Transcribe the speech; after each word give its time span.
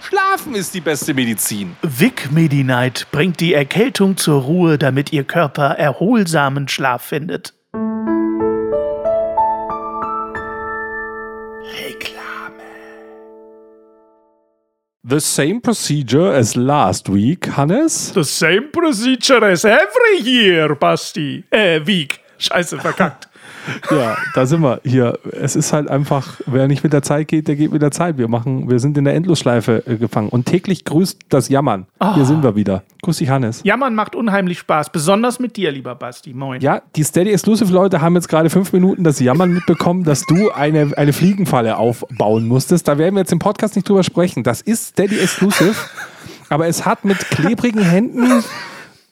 Schlafen 0.00 0.54
ist 0.54 0.74
die 0.74 0.80
beste 0.80 1.14
Medizin. 1.14 1.76
Vic 1.82 2.30
Medi-Night 2.30 3.06
bringt 3.10 3.40
die 3.40 3.54
Erkältung 3.54 4.16
zur 4.16 4.42
Ruhe, 4.42 4.78
damit 4.78 5.12
Ihr 5.12 5.24
Körper 5.24 5.70
erholsamen 5.76 6.68
Schlaf 6.68 7.02
findet. 7.02 7.54
Reklame. 11.80 12.62
The 15.02 15.20
same 15.20 15.60
procedure 15.60 16.34
as 16.34 16.54
last 16.54 17.08
week, 17.12 17.56
Hannes? 17.56 18.12
The 18.14 18.24
same 18.24 18.70
procedure 18.72 19.44
as 19.44 19.64
every 19.64 20.20
year, 20.22 20.74
Basti. 20.74 21.44
Äh, 21.50 21.80
Week. 21.86 22.20
Scheiße, 22.38 22.78
verkackt. 22.78 23.28
Ja, 23.90 24.16
da 24.34 24.46
sind 24.46 24.62
wir 24.62 24.80
hier. 24.84 25.18
Es 25.32 25.56
ist 25.56 25.72
halt 25.72 25.88
einfach, 25.88 26.40
wer 26.46 26.68
nicht 26.68 26.82
mit 26.82 26.92
der 26.92 27.02
Zeit 27.02 27.28
geht, 27.28 27.48
der 27.48 27.56
geht 27.56 27.72
mit 27.72 27.82
der 27.82 27.90
Zeit. 27.90 28.18
Wir 28.18 28.28
machen, 28.28 28.70
wir 28.70 28.78
sind 28.78 28.96
in 28.96 29.04
der 29.04 29.14
Endlosschleife 29.14 29.82
äh, 29.86 29.96
gefangen. 29.96 30.28
Und 30.30 30.46
täglich 30.46 30.84
grüßt 30.84 31.20
das 31.28 31.48
Jammern. 31.48 31.86
Oh. 32.00 32.14
Hier 32.14 32.24
sind 32.24 32.42
wir 32.42 32.56
wieder. 32.56 32.82
Grüß 33.02 33.18
dich, 33.18 33.28
Hannes. 33.28 33.60
Jammern 33.64 33.94
macht 33.94 34.14
unheimlich 34.14 34.58
Spaß, 34.60 34.90
besonders 34.90 35.38
mit 35.38 35.56
dir, 35.56 35.70
lieber 35.70 35.94
Basti. 35.94 36.32
Moin. 36.32 36.60
Ja, 36.60 36.82
die 36.96 37.04
Steady 37.04 37.30
Exclusive 37.30 37.72
Leute 37.72 38.00
haben 38.00 38.14
jetzt 38.14 38.28
gerade 38.28 38.50
fünf 38.50 38.72
Minuten 38.72 39.04
das 39.04 39.20
Jammern 39.20 39.52
mitbekommen, 39.52 40.04
dass 40.04 40.22
du 40.22 40.50
eine, 40.50 40.92
eine 40.96 41.12
Fliegenfalle 41.12 41.76
aufbauen 41.76 42.48
musstest. 42.48 42.88
Da 42.88 42.98
werden 42.98 43.14
wir 43.14 43.20
jetzt 43.20 43.32
im 43.32 43.38
Podcast 43.38 43.76
nicht 43.76 43.88
drüber 43.88 44.02
sprechen. 44.02 44.42
Das 44.42 44.60
ist 44.60 44.88
Steady 44.88 45.18
Exclusive. 45.18 45.74
aber 46.48 46.66
es 46.66 46.84
hat 46.86 47.04
mit 47.04 47.18
klebrigen 47.30 47.82
Händen 47.82 48.42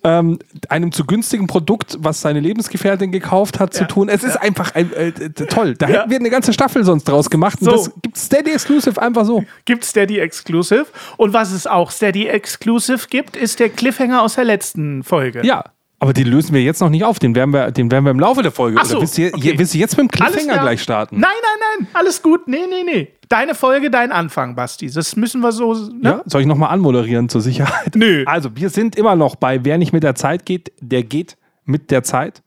ähm, 0.06 0.38
einem 0.68 0.92
zu 0.92 1.04
günstigen 1.04 1.48
Produkt, 1.48 1.98
was 2.00 2.20
seine 2.20 2.38
Lebensgefährtin 2.38 3.10
gekauft 3.10 3.58
hat, 3.58 3.74
ja. 3.74 3.80
zu 3.80 3.86
tun. 3.86 4.08
Es 4.08 4.22
ja. 4.22 4.28
ist 4.28 4.36
einfach 4.36 4.74
ein, 4.74 4.92
äh, 4.92 5.12
toll. 5.12 5.74
Da 5.74 5.86
hätten 5.86 6.10
wir 6.10 6.18
eine 6.18 6.30
ganze 6.30 6.52
Staffel 6.52 6.84
sonst 6.84 7.04
draus 7.04 7.28
gemacht. 7.28 7.58
So. 7.60 7.70
Und 7.70 7.78
das 7.78 7.92
gibt 8.02 8.16
Steady 8.16 8.52
Exclusive 8.52 9.02
einfach 9.02 9.24
so. 9.24 9.44
Gibt 9.64 9.84
Steady 9.84 10.20
Exclusive. 10.20 10.86
Und 11.16 11.32
was 11.32 11.50
es 11.50 11.66
auch 11.66 11.90
Steady 11.90 12.28
Exclusive 12.28 13.08
gibt, 13.10 13.36
ist 13.36 13.58
der 13.58 13.68
Cliffhanger 13.68 14.22
aus 14.22 14.36
der 14.36 14.44
letzten 14.44 15.02
Folge. 15.02 15.44
Ja. 15.44 15.64
Aber 15.98 16.12
den 16.12 16.26
lösen 16.26 16.54
wir 16.54 16.62
jetzt 16.62 16.80
noch 16.80 16.90
nicht 16.90 17.04
auf. 17.04 17.18
Den 17.18 17.34
werden 17.34 17.52
wir, 17.52 17.70
den 17.70 17.90
werden 17.90 18.04
wir 18.04 18.10
im 18.10 18.20
Laufe 18.20 18.42
der 18.42 18.52
Folge. 18.52 18.78
Ach 18.78 18.84
so, 18.84 18.96
Oder 18.96 19.02
willst 19.02 19.16
du, 19.16 19.32
okay. 19.32 19.54
willst 19.56 19.72
du 19.74 19.78
jetzt 19.78 19.96
mit 19.96 20.04
dem 20.04 20.10
Cliffhanger 20.10 20.58
gleich 20.58 20.82
starten? 20.82 21.18
Nein, 21.18 21.30
nein, 21.42 21.78
nein. 21.78 21.88
Alles 21.94 22.22
gut. 22.22 22.46
Nee, 22.46 22.66
nee, 22.68 22.82
nee. 22.84 23.08
Deine 23.28 23.54
Folge, 23.54 23.90
dein 23.90 24.12
Anfang, 24.12 24.54
Basti. 24.54 24.90
Das 24.90 25.16
müssen 25.16 25.40
wir 25.40 25.52
so. 25.52 25.72
Ne? 25.72 25.98
Ja? 26.02 26.22
Soll 26.26 26.42
ich 26.42 26.46
nochmal 26.46 26.70
anmoderieren 26.70 27.28
zur 27.30 27.40
Sicherheit? 27.40 27.94
Nö. 27.94 28.24
Also, 28.26 28.54
wir 28.54 28.68
sind 28.68 28.94
immer 28.96 29.16
noch 29.16 29.36
bei 29.36 29.64
Wer 29.64 29.78
nicht 29.78 29.92
mit 29.92 30.02
der 30.02 30.14
Zeit 30.14 30.44
geht, 30.44 30.70
der 30.80 31.02
geht 31.02 31.38
mit 31.64 31.90
der 31.90 32.02
Zeit. 32.02 32.42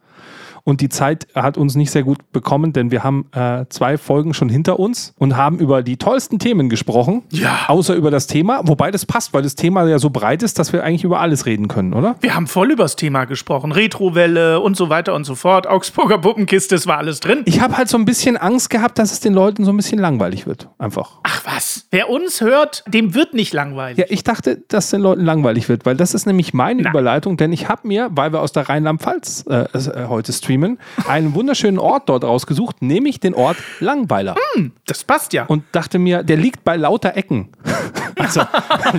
Und 0.64 0.82
die 0.82 0.90
Zeit 0.90 1.28
hat 1.36 1.58
uns 1.58 1.76
nicht 1.76 1.92
sehr 1.92 2.04
gut 2.04 2.32
bekommen, 2.32 2.74
denn 2.74 2.92
wir 2.92 3.04
haben 3.04 3.26
äh, 3.32 3.66
zwei 3.70 3.98
Folgen 3.98 4.34
schon 4.34 4.50
hinter 4.50 4.80
uns 4.80 5.14
und 5.18 5.36
haben 5.38 5.60
über 5.60 5.84
die 5.84 5.98
tollsten 5.98 6.40
Themen 6.40 6.70
gesprochen. 6.70 7.24
Ja. 7.32 7.66
Außer 7.68 7.96
über 7.96 8.12
das 8.12 8.28
Thema, 8.28 8.62
wobei 8.64 8.92
das 8.92 9.06
passt, 9.06 9.34
weil 9.34 9.44
das 9.44 9.56
Thema 9.56 9.88
ja 9.88 10.00
so 10.00 10.10
breit 10.10 10.44
ist, 10.44 10.60
dass 10.60 10.74
wir 10.74 10.84
eigentlich 10.84 11.04
über 11.04 11.20
alles 11.20 11.46
reden 11.46 11.68
können, 11.68 11.94
oder? 11.94 12.16
Wir 12.22 12.36
haben 12.36 12.48
voll 12.48 12.72
über 12.72 12.84
das 12.84 12.96
Thema 12.96 13.26
gesprochen. 13.26 13.72
Retrowelle 13.72 14.60
und 14.60 14.76
so 14.76 14.90
weiter 14.90 15.14
und 15.14 15.24
so 15.24 15.36
fort. 15.36 15.68
Augsburger 15.68 16.18
Puppenkiste, 16.18 16.76
es 16.76 16.88
war 16.88 16.98
alles 16.98 17.20
drin. 17.20 17.44
Ich 17.46 17.62
habe 17.62 17.78
halt 17.78 17.90
so 17.90 17.98
ein 17.98 18.06
bisschen 18.06 18.38
Angst 18.38 18.70
gehabt, 18.70 19.00
dass 19.00 19.12
es 19.12 19.20
den 19.20 19.34
Leuten 19.34 19.66
so 19.66 19.72
ein 19.72 19.78
bisschen 19.78 20.00
langweilig 20.00 20.46
wird. 20.48 20.70
Einfach. 20.78 21.20
Ach 21.24 21.42
was. 21.46 21.88
Wer 21.92 22.10
uns 22.10 22.42
hört, 22.42 22.84
dem 22.88 23.14
wird 23.14 23.34
nicht 23.34 23.54
langweilig. 23.54 23.98
Ja, 23.98 24.06
ich 24.10 24.24
dachte, 24.24 24.64
dass 24.68 24.86
es 24.86 24.92
den 24.92 25.02
Leuten 25.02 25.24
langweilig 25.24 25.70
wird, 25.70 25.86
weil 25.86 25.96
das 25.96 26.14
ist 26.14 26.26
nämlich 26.26 26.54
meine 26.54 26.84
Na. 26.84 26.90
Überleitung, 26.90 27.38
denn 27.38 27.54
ich 27.54 27.70
habe 27.70 27.88
mir, 27.88 28.10
weil 28.12 28.34
wir 28.34 28.42
aus 28.42 28.52
der 28.52 28.70
Rheinland-Pfalz 28.70 29.46
äh, 29.50 29.66
äh, 29.74 30.08
heute 30.08 30.34
streamen, 30.34 30.49
Bremen 30.50 30.80
einen 31.08 31.36
wunderschönen 31.36 31.78
Ort 31.78 32.10
dort 32.10 32.24
rausgesucht, 32.24 32.82
nämlich 32.82 33.20
den 33.20 33.36
Ort 33.36 33.58
Langweiler. 33.80 34.36
Hm, 34.56 34.72
das 34.88 35.04
passt 35.04 35.32
ja. 35.34 35.46
Und 35.46 35.64
dachte 35.74 36.00
mir, 36.00 36.24
der 36.24 36.38
liegt 36.38 36.64
bei 36.64 36.76
lauter 36.76 37.16
Ecken. 37.16 37.50
Also 38.20 38.42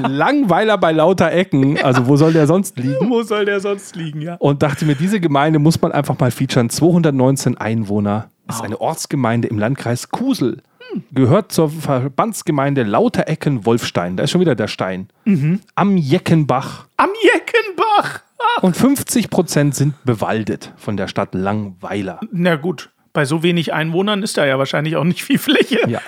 Langweiler 0.09 0.79
bei 0.79 0.93
lauter 0.93 1.31
Ecken. 1.31 1.79
Also 1.83 2.07
wo 2.07 2.17
soll 2.17 2.33
der 2.33 2.47
sonst 2.47 2.79
liegen? 2.79 3.11
Wo 3.11 3.23
soll 3.23 3.45
der 3.45 3.61
sonst 3.61 3.95
liegen, 3.95 4.23
ja. 4.23 4.37
Und 4.37 4.63
dachte 4.63 4.87
mir, 4.87 4.95
diese 4.95 5.21
Gemeinde 5.21 5.59
muss 5.59 5.81
man 5.83 5.93
einfach 5.93 6.19
mal 6.19 6.31
featuren. 6.31 6.71
219 6.71 7.59
Einwohner. 7.59 8.31
Ist 8.49 8.63
eine 8.63 8.81
Ortsgemeinde 8.81 9.47
im 9.49 9.59
Landkreis 9.59 10.09
Kusel. 10.09 10.63
Gehört 11.13 11.53
zur 11.53 11.69
Verbandsgemeinde 11.69 12.83
Lauterecken-Wolfstein. 12.83 14.17
Da 14.17 14.25
ist 14.25 14.31
schon 14.31 14.41
wieder 14.41 14.55
der 14.55 14.69
Stein. 14.69 15.09
Mhm. 15.27 15.61
Am 15.75 15.99
Jeckenbach. 15.99 16.87
Am 16.97 17.11
Jeckenbach! 17.23 18.23
Und 18.63 18.77
50 18.77 19.31
Prozent 19.31 19.75
sind 19.75 19.95
bewaldet 20.05 20.73
von 20.77 20.97
der 20.97 21.09
Stadt 21.09 21.35
Langweiler. 21.35 22.21
Na 22.33 22.57
gut, 22.57 22.91
bei 23.13 23.25
so 23.25 23.43
wenig 23.43 23.73
Einwohnern 23.73 24.23
ist 24.23 24.37
da 24.37 24.47
ja 24.47 24.59
wahrscheinlich 24.59 24.97
auch 24.97 25.05
nicht 25.05 25.25
viel 25.25 25.39
Fläche. 25.39 25.81
Ja. 25.89 26.01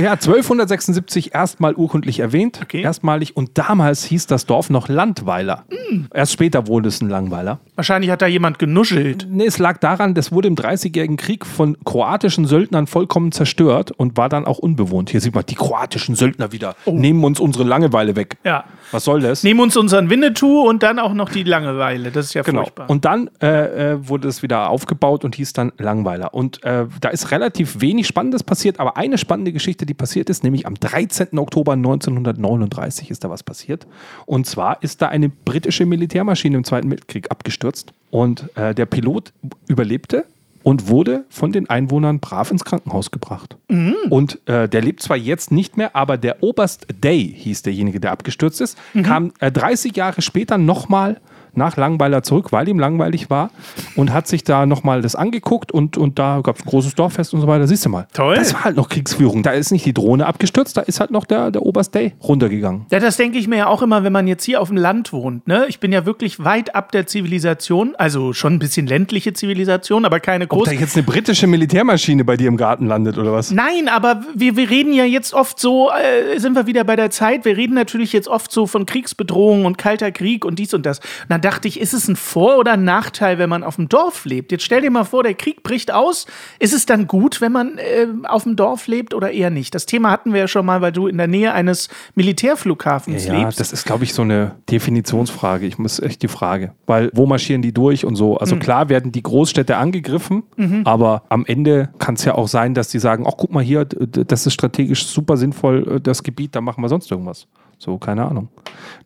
Ja, 0.00 0.12
1276 0.12 1.34
erstmal 1.34 1.74
urkundlich 1.74 2.20
erwähnt, 2.20 2.60
okay. 2.62 2.80
erstmalig. 2.80 3.36
Und 3.36 3.58
damals 3.58 4.02
hieß 4.04 4.26
das 4.26 4.46
Dorf 4.46 4.70
noch 4.70 4.88
Landweiler. 4.88 5.64
Mm. 5.68 6.04
Erst 6.14 6.32
später 6.32 6.66
wurde 6.66 6.88
es 6.88 7.02
ein 7.02 7.10
Langweiler. 7.10 7.60
Wahrscheinlich 7.74 8.10
hat 8.10 8.22
da 8.22 8.26
jemand 8.26 8.58
genuschelt. 8.58 9.26
Nee, 9.30 9.44
es 9.44 9.58
lag 9.58 9.76
daran, 9.76 10.14
das 10.14 10.32
wurde 10.32 10.48
im 10.48 10.56
Dreißigjährigen 10.56 11.18
Krieg 11.18 11.44
von 11.44 11.76
kroatischen 11.84 12.46
Söldnern 12.46 12.86
vollkommen 12.86 13.30
zerstört 13.30 13.90
und 13.90 14.16
war 14.16 14.30
dann 14.30 14.46
auch 14.46 14.58
unbewohnt. 14.58 15.10
Hier 15.10 15.20
sieht 15.20 15.34
man 15.34 15.44
die 15.44 15.54
kroatischen 15.54 16.14
Söldner 16.14 16.50
wieder. 16.50 16.76
Oh. 16.86 16.92
Nehmen 16.92 17.22
uns 17.22 17.38
unsere 17.38 17.64
Langeweile 17.64 18.16
weg. 18.16 18.38
Ja. 18.42 18.64
Was 18.92 19.04
soll 19.04 19.20
das? 19.20 19.42
Nehmen 19.42 19.60
uns 19.60 19.76
unseren 19.76 20.10
Winnetou 20.10 20.68
und 20.68 20.82
dann 20.82 20.98
auch 20.98 21.14
noch 21.14 21.28
die 21.30 21.42
Langeweile. 21.42 22.10
Das 22.10 22.26
ist 22.26 22.34
ja 22.34 22.42
genau. 22.42 22.62
furchtbar. 22.62 22.90
Und 22.90 23.04
dann 23.04 23.30
äh, 23.40 23.92
äh, 23.92 24.08
wurde 24.08 24.28
es 24.28 24.42
wieder 24.42 24.70
aufgebaut 24.70 25.24
und 25.24 25.36
hieß 25.36 25.52
dann 25.52 25.72
Langweiler. 25.78 26.34
Und 26.34 26.62
äh, 26.64 26.86
da 27.00 27.08
ist 27.08 27.30
relativ 27.30 27.80
wenig 27.80 28.06
Spannendes 28.06 28.42
passiert, 28.42 28.80
aber 28.80 28.96
eine 28.96 29.18
spannende 29.18 29.52
Geschichte, 29.52 29.86
die 29.86 29.94
passiert 29.94 30.30
ist, 30.30 30.44
nämlich 30.44 30.66
am 30.66 30.74
13. 30.74 31.38
Oktober 31.38 31.72
1939 31.72 33.10
ist 33.10 33.24
da 33.24 33.30
was 33.30 33.42
passiert. 33.42 33.86
Und 34.26 34.46
zwar 34.46 34.82
ist 34.82 35.02
da 35.02 35.08
eine 35.08 35.28
britische 35.28 35.86
Militärmaschine 35.86 36.56
im 36.56 36.64
Zweiten 36.64 36.90
Weltkrieg 36.90 37.30
abgestürzt 37.30 37.92
und 38.10 38.56
äh, 38.56 38.74
der 38.74 38.86
Pilot 38.86 39.32
überlebte 39.68 40.24
und 40.62 40.88
wurde 40.88 41.24
von 41.28 41.52
den 41.52 41.68
Einwohnern 41.70 42.20
brav 42.20 42.50
ins 42.50 42.64
Krankenhaus 42.64 43.10
gebracht. 43.10 43.56
Mhm. 43.68 43.96
Und 44.10 44.38
äh, 44.46 44.68
der 44.68 44.82
lebt 44.82 45.02
zwar 45.02 45.16
jetzt 45.16 45.50
nicht 45.50 45.76
mehr, 45.76 45.96
aber 45.96 46.16
der 46.16 46.42
Oberst 46.42 46.86
Day 47.02 47.34
hieß 47.36 47.62
derjenige, 47.62 48.00
der 48.00 48.12
abgestürzt 48.12 48.60
ist, 48.60 48.78
mhm. 48.94 49.02
kam 49.02 49.32
äh, 49.40 49.50
30 49.50 49.96
Jahre 49.96 50.22
später 50.22 50.58
nochmal 50.58 51.20
nach 51.54 51.76
Langweiler 51.76 52.22
zurück, 52.22 52.52
weil 52.52 52.68
ihm 52.68 52.78
langweilig 52.78 53.30
war 53.30 53.50
und 53.96 54.12
hat 54.12 54.26
sich 54.26 54.44
da 54.44 54.66
nochmal 54.66 55.02
das 55.02 55.14
angeguckt 55.14 55.72
und, 55.72 55.96
und 55.96 56.18
da 56.18 56.40
gab 56.42 56.56
es 56.56 56.64
ein 56.64 56.68
großes 56.68 56.94
Dorffest 56.94 57.34
und 57.34 57.40
so 57.40 57.46
weiter. 57.46 57.66
Siehst 57.66 57.84
du 57.84 57.88
mal. 57.88 58.06
Toll. 58.12 58.36
Das 58.36 58.54
war 58.54 58.64
halt 58.64 58.76
noch 58.76 58.88
Kriegsführung. 58.88 59.42
Da 59.42 59.52
ist 59.52 59.70
nicht 59.70 59.84
die 59.84 59.94
Drohne 59.94 60.26
abgestürzt, 60.26 60.76
da 60.76 60.82
ist 60.82 61.00
halt 61.00 61.10
noch 61.10 61.24
der, 61.24 61.50
der 61.50 61.62
Oberst 61.62 61.94
Day 61.94 62.14
runtergegangen. 62.22 62.86
Ja, 62.90 62.98
das 62.98 63.16
denke 63.16 63.38
ich 63.38 63.48
mir 63.48 63.56
ja 63.56 63.66
auch 63.66 63.82
immer, 63.82 64.04
wenn 64.04 64.12
man 64.12 64.26
jetzt 64.26 64.44
hier 64.44 64.60
auf 64.60 64.68
dem 64.68 64.76
Land 64.76 65.12
wohnt. 65.12 65.46
Ne? 65.46 65.66
Ich 65.68 65.80
bin 65.80 65.92
ja 65.92 66.06
wirklich 66.06 66.44
weit 66.44 66.74
ab 66.74 66.92
der 66.92 67.06
Zivilisation, 67.06 67.94
also 67.96 68.32
schon 68.32 68.54
ein 68.54 68.58
bisschen 68.58 68.86
ländliche 68.86 69.32
Zivilisation, 69.32 70.04
aber 70.04 70.20
keine 70.20 70.46
große. 70.46 70.70
Ob 70.70 70.74
da 70.76 70.80
jetzt 70.80 70.96
eine 70.96 71.04
britische 71.04 71.46
Militärmaschine 71.46 72.24
bei 72.24 72.36
dir 72.36 72.48
im 72.48 72.56
Garten 72.56 72.86
landet 72.86 73.18
oder 73.18 73.32
was? 73.32 73.50
Nein, 73.50 73.88
aber 73.88 74.22
wir, 74.34 74.56
wir 74.56 74.70
reden 74.70 74.92
ja 74.92 75.04
jetzt 75.04 75.34
oft 75.34 75.58
so, 75.58 75.90
äh, 75.90 76.38
sind 76.38 76.54
wir 76.54 76.66
wieder 76.66 76.84
bei 76.84 76.96
der 76.96 77.10
Zeit, 77.10 77.44
wir 77.44 77.56
reden 77.56 77.74
natürlich 77.74 78.12
jetzt 78.12 78.28
oft 78.28 78.50
so 78.52 78.66
von 78.66 78.86
Kriegsbedrohung 78.86 79.64
und 79.64 79.78
kalter 79.78 80.12
Krieg 80.12 80.44
und 80.44 80.58
dies 80.58 80.74
und 80.74 80.86
das. 80.86 80.98
Und 80.98 81.06
dann 81.28 81.39
dachte 81.40 81.68
ich, 81.68 81.80
ist 81.80 81.94
es 81.94 82.08
ein 82.08 82.16
vor- 82.16 82.58
oder 82.58 82.72
ein 82.72 82.84
Nachteil, 82.84 83.38
wenn 83.38 83.48
man 83.48 83.64
auf 83.64 83.76
dem 83.76 83.88
Dorf 83.88 84.24
lebt? 84.24 84.52
Jetzt 84.52 84.64
stell 84.64 84.82
dir 84.82 84.90
mal 84.90 85.04
vor, 85.04 85.22
der 85.22 85.34
Krieg 85.34 85.62
bricht 85.62 85.92
aus. 85.92 86.26
Ist 86.58 86.72
es 86.72 86.86
dann 86.86 87.06
gut, 87.06 87.40
wenn 87.40 87.52
man 87.52 87.78
äh, 87.78 88.06
auf 88.24 88.44
dem 88.44 88.56
Dorf 88.56 88.86
lebt 88.86 89.14
oder 89.14 89.30
eher 89.30 89.50
nicht? 89.50 89.74
Das 89.74 89.86
Thema 89.86 90.10
hatten 90.10 90.32
wir 90.32 90.40
ja 90.40 90.48
schon 90.48 90.66
mal, 90.66 90.80
weil 90.80 90.92
du 90.92 91.06
in 91.06 91.18
der 91.18 91.26
Nähe 91.26 91.52
eines 91.52 91.88
Militärflughafens 92.14 93.26
ja, 93.26 93.34
lebst. 93.34 93.58
Ja, 93.58 93.62
das 93.62 93.72
ist, 93.72 93.84
glaube 93.84 94.04
ich, 94.04 94.14
so 94.14 94.22
eine 94.22 94.56
Definitionsfrage. 94.70 95.66
Ich 95.66 95.78
muss 95.78 96.00
echt 96.00 96.22
die 96.22 96.28
Frage. 96.28 96.72
Weil, 96.86 97.10
wo 97.14 97.26
marschieren 97.26 97.62
die 97.62 97.72
durch 97.72 98.04
und 98.04 98.16
so? 98.16 98.36
Also 98.36 98.56
mhm. 98.56 98.60
klar 98.60 98.88
werden 98.88 99.12
die 99.12 99.22
Großstädte 99.22 99.76
angegriffen, 99.76 100.42
mhm. 100.56 100.82
aber 100.84 101.22
am 101.28 101.44
Ende 101.46 101.90
kann 101.98 102.14
es 102.14 102.24
ja 102.24 102.34
auch 102.34 102.48
sein, 102.48 102.74
dass 102.74 102.88
die 102.88 102.98
sagen, 102.98 103.24
ach, 103.26 103.34
guck 103.36 103.52
mal 103.52 103.62
hier, 103.62 103.84
das 103.84 104.46
ist 104.46 104.54
strategisch 104.54 105.06
super 105.06 105.36
sinnvoll, 105.36 105.96
äh, 105.96 106.00
das 106.00 106.22
Gebiet, 106.22 106.54
da 106.54 106.60
machen 106.60 106.82
wir 106.82 106.88
sonst 106.88 107.10
irgendwas. 107.10 107.46
So, 107.78 107.96
keine 107.98 108.26
Ahnung. 108.26 108.48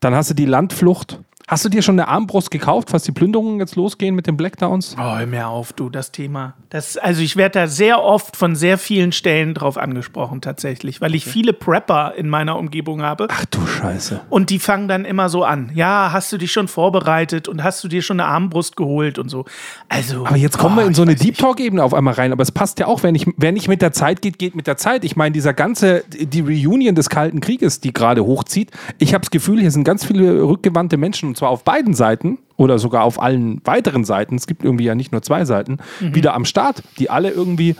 Dann 0.01 0.15
hast 0.15 0.31
du 0.31 0.35
die 0.35 0.47
Landflucht 0.47 1.21
Hast 1.47 1.63
du 1.63 1.69
dir 1.69 1.83
schon 1.83 2.01
eine 2.01 2.09
Armbrust 2.09 2.51
gekauft, 2.51 2.89
falls 2.91 3.03
die 3.03 3.13
Plünderungen 3.13 3.61
jetzt 3.61 3.77
losgehen 3.77 4.15
mit 4.15 4.27
den 4.27 4.37
Blackdowns? 4.37 4.97
Oh, 4.99 5.19
hör 5.19 5.27
mir 5.27 5.47
auf, 5.47 5.75
du, 5.75 5.91
das 5.91 6.11
Thema. 6.11 6.55
Das, 6.71 6.97
also 6.97 7.21
ich 7.21 7.37
werde 7.37 7.61
da 7.61 7.67
sehr 7.67 8.03
oft 8.03 8.37
von 8.37 8.57
sehr 8.57 8.79
vielen 8.79 9.13
Stellen 9.13 9.53
drauf 9.53 9.77
angesprochen, 9.77 10.41
tatsächlich, 10.41 11.03
weil 11.03 11.15
ich 11.15 11.27
viele 11.27 11.53
Prepper 11.53 12.15
in 12.17 12.31
meiner 12.31 12.57
Umgebung 12.57 13.03
habe. 13.03 13.29
Ach 13.31 13.45
du 13.45 13.67
Scheiße. 13.67 14.23
Und 14.31 14.49
die 14.49 14.59
fangen 14.59 14.89
dann 14.89 15.05
immer 15.05 15.29
so 15.29 15.45
an. 15.45 15.71
Ja, 15.75 16.13
hast 16.13 16.33
du 16.33 16.39
dich 16.39 16.51
schon 16.51 16.67
vorbereitet 16.67 17.47
und 17.47 17.63
hast 17.63 17.85
du 17.85 17.89
dir 17.89 18.01
schon 18.01 18.21
eine 18.21 18.29
Armbrust 18.29 18.77
geholt 18.77 19.19
und 19.19 19.29
so. 19.29 19.45
Also. 19.91 20.27
Aber 20.27 20.37
jetzt 20.37 20.57
kommen 20.57 20.79
oh, 20.79 20.81
wir 20.81 20.87
in 20.87 20.95
so 20.95 21.03
eine 21.03 21.15
Deep. 21.15 21.37
Talk-Ebene 21.37 21.85
auf 21.85 21.93
einmal 21.93 22.15
rein. 22.15 22.33
Aber 22.33 22.43
es 22.43 22.53
passt 22.53 22.79
ja 22.79 22.87
auch, 22.87 23.03
wenn 23.03 23.15
ich, 23.15 23.27
wer 23.37 23.53
nicht 23.53 23.69
mit 23.69 23.83
der 23.83 23.93
Zeit 23.93 24.23
geht, 24.23 24.39
geht 24.39 24.57
mit 24.57 24.67
der 24.67 24.79
Zeit. 24.79 25.05
Ich 25.05 25.15
meine, 25.15 25.33
dieser 25.33 25.53
ganze, 25.53 26.05
die 26.09 26.41
Reunion 26.41 26.95
des 26.95 27.11
Kalten 27.11 27.41
Krieges, 27.41 27.81
die 27.81 27.93
gerade 27.93 28.25
hochzieht. 28.25 28.71
Ich 28.99 29.13
habe 29.13 29.21
das 29.21 29.31
Gefühl, 29.31 29.61
hier 29.61 29.71
sind 29.71 29.85
ganz 29.85 30.07
viele 30.07 30.43
rückgewandte 30.43 30.97
Menschen, 30.97 31.35
und 31.35 31.37
zwar 31.37 31.44
auf 31.51 31.65
beiden 31.65 31.95
Seiten 31.95 32.39
oder 32.57 32.79
sogar 32.79 33.05
auf 33.05 33.21
allen 33.21 33.61
weiteren 33.65 34.05
Seiten. 34.05 34.37
Es 34.37 34.47
gibt 34.47 34.65
irgendwie 34.65 34.85
ja 34.85 34.95
nicht 34.95 35.13
nur 35.13 35.23
zwei 35.23 35.45
Seiten, 35.45 35.79
Mhm. 36.01 36.15
wieder 36.15 36.35
am 36.35 36.45
Start, 36.45 36.83
die 36.99 37.11
alle 37.11 37.31
irgendwie 37.31 37.77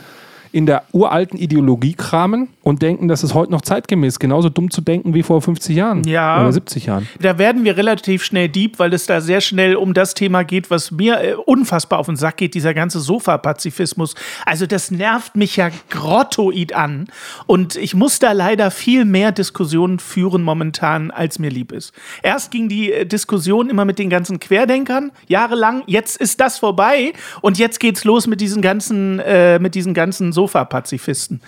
in 0.55 0.65
der 0.65 0.83
uralten 0.93 1.37
Ideologie 1.37 1.95
kramen 1.95 2.47
und 2.63 2.81
denken, 2.81 3.09
das 3.09 3.25
ist 3.25 3.33
heute 3.33 3.51
noch 3.51 3.59
zeitgemäß. 3.59 4.19
Genauso 4.19 4.47
dumm 4.47 4.71
zu 4.71 4.79
denken 4.79 5.13
wie 5.13 5.21
vor 5.21 5.41
50 5.41 5.75
Jahren 5.75 6.03
Ja. 6.05 6.39
oder 6.39 6.53
70 6.53 6.85
Jahren. 6.85 7.09
Da 7.19 7.37
werden 7.37 7.65
wir 7.65 7.75
relativ 7.75 8.23
schnell 8.23 8.47
deep, 8.47 8.79
weil 8.79 8.93
es 8.93 9.05
da 9.05 9.19
sehr 9.19 9.41
schnell 9.41 9.75
um 9.75 9.93
das 9.93 10.13
Thema 10.13 10.43
geht, 10.43 10.71
was 10.71 10.91
mir 10.91 11.19
äh, 11.21 11.33
unfassbar 11.33 11.99
auf 11.99 12.05
den 12.05 12.15
Sack 12.15 12.37
geht, 12.37 12.53
dieser 12.53 12.73
ganze 12.73 13.01
Sofa-Pazifismus. 13.01 14.15
Also 14.45 14.65
das 14.65 14.91
nervt 14.91 15.35
mich 15.35 15.57
ja 15.57 15.69
grottoid 15.89 16.73
an. 16.73 17.07
Und 17.47 17.75
ich 17.75 17.93
muss 17.93 18.19
da 18.19 18.31
leider 18.31 18.71
viel 18.71 19.03
mehr 19.03 19.33
Diskussionen 19.33 19.99
führen 19.99 20.41
momentan, 20.41 21.11
als 21.11 21.37
mir 21.37 21.49
lieb 21.49 21.73
ist. 21.73 21.91
Erst 22.23 22.49
ging 22.51 22.69
die 22.69 22.93
äh, 22.93 23.05
Diskussion 23.05 23.69
immer 23.69 23.83
mit 23.83 23.99
den 23.99 24.09
ganzen 24.09 24.39
Querdenkern, 24.39 25.11
jahrelang. 25.27 25.83
Jetzt 25.85 26.15
ist 26.15 26.39
das 26.39 26.59
vorbei 26.59 27.11
und 27.41 27.57
jetzt 27.57 27.81
geht's 27.81 28.05
los 28.05 28.25
mit 28.25 28.39
diesen 28.39 28.61
ganzen, 28.61 29.19
äh, 29.19 29.59
mit 29.59 29.75
diesen 29.75 29.93
ganzen 29.93 30.31
Sofa-Pazifisten. 30.49 31.41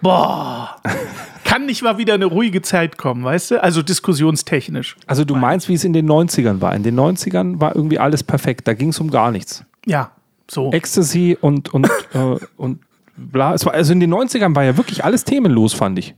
Boah, 0.00 0.76
kann 1.44 1.66
nicht 1.66 1.82
mal 1.82 1.98
wieder 1.98 2.14
eine 2.14 2.26
ruhige 2.26 2.62
Zeit 2.62 2.98
kommen, 2.98 3.24
weißt 3.24 3.52
du? 3.52 3.62
Also 3.62 3.82
diskussionstechnisch. 3.82 4.96
Also 5.06 5.24
du 5.24 5.34
meinst, 5.34 5.68
wie 5.68 5.74
es 5.74 5.84
in 5.84 5.92
den 5.92 6.08
90ern 6.08 6.60
war. 6.60 6.74
In 6.74 6.82
den 6.82 6.98
90ern 6.98 7.60
war 7.60 7.74
irgendwie 7.74 7.98
alles 7.98 8.22
perfekt. 8.22 8.68
Da 8.68 8.74
ging 8.74 8.90
es 8.90 9.00
um 9.00 9.10
gar 9.10 9.30
nichts. 9.30 9.64
Ja, 9.86 10.10
so. 10.50 10.70
Ecstasy 10.72 11.36
und, 11.40 11.72
und, 11.72 11.86
äh, 12.12 12.36
und 12.56 12.80
bla. 13.16 13.54
Es 13.54 13.64
war, 13.64 13.72
also 13.74 13.92
in 13.92 14.00
den 14.00 14.12
90ern 14.12 14.54
war 14.54 14.62
ja 14.64 14.76
wirklich 14.76 15.04
alles 15.04 15.24
themenlos, 15.24 15.72
fand 15.72 15.98
ich. 15.98 16.14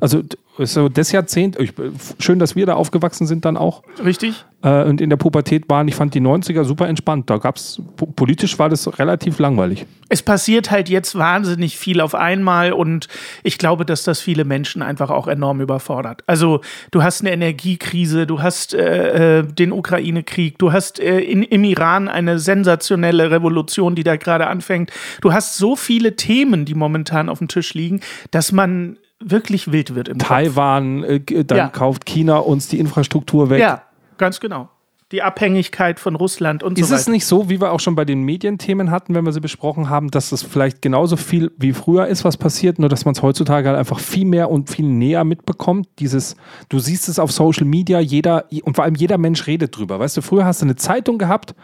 Also 0.00 0.22
d- 0.22 0.36
so 0.58 0.88
das 0.88 1.12
Jahrzehnt, 1.12 1.58
ich, 1.60 1.72
schön, 2.18 2.38
dass 2.38 2.56
wir 2.56 2.66
da 2.66 2.74
aufgewachsen 2.74 3.26
sind 3.26 3.44
dann 3.44 3.56
auch 3.56 3.82
Richtig? 4.04 4.44
äh, 4.62 4.84
und 4.84 5.00
in 5.00 5.10
der 5.10 5.16
Pubertät 5.16 5.68
waren. 5.68 5.86
Ich 5.88 5.94
fand 5.94 6.14
die 6.14 6.20
90er 6.20 6.64
super 6.64 6.88
entspannt. 6.88 7.30
Da 7.30 7.36
gab's, 7.38 7.80
po- 7.96 8.06
politisch 8.06 8.58
war 8.58 8.68
das 8.68 8.98
relativ 8.98 9.38
langweilig. 9.38 9.86
Es 10.08 10.22
passiert 10.22 10.70
halt 10.70 10.88
jetzt 10.88 11.16
wahnsinnig 11.16 11.76
viel 11.76 12.00
auf 12.00 12.14
einmal 12.14 12.72
und 12.72 13.08
ich 13.42 13.58
glaube, 13.58 13.84
dass 13.84 14.02
das 14.04 14.20
viele 14.20 14.44
Menschen 14.44 14.82
einfach 14.82 15.10
auch 15.10 15.28
enorm 15.28 15.60
überfordert. 15.60 16.22
Also 16.26 16.60
du 16.90 17.02
hast 17.02 17.20
eine 17.20 17.30
Energiekrise, 17.32 18.26
du 18.26 18.40
hast 18.42 18.74
äh, 18.74 19.40
äh, 19.40 19.42
den 19.44 19.70
Ukraine-Krieg, 19.72 20.58
du 20.58 20.72
hast 20.72 20.98
äh, 20.98 21.20
in, 21.20 21.42
im 21.42 21.62
Iran 21.64 22.08
eine 22.08 22.38
sensationelle 22.38 23.30
Revolution, 23.30 23.94
die 23.94 24.02
da 24.02 24.16
gerade 24.16 24.46
anfängt. 24.46 24.90
Du 25.20 25.32
hast 25.32 25.56
so 25.58 25.76
viele 25.76 26.16
Themen, 26.16 26.64
die 26.64 26.74
momentan 26.74 27.28
auf 27.28 27.38
dem 27.38 27.48
Tisch 27.48 27.74
liegen, 27.74 28.00
dass 28.30 28.50
man 28.52 28.96
wirklich 29.20 29.72
wild 29.72 29.94
wird 29.94 30.08
im. 30.08 30.18
Taiwan, 30.18 31.04
äh, 31.04 31.20
g- 31.20 31.44
dann 31.44 31.58
Ja. 31.58 31.68
kauft 31.68 32.06
China 32.06 32.38
uns 32.38 32.68
die 32.68 32.78
Infrastruktur 32.78 33.50
weg. 33.50 33.60
Ja, 33.60 33.82
ganz 34.16 34.40
genau. 34.40 34.68
Die 35.10 35.22
Abhängigkeit 35.22 35.98
von 35.98 36.16
Russland 36.16 36.62
und 36.62 36.78
Ist 36.78 36.88
so 36.88 36.92
weiter. 36.92 37.00
es 37.00 37.08
nicht 37.08 37.24
so, 37.24 37.48
wie 37.48 37.62
wir 37.62 37.72
auch 37.72 37.80
schon 37.80 37.94
bei 37.94 38.04
den 38.04 38.24
Medienthemen 38.24 38.90
hatten, 38.90 39.14
wenn 39.14 39.24
wir 39.24 39.32
sie 39.32 39.40
besprochen 39.40 39.88
haben, 39.88 40.10
dass 40.10 40.32
es 40.32 40.42
vielleicht 40.42 40.82
genauso 40.82 41.16
viel 41.16 41.50
wie 41.56 41.72
früher 41.72 42.06
ist, 42.08 42.26
was 42.26 42.36
passiert, 42.36 42.78
nur 42.78 42.90
dass 42.90 43.06
man 43.06 43.14
es 43.14 43.22
heutzutage 43.22 43.68
halt 43.68 43.78
einfach 43.78 44.00
viel 44.00 44.26
mehr 44.26 44.50
und 44.50 44.68
viel 44.68 44.84
näher 44.84 45.24
mitbekommt? 45.24 45.88
Dieses, 45.98 46.36
du 46.68 46.78
siehst 46.78 47.08
es 47.08 47.18
auf 47.18 47.32
Social 47.32 47.64
Media, 47.64 48.00
jeder 48.00 48.44
und 48.64 48.74
vor 48.76 48.84
allem 48.84 48.96
jeder 48.96 49.16
Mensch 49.16 49.46
redet 49.46 49.74
drüber. 49.78 49.98
Weißt 49.98 50.14
du, 50.18 50.20
früher 50.20 50.44
hast 50.44 50.60
du 50.60 50.66
eine 50.66 50.76
Zeitung 50.76 51.16
gehabt, 51.16 51.54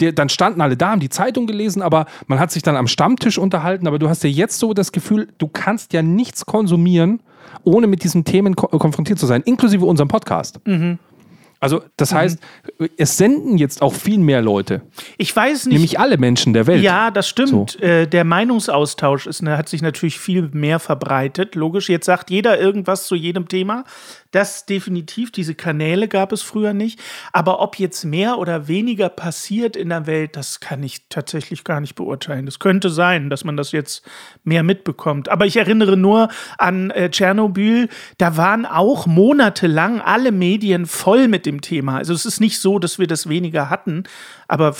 die, 0.00 0.14
dann 0.14 0.28
standen 0.28 0.60
alle 0.60 0.76
da, 0.76 0.90
haben 0.90 1.00
die 1.00 1.08
Zeitung 1.08 1.46
gelesen, 1.46 1.82
aber 1.82 2.06
man 2.26 2.38
hat 2.38 2.50
sich 2.50 2.62
dann 2.62 2.76
am 2.76 2.86
Stammtisch 2.86 3.38
unterhalten. 3.38 3.86
Aber 3.86 3.98
du 3.98 4.08
hast 4.08 4.24
ja 4.24 4.30
jetzt 4.30 4.58
so 4.58 4.74
das 4.74 4.92
Gefühl, 4.92 5.28
du 5.38 5.48
kannst 5.48 5.92
ja 5.92 6.02
nichts 6.02 6.46
konsumieren, 6.46 7.20
ohne 7.64 7.86
mit 7.86 8.02
diesen 8.04 8.24
Themen 8.24 8.56
ko 8.56 8.66
konfrontiert 8.78 9.18
zu 9.18 9.26
sein, 9.26 9.42
inklusive 9.42 9.84
unserem 9.84 10.08
Podcast. 10.08 10.60
Also, 11.62 11.80
das 11.96 12.12
heißt, 12.12 12.40
es 12.96 13.16
senden 13.16 13.56
jetzt 13.56 13.82
auch 13.82 13.94
viel 13.94 14.18
mehr 14.18 14.42
Leute. 14.42 14.82
ich 15.16 15.34
weiß 15.34 15.66
nicht. 15.66 15.74
Nämlich 15.74 16.00
alle 16.00 16.18
Menschen 16.18 16.54
der 16.54 16.66
Welt. 16.66 16.82
Ja, 16.82 17.12
das 17.12 17.28
stimmt. 17.28 17.80
Äh, 17.80 18.08
der 18.08 18.24
Meinungsaustausch 18.24 19.28
ist, 19.28 19.42
ne, 19.42 19.56
hat 19.56 19.68
sich 19.68 19.80
natürlich 19.80 20.18
viel 20.18 20.50
mehr 20.52 20.80
verbreitet. 20.80 21.54
Logisch, 21.54 21.88
jetzt 21.88 22.06
sagt 22.06 22.30
jeder 22.30 22.58
irgendwas 22.58 23.06
zu 23.06 23.14
jedem 23.14 23.46
Thema. 23.46 23.84
Das 24.32 24.66
definitiv, 24.66 25.30
diese 25.30 25.54
Kanäle 25.54 26.08
gab 26.08 26.32
es 26.32 26.42
früher 26.42 26.72
nicht. 26.72 26.98
Aber 27.32 27.60
ob 27.60 27.78
jetzt 27.78 28.04
mehr 28.04 28.38
oder 28.38 28.66
weniger 28.66 29.08
passiert 29.08 29.76
in 29.76 29.90
der 29.90 30.06
Welt, 30.06 30.36
das 30.36 30.58
kann 30.60 30.82
ich 30.82 31.08
tatsächlich 31.08 31.64
gar 31.64 31.80
nicht 31.80 31.94
beurteilen. 31.94 32.48
Es 32.48 32.58
könnte 32.58 32.90
sein, 32.90 33.30
dass 33.30 33.44
man 33.44 33.56
das 33.56 33.72
jetzt 33.72 34.04
mehr 34.42 34.62
mitbekommt. 34.62 35.28
Aber 35.28 35.46
ich 35.46 35.56
erinnere 35.56 35.96
nur 35.96 36.28
an 36.58 36.90
äh, 36.90 37.10
Tschernobyl. 37.10 37.88
Da 38.16 38.36
waren 38.36 38.66
auch 38.66 39.06
monatelang 39.06 40.00
alle 40.00 40.32
Medien 40.32 40.86
voll 40.86 41.28
mit 41.28 41.46
dem 41.46 41.60
Thema. 41.60 41.98
Also 41.98 42.14
es 42.14 42.24
ist 42.24 42.40
nicht 42.40 42.58
so, 42.58 42.78
dass 42.78 42.98
wir 42.98 43.06
das 43.06 43.28
weniger 43.28 43.68
hatten. 43.68 44.04
Aber 44.48 44.74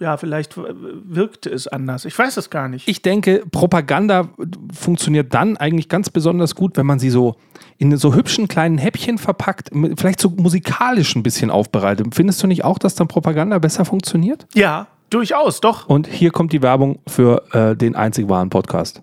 ja, 0.00 0.16
vielleicht 0.16 0.56
wirkte 0.56 1.50
es 1.50 1.68
anders. 1.68 2.06
Ich 2.06 2.18
weiß 2.18 2.38
es 2.38 2.50
gar 2.50 2.68
nicht. 2.68 2.88
Ich 2.88 3.02
denke, 3.02 3.44
Propaganda 3.50 4.30
funktioniert 4.72 5.32
dann 5.34 5.58
eigentlich 5.58 5.88
ganz 5.88 6.08
besonders 6.08 6.54
gut, 6.54 6.76
wenn 6.76 6.86
man 6.86 6.98
sie 6.98 7.10
so 7.10 7.36
in 7.76 7.94
so 7.96 8.14
hübschen 8.14 8.48
kleinen 8.48 8.78
Häppchen 8.78 9.18
verpackt, 9.18 9.70
vielleicht 9.96 10.20
so 10.20 10.30
musikalisch 10.30 11.14
ein 11.16 11.22
bisschen 11.22 11.50
aufbereitet. 11.50 12.14
Findest 12.14 12.42
du 12.42 12.46
nicht 12.46 12.64
auch, 12.64 12.78
dass 12.78 12.94
dann 12.94 13.08
Propaganda 13.08 13.58
besser 13.58 13.84
funktioniert? 13.84 14.46
ja, 14.54 14.86
durchaus, 15.10 15.60
doch. 15.60 15.88
Und 15.88 16.06
hier 16.06 16.30
kommt 16.30 16.52
die 16.52 16.62
Werbung 16.62 17.00
für 17.06 17.42
äh, 17.52 17.76
den 17.76 17.94
einzig 17.94 18.28
wahren 18.28 18.48
Podcast. 18.48 19.02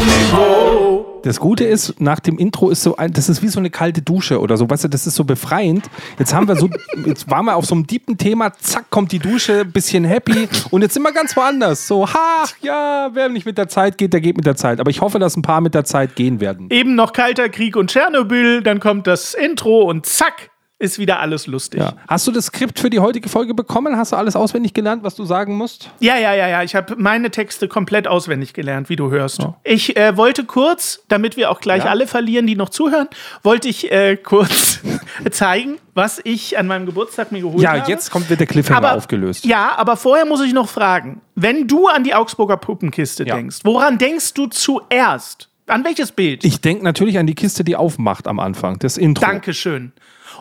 Niveau. 0.00 1.20
Das 1.22 1.38
Gute 1.38 1.64
ist, 1.64 2.00
nach 2.00 2.18
dem 2.20 2.38
Intro 2.38 2.70
ist 2.70 2.82
so 2.82 2.96
ein, 2.96 3.12
das 3.12 3.28
ist 3.28 3.42
wie 3.42 3.48
so 3.48 3.60
eine 3.60 3.68
kalte 3.68 4.00
Dusche 4.00 4.40
oder 4.40 4.56
so, 4.56 4.70
weißt 4.70 4.84
du, 4.84 4.88
das 4.88 5.06
ist 5.06 5.16
so 5.16 5.24
befreiend. 5.24 5.90
Jetzt 6.18 6.32
haben 6.32 6.48
wir 6.48 6.56
so, 6.56 6.70
jetzt 7.06 7.30
waren 7.30 7.44
wir 7.44 7.56
auf 7.56 7.66
so 7.66 7.74
einem 7.74 7.86
deepen 7.86 8.16
Thema, 8.16 8.52
zack, 8.54 8.88
kommt 8.90 9.12
die 9.12 9.18
Dusche, 9.18 9.64
bisschen 9.64 10.04
happy 10.04 10.48
und 10.70 10.82
jetzt 10.82 10.94
sind 10.94 11.02
wir 11.02 11.12
ganz 11.12 11.36
woanders. 11.36 11.86
So, 11.86 12.08
ha, 12.08 12.44
ja, 12.62 13.10
wer 13.12 13.28
nicht 13.28 13.44
mit 13.44 13.58
der 13.58 13.68
Zeit 13.68 13.98
geht, 13.98 14.12
der 14.12 14.20
geht 14.20 14.36
mit 14.36 14.46
der 14.46 14.56
Zeit. 14.56 14.80
Aber 14.80 14.90
ich 14.90 15.00
hoffe, 15.02 15.18
dass 15.18 15.36
ein 15.36 15.42
paar 15.42 15.60
mit 15.60 15.74
der 15.74 15.84
Zeit 15.84 16.16
gehen 16.16 16.40
werden. 16.40 16.68
Eben 16.70 16.94
noch 16.94 17.12
Kalter 17.12 17.48
Krieg 17.48 17.76
und 17.76 17.90
Tschernobyl, 17.90 18.62
dann 18.62 18.80
kommt 18.80 19.06
das 19.06 19.34
Intro 19.34 19.82
und 19.82 20.06
zack, 20.06 20.50
ist 20.80 20.98
wieder 20.98 21.20
alles 21.20 21.46
lustig. 21.46 21.78
Ja. 21.80 21.92
Hast 22.08 22.26
du 22.26 22.32
das 22.32 22.46
Skript 22.46 22.80
für 22.80 22.88
die 22.88 22.98
heutige 23.00 23.28
Folge 23.28 23.52
bekommen? 23.54 23.96
Hast 23.98 24.12
du 24.12 24.16
alles 24.16 24.34
auswendig 24.34 24.72
gelernt, 24.72 25.04
was 25.04 25.14
du 25.14 25.24
sagen 25.26 25.54
musst? 25.56 25.90
Ja, 26.00 26.16
ja, 26.16 26.34
ja, 26.34 26.48
ja. 26.48 26.62
Ich 26.62 26.74
habe 26.74 26.96
meine 26.96 27.30
Texte 27.30 27.68
komplett 27.68 28.08
auswendig 28.08 28.54
gelernt, 28.54 28.88
wie 28.88 28.96
du 28.96 29.10
hörst. 29.10 29.46
Ich 29.62 29.96
äh, 29.96 30.16
wollte 30.16 30.44
kurz, 30.44 31.02
damit 31.08 31.36
wir 31.36 31.50
auch 31.50 31.60
gleich 31.60 31.84
Ja. 31.84 31.90
alle 31.90 32.06
verlieren, 32.06 32.46
die 32.46 32.56
noch 32.56 32.70
zuhören, 32.70 33.08
wollte 33.42 33.68
ich 33.68 33.92
äh, 33.92 34.16
kurz 34.16 34.80
zeigen, 35.30 35.76
was 35.94 36.18
ich 36.24 36.56
an 36.58 36.66
meinem 36.66 36.86
Geburtstag 36.86 37.30
mir 37.30 37.42
geholt 37.42 37.60
Ja, 37.62 37.74
habe. 37.78 37.90
jetzt 37.90 38.10
kommt 38.10 38.30
wird 38.30 38.40
der 38.40 38.46
Cliffhanger 38.46 38.88
aber, 38.88 38.96
aufgelöst. 38.96 39.44
Ja, 39.44 39.72
aber 39.76 39.98
vorher 39.98 40.24
muss 40.24 40.40
ich 40.42 40.54
noch 40.54 40.68
fragen, 40.70 41.20
wenn 41.34 41.68
du 41.68 41.88
an 41.88 42.04
die 42.04 42.14
Augsburger 42.14 42.56
Puppenkiste 42.56 43.26
Ja. 43.26 43.36
denkst, 43.36 43.58
woran 43.64 43.98
denkst 43.98 44.32
du 44.32 44.46
zuerst? 44.46 45.48
An 45.66 45.84
welches 45.84 46.10
Bild? 46.10 46.42
Ich 46.44 46.60
denke 46.62 46.82
natürlich 46.82 47.18
an 47.18 47.26
die 47.26 47.34
Kiste, 47.34 47.62
die 47.64 47.76
aufmacht 47.76 48.26
am 48.26 48.40
Anfang, 48.40 48.78
das 48.80 48.96
Intro. 48.96 49.24
Dankeschön. 49.26 49.92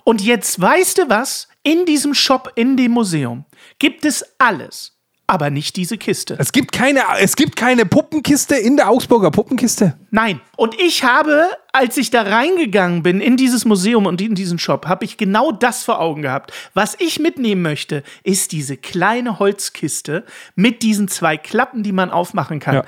Und 0.03 0.21
jetzt 0.21 0.59
weißt 0.59 0.97
du 0.99 1.09
was? 1.09 1.47
In 1.63 1.85
diesem 1.85 2.13
Shop, 2.13 2.51
in 2.55 2.77
dem 2.77 2.91
Museum, 2.91 3.45
gibt 3.79 4.05
es 4.05 4.25
alles. 4.37 4.93
aber 5.29 5.51
nicht 5.51 5.75
diese 5.75 5.97
Kiste. 5.99 6.35
Es 6.39 6.51
gibt 6.51 6.71
keine, 6.71 7.01
es 7.19 7.35
gibt 7.35 7.55
keine 7.55 7.85
Puppenkiste 7.85 8.55
in 8.55 8.77
der 8.77 8.89
Augsburger 8.89 9.29
Puppenkiste. 9.29 9.95
Nein. 10.09 10.41
Und 10.57 10.73
ich 10.79 11.03
habe, 11.03 11.45
als 11.71 11.97
ich 11.97 12.09
da 12.09 12.23
reingegangen 12.23 13.03
bin 13.03 13.21
in 13.21 13.37
dieses 13.37 13.63
Museum 13.63 14.07
und 14.07 14.19
in 14.21 14.33
diesen 14.33 14.57
Shop, 14.57 14.87
habe 14.87 15.05
ich 15.05 15.17
genau 15.17 15.51
das 15.51 15.83
vor 15.83 16.01
Augen 16.01 16.23
gehabt. 16.23 16.51
Was 16.73 16.95
ich 16.97 17.19
mitnehmen 17.19 17.61
möchte, 17.61 18.01
ist 18.23 18.51
diese 18.53 18.75
kleine 18.75 19.37
Holzkiste 19.37 20.25
mit 20.55 20.81
diesen 20.81 21.07
zwei 21.07 21.37
Klappen, 21.37 21.83
die 21.83 21.91
man 21.91 22.09
aufmachen 22.09 22.59
kann. 22.59 22.75
Ja. 22.75 22.85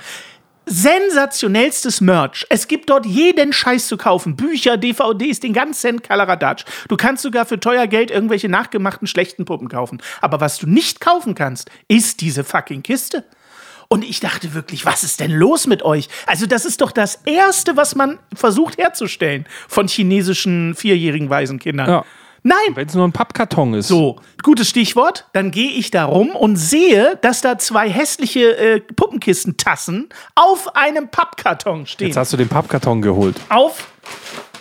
Sensationellstes 0.66 2.00
Merch. 2.00 2.46
Es 2.48 2.68
gibt 2.68 2.88
dort 2.88 3.04
jeden 3.04 3.52
Scheiß 3.52 3.88
zu 3.88 3.96
kaufen. 3.96 4.36
Bücher, 4.36 4.76
DVDs, 4.76 5.40
den 5.40 5.52
ganzen 5.52 6.02
Kalaradatsch. 6.02 6.64
Du 6.88 6.96
kannst 6.96 7.22
sogar 7.22 7.46
für 7.46 7.58
teuer 7.58 7.86
Geld 7.86 8.10
irgendwelche 8.10 8.48
nachgemachten 8.48 9.06
schlechten 9.06 9.44
Puppen 9.44 9.68
kaufen. 9.68 10.00
Aber 10.20 10.40
was 10.40 10.58
du 10.58 10.68
nicht 10.68 11.00
kaufen 11.00 11.34
kannst, 11.34 11.70
ist 11.88 12.20
diese 12.20 12.44
fucking 12.44 12.82
Kiste. 12.82 13.24
Und 13.88 14.04
ich 14.04 14.20
dachte 14.20 14.54
wirklich, 14.54 14.86
was 14.86 15.02
ist 15.02 15.20
denn 15.20 15.32
los 15.32 15.66
mit 15.66 15.82
euch? 15.82 16.08
Also, 16.26 16.46
das 16.46 16.64
ist 16.64 16.80
doch 16.80 16.92
das 16.92 17.16
Erste, 17.26 17.76
was 17.76 17.94
man 17.94 18.18
versucht 18.34 18.78
herzustellen 18.78 19.44
von 19.68 19.86
chinesischen 19.86 20.74
vierjährigen 20.74 21.28
Waisenkindern. 21.28 21.88
Ja. 21.88 22.04
Nein, 22.44 22.56
Wenn 22.74 22.88
es 22.88 22.94
nur 22.94 23.06
ein 23.06 23.12
Pappkarton 23.12 23.74
ist. 23.74 23.88
so, 23.88 24.16
gutes 24.42 24.68
Stichwort. 24.68 25.28
Dann 25.32 25.50
gehe 25.52 25.70
ich 25.70 25.90
da 25.92 26.04
rum 26.06 26.30
und 26.30 26.56
sehe, 26.56 27.18
dass 27.22 27.40
da 27.40 27.56
zwei 27.58 27.88
hässliche 27.88 28.56
äh, 28.56 28.80
Puppenkistentassen 28.80 30.08
auf 30.34 30.74
einem 30.74 31.08
Pappkarton 31.08 31.86
stehen. 31.86 32.08
Jetzt 32.08 32.16
hast 32.16 32.32
du 32.32 32.36
den 32.36 32.48
Pappkarton 32.48 33.00
geholt. 33.00 33.36
Auf 33.48 33.88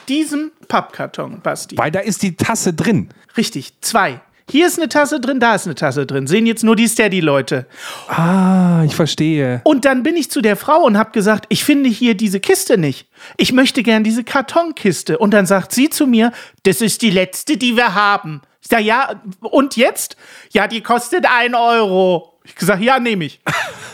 diesem 0.07 0.51
Pappkarton, 0.67 1.41
Basti. 1.41 1.77
Weil 1.77 1.91
da 1.91 1.99
ist 2.01 2.21
die 2.21 2.35
Tasse 2.35 2.73
drin. 2.73 3.09
Richtig, 3.37 3.73
zwei. 3.81 4.21
Hier 4.51 4.67
ist 4.67 4.77
eine 4.77 4.89
Tasse 4.89 5.21
drin, 5.21 5.39
da 5.39 5.55
ist 5.55 5.65
eine 5.65 5.75
Tasse 5.75 6.05
drin. 6.05 6.27
Sehen 6.27 6.45
jetzt 6.45 6.65
nur 6.65 6.75
die 6.75 6.89
Steady-Leute. 6.89 7.67
Ah, 8.09 8.83
ich 8.85 8.93
verstehe. 8.97 9.61
Und 9.63 9.85
dann 9.85 10.03
bin 10.03 10.17
ich 10.17 10.29
zu 10.29 10.41
der 10.41 10.57
Frau 10.57 10.83
und 10.83 10.97
habe 10.97 11.11
gesagt, 11.11 11.45
ich 11.47 11.63
finde 11.63 11.89
hier 11.89 12.15
diese 12.15 12.41
Kiste 12.41 12.77
nicht. 12.77 13.07
Ich 13.37 13.53
möchte 13.53 13.81
gern 13.81 14.03
diese 14.03 14.25
Kartonkiste. 14.25 15.19
Und 15.19 15.33
dann 15.33 15.45
sagt 15.45 15.71
sie 15.71 15.89
zu 15.89 16.05
mir, 16.05 16.33
das 16.63 16.81
ist 16.81 17.01
die 17.01 17.11
letzte, 17.11 17.55
die 17.55 17.77
wir 17.77 17.95
haben. 17.95 18.41
Ich 18.61 18.67
sage, 18.67 18.83
ja, 18.83 19.21
und 19.39 19.77
jetzt? 19.77 20.17
Ja, 20.49 20.67
die 20.67 20.81
kostet 20.81 21.25
ein 21.25 21.55
Euro. 21.55 22.37
Ich 22.43 22.55
gesagt, 22.55 22.81
ja, 22.81 22.99
nehme 22.99 23.23
ich. 23.23 23.39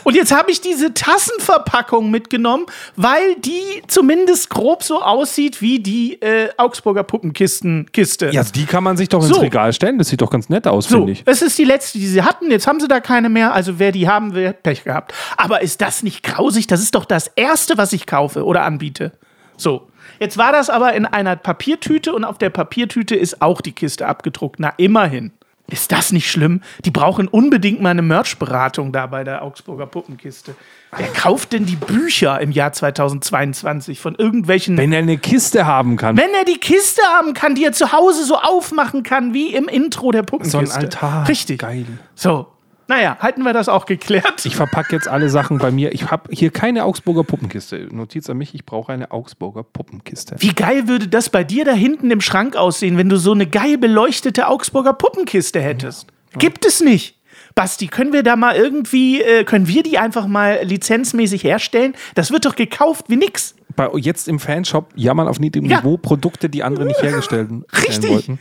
Und 0.08 0.14
jetzt 0.14 0.34
habe 0.34 0.50
ich 0.50 0.62
diese 0.62 0.94
Tassenverpackung 0.94 2.10
mitgenommen, 2.10 2.64
weil 2.96 3.34
die 3.34 3.82
zumindest 3.88 4.48
grob 4.48 4.82
so 4.82 5.02
aussieht 5.02 5.60
wie 5.60 5.80
die 5.80 6.14
äh, 6.22 6.48
Augsburger 6.56 7.02
Puppenkistenkiste. 7.02 8.30
Ja, 8.30 8.42
die 8.42 8.64
kann 8.64 8.82
man 8.82 8.96
sich 8.96 9.10
doch 9.10 9.20
ins 9.22 9.28
So. 9.34 9.40
Regal 9.42 9.74
stellen. 9.74 9.98
Das 9.98 10.08
sieht 10.08 10.22
doch 10.22 10.30
ganz 10.30 10.48
nett 10.48 10.66
aus, 10.66 10.88
So, 10.88 10.96
finde 10.96 11.12
ich. 11.12 11.24
es 11.26 11.42
ist 11.42 11.58
die 11.58 11.64
letzte, 11.64 11.98
die 11.98 12.06
sie 12.06 12.22
hatten. 12.22 12.50
Jetzt 12.50 12.66
haben 12.66 12.80
sie 12.80 12.88
da 12.88 13.00
keine 13.00 13.28
mehr. 13.28 13.52
Also 13.52 13.78
wer 13.78 13.92
die 13.92 14.08
haben 14.08 14.32
will, 14.34 14.48
hat 14.48 14.62
Pech 14.62 14.82
gehabt. 14.82 15.12
Aber 15.36 15.60
ist 15.60 15.82
das 15.82 16.02
nicht 16.02 16.22
grausig? 16.22 16.66
Das 16.66 16.80
ist 16.80 16.94
doch 16.94 17.04
das 17.04 17.28
Erste, 17.36 17.76
was 17.76 17.92
ich 17.92 18.06
kaufe 18.06 18.46
oder 18.46 18.62
anbiete. 18.62 19.12
So. 19.58 19.88
Jetzt 20.20 20.38
war 20.38 20.52
das 20.52 20.70
aber 20.70 20.94
in 20.94 21.04
einer 21.04 21.36
Papiertüte 21.36 22.14
und 22.14 22.24
auf 22.24 22.38
der 22.38 22.48
Papiertüte 22.48 23.14
ist 23.14 23.42
auch 23.42 23.60
die 23.60 23.72
Kiste 23.72 24.06
abgedruckt. 24.08 24.58
Na, 24.58 24.72
immerhin. 24.78 25.32
Ist 25.70 25.92
das 25.92 26.12
nicht 26.12 26.30
schlimm? 26.30 26.62
Die 26.86 26.90
brauchen 26.90 27.28
unbedingt 27.28 27.82
mal 27.82 27.90
eine 27.90 28.00
Merch-Beratung 28.00 28.90
da 28.90 29.06
bei 29.06 29.22
der 29.22 29.42
Augsburger 29.42 29.86
Puppenkiste. 29.86 30.54
Wer 30.96 31.08
kauft 31.08 31.52
denn 31.52 31.66
die 31.66 31.76
Bücher 31.76 32.40
im 32.40 32.52
Jahr 32.52 32.72
2022 32.72 34.00
von 34.00 34.14
irgendwelchen 34.14 34.78
Wenn 34.78 34.92
er 34.92 35.00
eine 35.00 35.18
Kiste 35.18 35.66
haben 35.66 35.96
kann. 35.96 36.16
wenn 36.16 36.32
er 36.34 36.46
die 36.46 36.58
Kiste 36.58 37.02
haben 37.18 37.34
kann, 37.34 37.54
die 37.54 37.64
er 37.64 37.72
zu 37.72 37.92
Hause 37.92 38.24
so 38.24 38.36
aufmachen 38.36 39.02
kann, 39.02 39.34
wie 39.34 39.54
im 39.54 39.68
Intro 39.68 40.10
der 40.10 40.22
Puppenkiste. 40.22 40.66
So 40.66 40.72
ein 40.72 40.84
Altar. 40.84 41.28
Richtig. 41.28 41.60
Geil. 41.60 41.84
So. 42.14 42.46
Naja, 42.88 43.18
halten 43.20 43.42
wir 43.42 43.52
das 43.52 43.68
auch 43.68 43.84
geklärt. 43.84 44.44
Ich 44.46 44.56
verpacke 44.56 44.94
jetzt 44.96 45.08
alle 45.08 45.28
Sachen 45.28 45.58
bei 45.58 45.70
mir. 45.70 45.92
Ich 45.92 46.10
habe 46.10 46.30
hier 46.34 46.50
keine 46.50 46.84
Augsburger 46.84 47.22
Puppenkiste. 47.22 47.86
Notiz 47.92 48.30
an 48.30 48.38
mich, 48.38 48.54
ich 48.54 48.64
brauche 48.64 48.92
eine 48.92 49.10
Augsburger 49.10 49.62
Puppenkiste. 49.62 50.36
Wie 50.38 50.54
geil 50.54 50.88
würde 50.88 51.06
das 51.06 51.28
bei 51.28 51.44
dir 51.44 51.66
da 51.66 51.72
hinten 51.72 52.10
im 52.10 52.22
Schrank 52.22 52.56
aussehen, 52.56 52.96
wenn 52.96 53.10
du 53.10 53.18
so 53.18 53.32
eine 53.32 53.46
geil 53.46 53.76
beleuchtete 53.76 54.48
Augsburger 54.48 54.94
Puppenkiste 54.94 55.60
hättest? 55.60 56.06
Gibt 56.38 56.64
es 56.64 56.80
nicht. 56.80 57.16
Basti, 57.54 57.88
können 57.88 58.12
wir 58.12 58.22
da 58.22 58.36
mal 58.36 58.56
irgendwie, 58.56 59.20
äh, 59.20 59.44
können 59.44 59.68
wir 59.68 59.82
die 59.82 59.98
einfach 59.98 60.26
mal 60.26 60.60
lizenzmäßig 60.62 61.44
herstellen? 61.44 61.94
Das 62.14 62.30
wird 62.30 62.46
doch 62.46 62.56
gekauft 62.56 63.06
wie 63.08 63.16
nix. 63.16 63.54
Bei, 63.76 63.90
jetzt 63.96 64.28
im 64.28 64.38
Fanshop 64.38 64.92
jammern 64.94 65.28
auf 65.28 65.38
niedrigem 65.40 65.68
Ja. 65.68 65.78
Niveau 65.78 65.98
Produkte, 65.98 66.48
die 66.48 66.62
andere 66.62 66.86
nicht 66.86 67.02
hergestellt 67.02 67.50
Richtig. 67.86 68.10
wollten. 68.10 68.38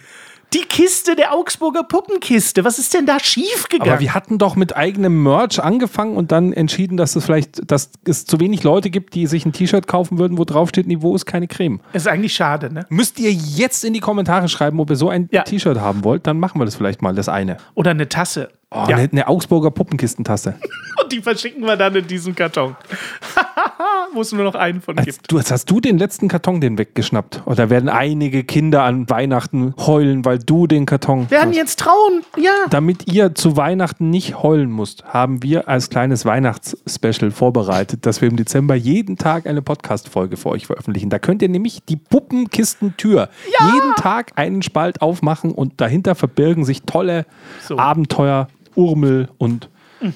Die 0.54 0.60
Kiste 0.62 1.16
der 1.18 1.34
Augsburger 1.34 1.84
Puppenkiste. 1.84 2.64
Was 2.64 2.80
ist 2.80 2.94
denn 2.94 3.06
da 3.06 3.20
schiefgegangen? 3.20 3.92
Aber 3.92 4.00
wir 4.02 4.14
hatten 4.14 4.38
doch 4.38 4.56
mit 4.56 4.78
eigenem 4.78 5.22
Merch 5.22 5.62
angefangen 5.62 6.16
und 6.16 6.32
dann 6.32 6.54
entschieden, 6.54 6.96
dass 6.96 7.18
es 7.18 7.26
vielleicht, 7.26 7.70
dass 7.70 7.92
es 8.06 8.26
zu 8.26 8.40
wenig 8.40 8.64
Leute 8.64 8.90
gibt, 8.90 9.14
die 9.14 9.28
sich 9.28 9.46
ein 9.46 9.52
T-Shirt 9.52 9.88
kaufen 9.88 10.18
würden, 10.20 10.38
wo 10.38 10.46
drauf 10.46 10.70
steht, 10.70 10.88
Niveau 10.88 11.14
ist 11.16 11.26
keine 11.26 11.48
Creme. 11.48 11.82
ist 11.92 12.08
eigentlich 12.08 12.34
schade, 12.34 12.72
ne? 12.74 12.86
Müsst 12.90 13.20
ihr 13.20 13.32
jetzt 13.32 13.84
in 13.84 13.94
die 13.94 14.00
Kommentare 14.00 14.48
schreiben, 14.48 14.80
ob 14.80 14.90
ihr 14.90 14.96
so 14.96 15.10
ein 15.10 15.28
Ja. 15.34 15.44
T-Shirt 15.44 15.80
haben 15.80 16.06
wollt, 16.06 16.26
dann 16.28 16.40
machen 16.40 16.62
wir 16.62 16.66
das 16.66 16.76
vielleicht 16.76 17.02
mal, 17.02 17.14
das 17.14 17.28
eine. 17.28 17.58
Oder 17.76 17.92
eine 17.92 18.08
Tasse. 18.08 18.50
Oh, 18.70 18.86
ja. 18.90 18.98
eine, 18.98 19.10
eine 19.10 19.28
Augsburger 19.28 19.72
Puppenkistentasse. 19.72 20.56
Und 21.04 21.12
die 21.12 21.22
verschicken 21.22 21.64
wir 21.64 21.78
dann 21.78 21.96
in 21.96 22.06
diesen 22.06 22.36
Karton. 22.36 22.76
Wo 24.14 24.22
es 24.22 24.32
nur 24.32 24.44
noch 24.44 24.56
einen 24.56 24.82
von 24.82 24.98
Als, 24.98 25.06
gibt. 25.06 25.32
du, 25.32 25.38
als 25.38 25.52
hast 25.52 25.70
du 25.70 25.80
den 25.80 25.98
letzten 25.98 26.28
Karton 26.28 26.60
den 26.60 26.78
weggeschnappt? 26.78 27.44
Oder 27.46 27.70
werden 27.70 27.88
einige 27.88 28.44
Kinder 28.44 28.84
an 28.84 29.10
Weihnachten 29.10 29.74
heulen, 29.78 30.26
weil 30.26 30.40
du 30.40 30.66
den 30.66 30.86
Karton. 30.86 31.30
Werden 31.30 31.54
jetzt 31.54 31.80
trauen, 31.80 32.24
ja. 32.38 32.52
Damit 32.70 33.12
ihr 33.12 33.36
zu 33.36 33.58
Weihnachten 33.58 34.10
nicht 34.10 34.42
heulen 34.42 34.72
müsst, 34.72 35.06
haben 35.06 35.44
wir 35.44 35.68
als 35.70 35.90
kleines 35.90 36.26
Weihnachtsspecial 36.26 37.32
vorbereitet, 37.32 38.06
dass 38.06 38.22
wir 38.22 38.30
im 38.30 38.38
Dezember 38.38 38.76
jeden 38.76 39.18
Tag 39.18 39.46
eine 39.46 39.62
Podcast-Folge 39.62 40.36
für 40.36 40.50
euch 40.50 40.68
veröffentlichen. 40.68 41.10
Da 41.10 41.20
könnt 41.20 41.42
ihr 41.42 41.50
nämlich 41.50 41.84
die 41.88 41.98
Puppenkistentür 41.98 43.30
jeden 43.60 43.96
Tag 43.96 44.32
einen 44.36 44.62
Spalt 44.62 45.02
aufmachen 45.02 45.52
und 45.52 45.80
dahinter 45.80 46.16
verbirgen 46.16 46.66
sich 46.66 46.84
tolle 46.84 47.26
So. 47.62 47.78
Abenteuer, 47.78 48.48
Urmel 48.78 49.30
und 49.38 49.70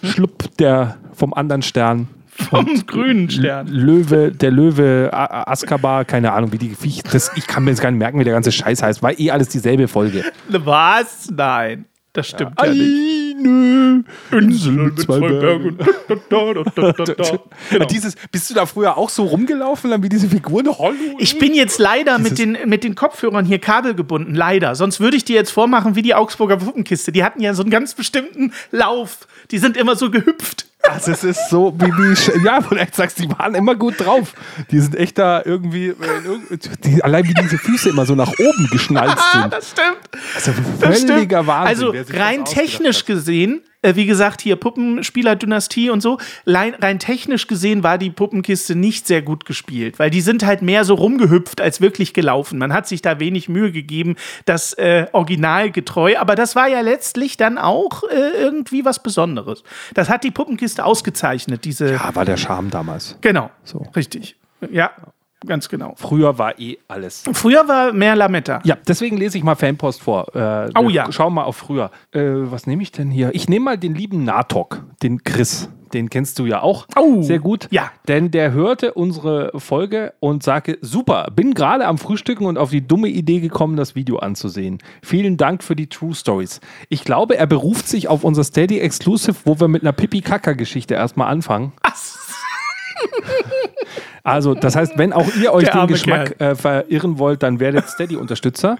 Schlupp 0.04 0.56
der 0.58 0.98
vom 1.14 1.34
anderen 1.34 1.62
Stern. 1.64 2.08
Vom 2.50 2.66
grünen 2.88 3.30
Stern. 3.30 3.68
Löwe, 3.68 4.32
der 4.32 4.52
Löwe, 4.52 5.10
A- 5.12 5.26
A- 5.26 5.52
Azkabar, 5.52 6.06
keine 6.06 6.32
Ahnung, 6.32 6.52
wie 6.54 6.58
die 6.58 6.76
Viech. 6.76 7.04
Das, 7.04 7.32
ich 7.36 7.46
kann 7.46 7.64
mir 7.64 7.72
jetzt 7.72 7.82
gar 7.82 7.92
nicht 7.92 8.00
merken, 8.00 8.20
wie 8.20 8.24
der 8.24 8.34
ganze 8.34 8.52
Scheiß 8.52 8.82
heißt. 8.82 9.04
War 9.04 9.20
eh 9.20 9.32
alles 9.32 9.50
dieselbe 9.50 9.88
Folge. 9.88 10.24
Was? 10.48 11.30
Nein. 11.36 11.86
Das 12.14 12.28
stimmt 12.28 12.60
ja, 12.62 12.74
nicht. 12.74 13.38
Eine 13.38 14.04
Insel 14.32 14.72
mit 14.74 15.00
zwei 15.00 15.20
Bergen. 15.20 15.78
genau. 17.70 17.86
Dieses, 17.86 18.16
bist 18.32 18.50
du 18.50 18.54
da 18.54 18.66
früher 18.66 18.98
auch 18.98 19.10
so 19.10 19.24
rumgelaufen, 19.24 19.90
dann 19.90 20.04
wie 20.04 20.10
diese 20.10 20.28
Figuren? 20.28 20.68
Hallo? 20.78 20.96
Ich 21.20 21.40
bin 21.40 21.54
jetzt 21.54 21.80
leider 21.80 22.20
mit 22.20 22.38
den, 22.38 22.58
mit 22.66 22.84
den 22.84 22.96
Kopfhörern 22.96 23.46
hier 23.46 23.60
kabelgebunden, 23.60 24.36
leider. 24.36 24.76
Sonst 24.76 25.00
würde 25.00 25.16
ich 25.16 25.24
dir 25.24 25.38
jetzt 25.38 25.52
vormachen 25.52 25.96
wie 25.96 26.02
die 26.02 26.14
Augsburger 26.14 26.58
Puppenkiste. 26.58 27.14
Die 27.14 27.24
hatten 27.24 27.42
ja 27.42 27.54
so 27.54 27.64
einen 27.64 27.72
ganz 27.72 27.94
bestimmten 27.94 28.52
Lauf. 28.72 29.28
Die 29.52 29.58
sind 29.58 29.78
immer 29.78 29.96
so 29.96 30.12
gehüpft. 30.12 30.66
Also 30.90 31.12
es 31.12 31.24
ist 31.24 31.50
so, 31.50 31.74
wie, 31.78 31.86
wie 31.86 32.46
ja, 32.46 32.60
wo 32.64 32.70
du 32.76 32.82
echt 32.82 32.96
sagst, 32.96 33.20
die 33.20 33.30
waren 33.30 33.56
immer 33.56 33.76
gut 33.76 34.00
drauf. 34.00 34.34
Die 34.72 34.80
sind 34.80 34.96
echt 34.96 35.18
da 35.18 35.42
irgendwie, 35.46 35.90
äh, 35.90 35.96
die, 36.84 37.04
allein 37.04 37.28
wie 37.28 37.34
diese 37.34 37.58
Füße 37.58 37.90
immer 37.90 38.06
so 38.06 38.16
nach 38.16 38.32
oben 38.32 38.68
geschnalzt 38.72 39.24
sind. 39.34 39.54
das 39.54 39.70
stimmt. 39.72 39.98
Also 40.36 40.52
Das 40.80 41.00
völliger 41.04 41.38
stimmt. 41.44 41.48
Wahnsinn. 41.48 41.68
Also 41.88 41.92
das 41.92 42.14
rein 42.20 42.46
technisch 42.46 43.06
gesehen, 43.06 43.62
äh, 43.82 43.96
wie 43.96 44.06
gesagt, 44.06 44.42
hier 44.42 44.56
Puppenspieler-Dynastie 44.56 45.90
und 45.90 46.02
so, 46.02 46.18
rein, 46.46 46.76
rein 46.76 47.00
technisch 47.00 47.48
gesehen 47.48 47.84
war 47.84 47.98
die 47.98 48.10
Puppenkiste 48.10 48.76
nicht 48.76 49.08
sehr 49.08 49.22
gut 49.22 49.46
gespielt, 49.46 50.00
weil 50.00 50.10
die 50.10 50.22
sind 50.22 50.46
halt 50.46 50.62
mehr 50.62 50.86
so 50.86 50.94
rumgehüpft 50.96 51.62
als 51.62 51.82
wirklich 51.82 52.14
gelaufen. 52.14 52.58
Man 52.58 52.74
hat 52.74 52.88
sich 52.88 53.02
da 53.02 53.20
wenig 53.20 53.50
Mühe 53.50 53.72
gegeben, 53.72 54.16
das 54.46 54.74
äh, 54.74 55.08
originalgetreu, 55.12 56.16
aber 56.18 56.36
das 56.36 56.56
war 56.56 56.68
ja 56.68 56.82
letztlich 56.82 57.38
dann 57.38 57.58
auch 57.58 58.04
äh, 58.04 58.16
irgendwie 58.38 58.86
was 58.86 59.02
Besonderes. 59.02 59.64
Das 59.94 60.10
hat 60.10 60.24
die 60.24 60.32
Puppenkiste 60.32 60.86
ausgezeichnet, 60.86 61.66
diese. 61.66 61.94
Ja, 61.94 62.16
war 62.16 62.26
der 62.26 62.38
Charme 62.38 62.70
damals. 62.70 63.18
Genau, 63.22 63.50
So. 63.64 63.86
richtig. 63.96 64.36
Ja, 64.72 64.92
ganz 65.46 65.70
genau. 65.70 65.94
Früher 65.98 66.38
war 66.38 66.60
eh 66.60 66.78
alles. 66.88 67.24
Früher 67.34 67.68
war 67.68 67.94
mehr 67.94 68.16
Lametta. 68.16 68.62
Ja, 68.64 68.78
deswegen 68.88 69.18
lese 69.18 69.38
ich 69.38 69.44
mal 69.44 69.56
Fanpost 69.56 70.02
vor. 70.02 70.34
Äh, 70.36 70.70
Oh 70.78 70.90
ja. 70.90 71.12
Schauen 71.12 71.34
mal 71.34 71.44
auf 71.44 71.58
früher. 71.58 71.92
Äh, 72.12 72.22
was 72.24 72.68
nehme 72.68 72.84
ich 72.84 72.92
denn 72.92 73.10
hier? 73.12 73.34
Ich 73.34 73.50
nehme 73.50 73.66
mal 73.66 73.78
den 73.78 73.96
lieben 73.96 74.24
Natok, 74.24 74.84
den 75.04 75.24
Chris. 75.24 75.70
Den 75.94 76.10
kennst 76.10 76.40
du 76.40 76.46
ja 76.46 76.62
auch 76.62 76.88
Oh, 76.98 77.22
sehr 77.22 77.40
gut. 77.40 77.68
ja. 77.70 77.92
Denn 78.08 78.32
der 78.32 78.54
hörte 78.54 78.94
unsere 78.94 79.52
Folge 79.60 80.14
und 80.22 80.42
sagte, 80.42 80.78
super, 80.80 81.28
bin 81.36 81.54
gerade 81.54 81.86
am 81.86 81.98
Frühstücken 81.98 82.46
und 82.46 82.58
auf 82.58 82.70
die 82.70 82.88
dumme 82.88 83.10
Idee 83.10 83.42
gekommen, 83.42 83.76
das 83.76 83.94
Video 83.94 84.18
anzusehen. 84.20 84.78
Vielen 85.04 85.36
Dank 85.36 85.64
für 85.66 85.76
die 85.76 85.88
True 85.88 86.16
Stories. 86.16 86.62
Ich 86.88 87.04
glaube, 87.04 87.36
er 87.38 87.46
beruft 87.46 87.90
sich 87.90 88.08
auf 88.08 88.24
unser 88.24 88.46
Steady 88.46 88.80
Exclusive, 88.80 89.36
wo 89.44 89.60
wir 89.60 89.68
mit 89.68 89.82
einer 89.82 89.92
Pipi-Kaka-Geschichte 89.92 90.94
erstmal 90.94 91.28
anfangen. 91.28 91.74
Also, 94.24 94.54
das 94.54 94.76
heißt, 94.76 94.98
wenn 94.98 95.14
auch 95.14 95.28
ihr 95.42 95.54
euch 95.54 95.70
den 95.70 95.88
Geschmack 95.88 96.40
äh, 96.40 96.56
verirren 96.56 97.18
wollt, 97.18 97.44
dann 97.44 97.60
werdet 97.60 97.90
Steady-Unterstützer. 97.90 98.78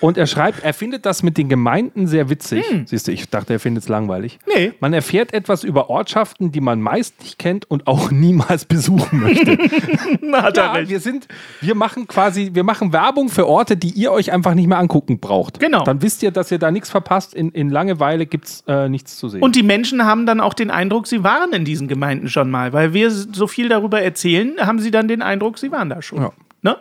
Und 0.00 0.16
er 0.16 0.26
schreibt, 0.26 0.62
er 0.62 0.74
findet 0.74 1.06
das 1.06 1.22
mit 1.22 1.38
den 1.38 1.48
Gemeinden 1.48 2.06
sehr 2.06 2.30
witzig. 2.30 2.64
Siehst 2.86 3.08
du, 3.08 3.12
ich 3.12 3.28
dachte, 3.28 3.54
er 3.54 3.60
findet 3.60 3.84
es 3.84 3.88
langweilig. 3.88 4.38
Hm. 4.44 4.52
Nee. 4.54 4.72
Man 4.80 4.92
erfährt 4.92 5.32
etwas 5.32 5.64
über 5.64 5.90
Ortschaften, 5.90 6.52
die 6.52 6.60
man 6.60 6.80
meist 6.80 7.20
nicht 7.20 7.38
kennt 7.38 7.70
und 7.70 7.86
auch 7.86 8.10
niemals 8.10 8.64
besuchen 8.64 9.20
möchte. 9.20 9.58
Na, 10.22 10.42
hat 10.42 10.56
ja, 10.56 10.88
wir 10.88 11.00
sind, 11.00 11.28
wir 11.60 11.74
machen 11.74 12.06
quasi, 12.06 12.50
wir 12.52 12.64
machen 12.64 12.92
Werbung 12.92 13.28
für 13.28 13.46
Orte, 13.46 13.76
die 13.76 13.90
ihr 13.90 14.12
euch 14.12 14.32
einfach 14.32 14.54
nicht 14.54 14.66
mehr 14.66 14.78
angucken 14.78 15.18
braucht. 15.18 15.60
Genau. 15.60 15.84
Dann 15.84 16.02
wisst 16.02 16.22
ihr, 16.22 16.30
dass 16.30 16.50
ihr 16.50 16.58
da 16.58 16.70
nichts 16.70 16.90
verpasst. 16.90 17.34
In, 17.34 17.50
in 17.50 17.70
Langeweile 17.70 18.26
gibt 18.26 18.46
es 18.46 18.64
äh, 18.66 18.88
nichts 18.88 19.16
zu 19.16 19.28
sehen. 19.28 19.42
Und 19.42 19.56
die 19.56 19.62
Menschen 19.62 20.04
haben 20.04 20.26
dann 20.26 20.40
auch 20.40 20.54
den 20.54 20.70
Eindruck, 20.70 21.06
sie 21.06 21.24
waren 21.24 21.52
in 21.52 21.64
diesen 21.64 21.88
Gemeinden 21.88 22.28
schon 22.28 22.50
mal. 22.50 22.72
Weil 22.72 22.92
wir 22.92 23.10
so 23.10 23.46
viel 23.46 23.68
darüber 23.68 24.00
erzählen, 24.00 24.54
haben 24.60 24.78
sie 24.78 24.90
dann 24.90 25.08
den 25.08 25.22
Eindruck, 25.22 25.58
sie 25.58 25.72
waren 25.72 25.88
da 25.88 26.02
schon. 26.02 26.22
Ja. 26.22 26.32
Ne? 26.60 26.76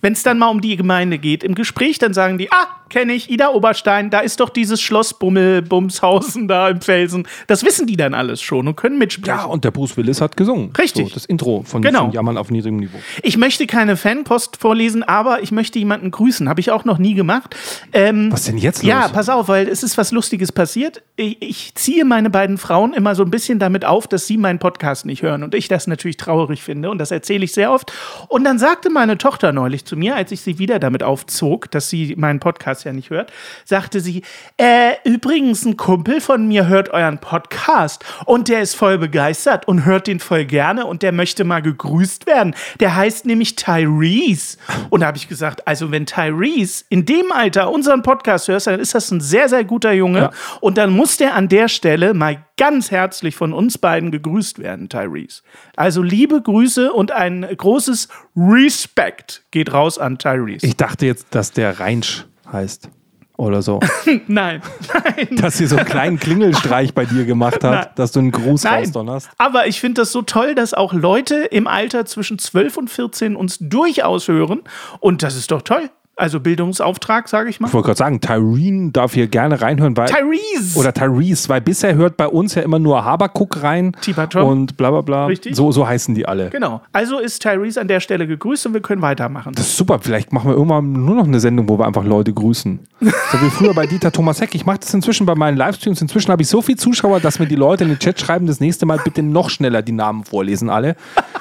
Wenn 0.00 0.14
es 0.14 0.22
dann 0.22 0.38
mal 0.38 0.48
um 0.48 0.62
die 0.62 0.76
Gemeinde 0.76 1.18
geht, 1.18 1.44
im 1.44 1.54
Gespräch, 1.54 1.98
dann 1.98 2.14
sagen 2.14 2.38
die, 2.38 2.50
ah, 2.50 2.66
kenne 2.88 3.12
ich, 3.12 3.30
Ida 3.30 3.50
Oberstein, 3.50 4.08
da 4.08 4.20
ist 4.20 4.40
doch 4.40 4.48
dieses 4.48 4.80
Schloss 4.80 5.12
Bummel, 5.14 5.60
Bumshausen 5.62 6.48
da 6.48 6.70
im 6.70 6.80
Felsen. 6.80 7.28
Das 7.46 7.62
wissen 7.62 7.86
die 7.86 7.96
dann 7.96 8.14
alles 8.14 8.40
schon 8.40 8.66
und 8.66 8.76
können 8.76 8.98
mitsprechen. 8.98 9.38
ja, 9.38 9.44
und 9.44 9.62
der 9.64 9.70
Bruce 9.72 9.96
Willis 9.98 10.20
hat 10.22 10.36
gesungen. 10.38 10.72
Richtig. 10.76 11.08
So, 11.08 11.14
das 11.14 11.26
Intro 11.26 11.62
von, 11.66 11.82
Genau. 11.82 12.04
von 12.04 12.12
Jammern 12.12 12.38
auf 12.38 12.50
niedrigem 12.50 12.78
Niveau. 12.78 12.98
Ich 13.22 13.36
möchte 13.36 13.66
keine 13.66 13.96
Fanpost 13.98 14.56
vorlesen, 14.56 15.02
aber 15.02 15.42
ich 15.42 15.52
möchte 15.52 15.78
jemanden 15.78 16.10
grüßen. 16.10 16.48
Habe 16.48 16.60
ich 16.60 16.70
auch 16.70 16.84
noch 16.86 16.96
nie 16.98 17.12
gemacht. 17.14 17.54
Ähm, 17.92 18.32
Was 18.32 18.44
denn 18.44 18.56
jetzt 18.58 18.82
los? 18.82 18.88
Ja, 18.88 19.08
pass 19.08 19.28
auf, 19.28 19.48
weil 19.48 19.68
es 19.68 19.82
ist 19.82 19.98
was 19.98 20.12
Lustiges 20.12 20.50
passiert. 20.50 21.02
Ich, 21.16 21.36
ich 21.42 21.74
ziehe 21.74 22.04
meine 22.06 22.30
beiden 22.30 22.56
Frauen 22.56 22.94
immer 22.94 23.14
so 23.14 23.22
ein 23.22 23.30
bisschen 23.30 23.58
damit 23.58 23.84
auf, 23.84 24.08
dass 24.08 24.26
sie 24.26 24.38
meinen 24.38 24.58
Podcast 24.58 25.04
nicht 25.04 25.22
hören 25.22 25.42
und 25.42 25.54
ich 25.54 25.68
das 25.68 25.86
natürlich 25.86 26.16
traurig 26.16 26.62
finde 26.62 26.90
und 26.90 26.96
das 26.98 27.10
erzähle 27.10 27.44
ich 27.44 27.52
sehr 27.52 27.70
oft. 27.70 27.92
Und 28.28 28.44
dann 28.44 28.58
sagte 28.58 28.88
meine 28.90 29.09
Tochter 29.18 29.52
neulich 29.52 29.84
zu 29.84 29.96
mir, 29.96 30.16
als 30.16 30.32
ich 30.32 30.40
sie 30.40 30.58
wieder 30.58 30.78
damit 30.78 31.02
aufzog, 31.02 31.70
dass 31.70 31.88
sie 31.88 32.14
meinen 32.16 32.40
Podcast 32.40 32.84
ja 32.84 32.92
nicht 32.92 33.10
hört, 33.10 33.32
sagte 33.64 34.00
sie, 34.00 34.22
äh, 34.56 34.92
übrigens, 35.04 35.64
ein 35.64 35.76
Kumpel 35.76 36.20
von 36.20 36.48
mir 36.48 36.66
hört 36.66 36.90
euren 36.90 37.18
Podcast 37.18 38.04
und 38.24 38.48
der 38.48 38.60
ist 38.60 38.74
voll 38.76 38.98
begeistert 38.98 39.66
und 39.68 39.84
hört 39.84 40.06
den 40.06 40.20
voll 40.20 40.44
gerne 40.44 40.86
und 40.86 41.02
der 41.02 41.12
möchte 41.12 41.44
mal 41.44 41.62
gegrüßt 41.62 42.26
werden. 42.26 42.54
Der 42.80 42.96
heißt 42.96 43.26
nämlich 43.26 43.56
Tyrese. 43.56 44.58
Und 44.90 45.00
da 45.00 45.06
habe 45.06 45.16
ich 45.16 45.28
gesagt, 45.28 45.66
also 45.66 45.90
wenn 45.90 46.06
Tyrese 46.06 46.84
in 46.88 47.06
dem 47.06 47.32
Alter 47.32 47.70
unseren 47.70 48.02
Podcast 48.02 48.48
hört, 48.48 48.66
dann 48.66 48.80
ist 48.80 48.94
das 48.94 49.10
ein 49.10 49.20
sehr, 49.20 49.48
sehr 49.48 49.64
guter 49.64 49.92
Junge. 49.92 50.18
Ja. 50.18 50.30
Und 50.60 50.78
dann 50.78 50.90
muss 50.90 51.16
der 51.16 51.34
an 51.34 51.48
der 51.48 51.68
Stelle 51.68 52.14
mal 52.14 52.44
ganz 52.60 52.90
herzlich 52.90 53.36
von 53.36 53.54
uns 53.54 53.78
beiden 53.78 54.10
gegrüßt 54.10 54.58
werden, 54.58 54.90
Tyrese. 54.90 55.40
Also 55.76 56.02
liebe 56.02 56.42
Grüße 56.42 56.92
und 56.92 57.10
ein 57.10 57.40
großes 57.56 58.08
Respekt 58.36 59.44
geht 59.50 59.72
raus 59.72 59.98
an 59.98 60.18
Tyrese. 60.18 60.66
Ich 60.66 60.76
dachte 60.76 61.06
jetzt, 61.06 61.28
dass 61.30 61.52
der 61.52 61.80
Reinsch 61.80 62.26
heißt. 62.52 62.90
Oder 63.38 63.62
so. 63.62 63.80
nein, 64.26 64.60
nein. 64.92 65.28
dass 65.36 65.56
sie 65.56 65.66
so 65.66 65.76
einen 65.76 65.86
kleinen 65.86 66.18
Klingelstreich 66.20 66.92
bei 66.92 67.06
dir 67.06 67.24
gemacht 67.24 67.64
hat, 67.64 67.72
Nein. 67.72 67.86
dass 67.94 68.12
du 68.12 68.20
einen 68.20 68.32
Gruß 68.32 68.64
Nein, 68.64 68.80
rausdonnerst. 68.80 69.30
aber 69.38 69.66
ich 69.66 69.80
finde 69.80 70.02
das 70.02 70.12
so 70.12 70.20
toll, 70.20 70.54
dass 70.54 70.74
auch 70.74 70.92
Leute 70.92 71.36
im 71.36 71.66
Alter 71.66 72.04
zwischen 72.04 72.38
12 72.38 72.76
und 72.76 72.90
14 72.90 73.36
uns 73.36 73.56
durchaus 73.58 74.28
hören. 74.28 74.60
Und 74.98 75.22
das 75.22 75.36
ist 75.36 75.50
doch 75.52 75.62
toll. 75.62 75.88
Also 76.20 76.38
Bildungsauftrag, 76.38 77.28
sage 77.28 77.48
ich 77.48 77.60
mal. 77.60 77.68
Ich 77.68 77.72
wollte 77.72 77.86
gerade 77.86 77.96
sagen, 77.98 78.20
Tyrene 78.20 78.90
darf 78.90 79.14
hier 79.14 79.26
gerne 79.26 79.60
reinhören, 79.62 79.96
weil. 79.96 80.06
Tyrese! 80.08 80.78
Oder 80.78 80.92
Tyrese, 80.92 81.48
weil 81.48 81.62
bisher 81.62 81.94
hört 81.94 82.18
bei 82.18 82.28
uns 82.28 82.54
ja 82.54 82.62
immer 82.62 82.78
nur 82.78 83.02
Habakuk 83.04 83.62
rein. 83.62 83.92
Tibatom. 84.02 84.44
Und 84.46 84.76
bla 84.76 84.90
bla 84.90 85.00
bla. 85.00 85.26
Richtig. 85.26 85.56
So, 85.56 85.72
so 85.72 85.88
heißen 85.88 86.14
die 86.14 86.26
alle. 86.26 86.50
Genau. 86.50 86.82
Also 86.92 87.18
ist 87.18 87.40
Tyrese 87.42 87.80
an 87.80 87.88
der 87.88 88.00
Stelle 88.00 88.26
gegrüßt 88.26 88.66
und 88.66 88.74
wir 88.74 88.82
können 88.82 89.00
weitermachen. 89.00 89.54
Das 89.54 89.68
ist 89.68 89.76
super. 89.78 89.98
Vielleicht 90.02 90.32
machen 90.32 90.50
wir 90.50 90.54
irgendwann 90.56 90.92
nur 90.92 91.14
noch 91.16 91.24
eine 91.24 91.40
Sendung, 91.40 91.68
wo 91.70 91.78
wir 91.78 91.86
einfach 91.86 92.04
Leute 92.04 92.34
grüßen. 92.34 92.78
So 93.00 93.06
wie 93.40 93.48
früher 93.50 93.72
bei 93.72 93.86
Dieter 93.86 94.12
Thomas 94.12 94.42
Heck. 94.42 94.54
Ich 94.54 94.66
mache 94.66 94.80
das 94.80 94.92
inzwischen 94.92 95.24
bei 95.24 95.34
meinen 95.34 95.56
Livestreams. 95.56 96.02
Inzwischen 96.02 96.30
habe 96.30 96.42
ich 96.42 96.48
so 96.48 96.60
viele 96.60 96.76
Zuschauer, 96.76 97.20
dass 97.20 97.38
mir 97.38 97.46
die 97.46 97.56
Leute 97.56 97.84
in 97.84 97.90
den 97.90 97.98
Chat 97.98 98.20
schreiben, 98.20 98.46
das 98.46 98.60
nächste 98.60 98.84
Mal 98.84 99.00
bitte 99.02 99.22
noch 99.22 99.48
schneller 99.48 99.80
die 99.80 99.92
Namen 99.92 100.24
vorlesen, 100.24 100.68
alle. 100.68 100.96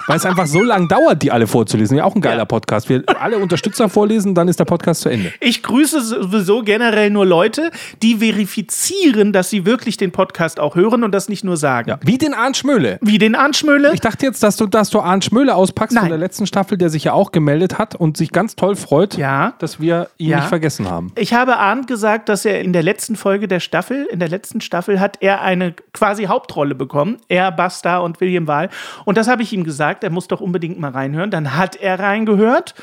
Weil 0.07 0.15
es 0.17 0.25
einfach 0.25 0.47
so 0.47 0.63
lang 0.63 0.87
dauert, 0.87 1.21
die 1.21 1.31
alle 1.31 1.47
vorzulesen. 1.47 1.97
Ja, 1.97 2.05
auch 2.05 2.15
ein 2.15 2.21
geiler 2.21 2.37
Ja. 2.39 2.45
Podcast. 2.45 2.87
Wir 2.87 3.03
alle 3.19 3.37
Unterstützer 3.39 3.89
vorlesen, 3.89 4.33
dann 4.35 4.47
ist 4.47 4.57
der 4.59 4.65
Podcast 4.69 5.01
zu 5.01 5.09
Ende. 5.09 5.33
Ich 5.39 5.63
grüße 5.63 5.99
sowieso 6.01 6.61
generell 6.61 7.09
nur 7.09 7.25
Leute, 7.25 7.71
die 8.03 8.15
verifizieren, 8.17 9.33
dass 9.33 9.49
sie 9.49 9.65
wirklich 9.65 9.97
den 9.97 10.11
Podcast 10.11 10.59
auch 10.59 10.75
hören 10.75 11.03
und 11.03 11.11
das 11.11 11.27
nicht 11.29 11.43
nur 11.43 11.57
sagen. 11.57 11.89
Ja. 11.89 11.99
Wie 12.03 12.17
den 12.17 12.33
Arndt 12.33 12.57
Schmöhle. 12.57 12.97
Wie 13.01 13.17
den 13.17 13.35
Arndt 13.35 13.57
Schmöhle. 13.57 13.91
Ich 13.93 13.99
dachte 14.01 14.25
jetzt, 14.25 14.43
dass 14.43 14.55
du, 14.57 14.67
dass 14.67 14.89
du 14.89 14.99
Arndt 14.99 15.25
Schmöhle 15.25 15.55
auspackst 15.55 15.95
von 15.95 16.03
Nein. 16.03 16.09
der 16.11 16.19
letzten 16.19 16.45
Staffel, 16.45 16.77
der 16.77 16.89
sich 16.89 17.03
ja 17.05 17.13
auch 17.13 17.31
gemeldet 17.31 17.77
hat 17.77 17.95
und 17.95 18.15
sich 18.17 18.31
ganz 18.31 18.55
toll 18.55 18.75
freut, 18.75 19.17
Ja. 19.17 19.53
dass 19.59 19.79
wir 19.79 20.09
ihn 20.17 20.29
Ja. 20.29 20.37
nicht 20.37 20.49
vergessen 20.49 20.89
haben. 20.89 21.11
Ich 21.15 21.33
habe 21.33 21.57
Arndt 21.57 21.87
gesagt, 21.87 22.29
dass 22.29 22.45
er 22.45 22.61
in 22.61 22.73
der 22.73 22.83
letzten 22.83 23.15
Folge 23.15 23.47
der 23.47 23.59
Staffel, 23.59 24.07
in 24.11 24.19
der 24.19 24.29
letzten 24.29 24.61
Staffel 24.61 24.99
hat 24.99 25.17
er 25.21 25.41
eine 25.41 25.73
quasi 25.93 26.25
Hauptrolle 26.25 26.75
bekommen. 26.75 27.17
Er, 27.27 27.51
Basta 27.51 27.97
und 27.99 28.21
William 28.21 28.47
Wahl. 28.47 28.69
Und 29.05 29.17
das 29.17 29.27
habe 29.27 29.41
ich 29.41 29.51
ihm 29.53 29.63
gesagt, 29.63 30.03
er 30.03 30.09
muss 30.11 30.27
doch 30.27 30.41
unbedingt 30.41 30.79
mal 30.79 30.91
reinhören. 30.91 31.31
Dann 31.31 31.55
hat 31.57 31.75
er 31.75 31.99
reingehört 31.99 32.75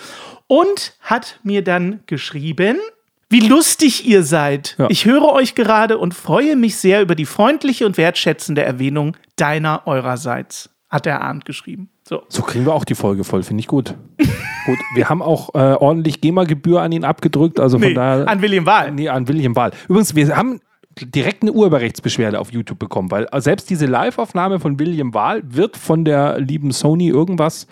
und 0.46 0.94
hat 1.00 1.40
mir 1.42 1.62
dann 1.62 2.00
geschrieben, 2.06 2.78
wie 3.28 3.40
lustig 3.40 4.06
ihr 4.06 4.22
seid. 4.22 4.76
Ja. 4.78 4.86
Ich 4.88 5.04
höre 5.04 5.32
euch 5.32 5.54
gerade 5.54 5.98
und 5.98 6.14
freue 6.14 6.54
mich 6.56 6.76
sehr 6.76 7.02
über 7.02 7.14
die 7.14 7.26
freundliche 7.26 7.84
und 7.86 7.96
wertschätzende 7.98 8.62
Erwähnung 8.62 9.16
deiner 9.36 9.82
eurerseits, 9.86 10.70
hat 10.88 11.06
der 11.06 11.22
Arndt 11.22 11.44
geschrieben. 11.44 11.90
So. 12.08 12.22
So 12.28 12.42
kriegen 12.42 12.64
wir 12.66 12.72
auch 12.72 12.84
die 12.84 12.94
Folge 12.94 13.24
voll, 13.24 13.42
finde 13.42 13.62
ich 13.62 13.66
gut. 13.66 13.94
gut, 14.18 14.78
wir 14.94 15.08
haben 15.08 15.22
auch 15.22 15.54
äh, 15.54 15.74
ordentlich 15.74 16.20
GEMA-Gebühr 16.20 16.80
an 16.80 16.92
ihn 16.92 17.04
abgedrückt, 17.04 17.58
also 17.58 17.78
von 17.80 17.88
Nee, 17.88 17.94
daher. 17.94 18.28
an 18.28 18.42
William 18.42 18.64
Wahl. 18.64 18.92
Nee, 18.92 19.08
an 19.08 19.26
William 19.26 19.56
Wahl. 19.56 19.72
Übrigens, 19.88 20.14
wir 20.14 20.36
haben 20.36 20.60
direkt 21.00 21.42
eine 21.42 21.52
Urheberrechtsbeschwerde 21.52 22.38
auf 22.38 22.52
YouTube 22.52 22.78
bekommen, 22.78 23.10
weil 23.10 23.26
selbst 23.38 23.68
diese 23.68 23.86
Live-Aufnahme 23.86 24.60
von 24.60 24.78
William 24.78 25.12
Wahl 25.14 25.42
wird 25.44 25.76
von 25.76 26.04
der 26.04 26.38
lieben 26.38 26.70
Sony 26.70 27.08
irgendwas 27.08 27.66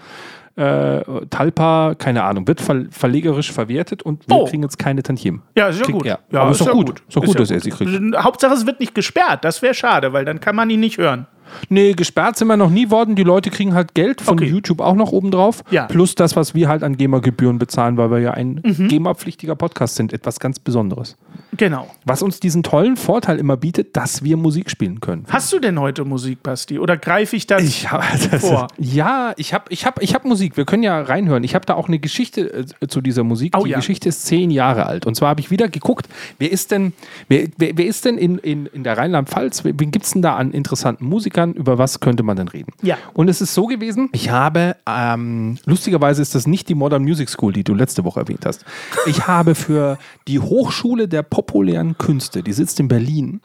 äh, 0.57 1.03
Talpa, 1.31 1.95
keine 1.99 2.23
Ahnung, 2.25 2.47
wird 2.47 2.61
ver 2.61 2.85
verlegerisch 2.91 3.51
verwertet 3.53 4.03
und 4.03 4.29
wir 4.29 4.37
Oh. 4.37 4.45
kriegen 4.45 4.63
jetzt 4.63 4.79
keine 4.79 5.03
Tantiemen. 5.03 5.43
Ja, 5.57 5.69
ist 5.69 5.79
ja 5.81 5.85
Kriegt 5.85 5.99
gut. 5.99 6.07
er. 6.07 6.21
Ja, 6.31 6.43
Aber 6.43 6.51
ist 6.53 6.61
doch 6.61 6.67
ja 6.69 6.73
gut. 6.73 7.03
Ist 7.09 7.17
doch 7.17 7.23
gut, 7.25 7.35
ja 7.35 7.41
dass 7.41 7.51
er 7.51 7.61
sie 7.61 7.71
kriegt. 7.71 8.17
Hauptsache, 8.17 8.55
es 8.55 8.65
wird 8.67 8.79
nicht 8.81 8.95
gesperrt. 8.95 9.45
Das 9.45 9.63
wäre 9.63 9.75
schade, 9.75 10.13
weil 10.13 10.25
dann 10.25 10.39
kann 10.41 10.55
man 10.55 10.71
ihn 10.71 10.81
nicht 10.81 10.99
hören. 10.99 11.27
Nee, 11.69 11.93
gesperrt 11.93 12.37
sind 12.37 12.49
wir 12.49 12.57
noch 12.57 12.71
nie 12.71 12.91
worden. 12.91 13.15
Die 13.17 13.23
Leute 13.23 13.51
kriegen 13.51 13.75
halt 13.75 13.95
Geld 13.95 14.21
von 14.21 14.35
Okay. 14.39 14.47
YouTube 14.49 14.81
auch 14.81 14.95
noch 14.95 15.13
oben 15.13 15.31
drauf. 15.31 15.63
Ja. 15.71 15.87
Plus 15.87 16.15
das, 16.15 16.37
was 16.37 16.55
wir 16.55 16.69
halt 16.69 16.83
an 16.83 16.97
GEMA-Gebühren 16.97 17.59
bezahlen, 17.59 17.97
weil 17.97 18.11
wir 18.11 18.19
ja 18.21 18.31
ein 18.33 18.61
Mhm. 18.65 18.89
GEMA-pflichtiger 18.89 19.55
Podcast 19.55 19.97
sind. 19.97 20.13
Etwas 20.13 20.41
ganz 20.41 20.59
Besonderes. 20.59 21.17
Genau. 21.57 21.89
Was 22.05 22.23
uns 22.23 22.41
diesen 22.41 22.63
tollen 22.63 22.97
Vorteil 22.97 23.39
immer 23.39 23.57
bietet, 23.57 23.97
dass 23.97 24.25
wir 24.25 24.37
Musik 24.37 24.71
spielen 24.71 25.01
können. 25.01 25.25
Hast 25.29 25.53
du 25.53 25.59
denn 25.61 25.79
heute 25.79 26.05
Musik, 26.05 26.43
Basti? 26.43 26.79
Oder 26.79 26.97
greife 26.97 27.37
ich 27.37 27.47
das? 27.47 27.63
Ich 27.63 27.91
hab, 27.91 28.03
das 28.31 28.41
vor. 28.41 28.69
Ja, 28.79 29.33
ich 29.37 29.55
habe 29.55 29.65
ich 29.69 29.87
hab, 29.87 30.03
ich 30.03 30.15
hab 30.15 30.25
Musik. 30.25 30.57
Wir 30.57 30.65
können 30.65 30.83
ja 30.83 31.01
reinhören. 31.01 31.45
Ich 31.45 31.55
habe 31.55 31.65
da 31.67 31.75
auch 31.75 31.89
eine 31.89 31.99
Geschichte 31.99 32.67
äh, 32.81 32.89
zu 32.89 33.01
dieser 33.01 33.23
Musik. 33.25 33.55
Oh 33.57 33.65
Die 33.65 33.71
ja. 33.71 33.77
Geschichte 33.77 34.09
ist 34.09 34.27
zehn 34.27 34.51
Jahre 34.51 34.87
alt. 34.87 35.07
Und 35.07 35.15
zwar 35.15 35.29
habe 35.31 35.41
ich 35.41 35.51
wieder 35.51 35.69
geguckt, 35.69 36.09
wer 36.39 36.51
ist 36.51 36.71
denn, 36.71 36.93
wer, 37.29 37.47
wer, 37.57 37.77
wer 37.77 37.87
ist 37.87 38.05
denn 38.05 38.19
in, 38.19 38.39
in, 38.39 38.67
in 38.67 38.83
der 38.85 38.99
Rheinland-Pfalz, 38.99 39.65
wen 39.65 39.91
gibt 39.91 40.05
es 40.07 40.13
denn 40.13 40.23
da 40.23 40.37
an 40.37 40.51
interessanten 40.53 41.05
Musikern? 41.07 41.34
Über 41.55 41.79
was 41.79 42.01
könnte 42.01 42.23
man 42.23 42.37
denn 42.37 42.49
reden? 42.49 42.73
Ja. 42.83 42.97
Und 43.13 43.29
es 43.29 43.41
ist 43.41 43.55
so 43.55 43.67
gewesen, 43.67 44.09
ich 44.13 44.31
habe, 44.31 44.77
ähm, 44.89 45.59
lustigerweise 45.67 46.23
ist 46.23 46.35
das 46.35 46.47
nicht 46.47 46.69
die 46.69 46.75
Modern 46.75 47.03
Music 47.03 47.29
School, 47.29 47.53
die 47.53 47.65
du 47.65 47.75
letzte 47.75 48.05
Woche 48.05 48.21
erwähnt 48.21 48.47
hast. 48.47 48.65
Ich 49.07 49.27
habe 49.27 49.55
für 49.55 49.99
die 50.29 50.39
Hochschule 50.41 51.09
der 51.09 51.23
populären 51.23 51.99
Künste, 51.99 52.43
die 52.43 52.53
sitzt 52.53 52.81
in 52.81 52.89
Berlin, 52.89 53.41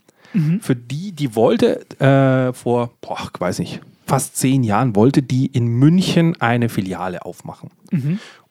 für 0.62 0.76
die, 0.76 1.12
die 1.12 1.36
wollte 1.36 1.80
äh, 2.00 2.54
vor, 2.54 2.92
boah, 3.02 3.18
ich 3.34 3.42
weiß 3.42 3.58
nicht, 3.60 3.82
fast 4.06 4.38
zehn 4.38 4.64
Jahren, 4.64 4.96
wollte 4.96 5.24
die 5.24 5.48
in 5.48 5.66
München 5.68 6.40
eine 6.40 6.70
Filiale 6.70 7.26
aufmachen. 7.26 7.72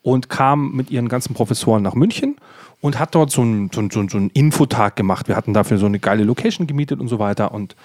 Und 0.03 0.29
kam 0.29 0.72
mit 0.74 0.90
ihren 0.90 1.09
ganzen 1.09 1.35
Professoren 1.35 1.83
nach 1.85 1.94
München 1.94 2.35
und 2.81 2.98
hat 2.98 3.14
dort 3.14 3.31
so 3.31 3.42
einen 3.42 3.70
so 3.72 3.79
einen- 3.81 3.90
so 3.90 4.01
einen- 4.01 4.09
so 4.09 4.16
einen 4.18 4.31
Infotag 4.31 4.96
gemacht. 4.96 5.29
Wir 5.29 5.37
hatten 5.37 5.53
dafür 5.55 5.79
so 5.79 5.87
eine 5.87 5.98
geile 6.01 6.24
Location 6.24 6.66
gemietet 6.66 6.98
und 7.01 7.07
so 7.09 7.18
weiter. 7.20 7.53
Und 7.53 7.77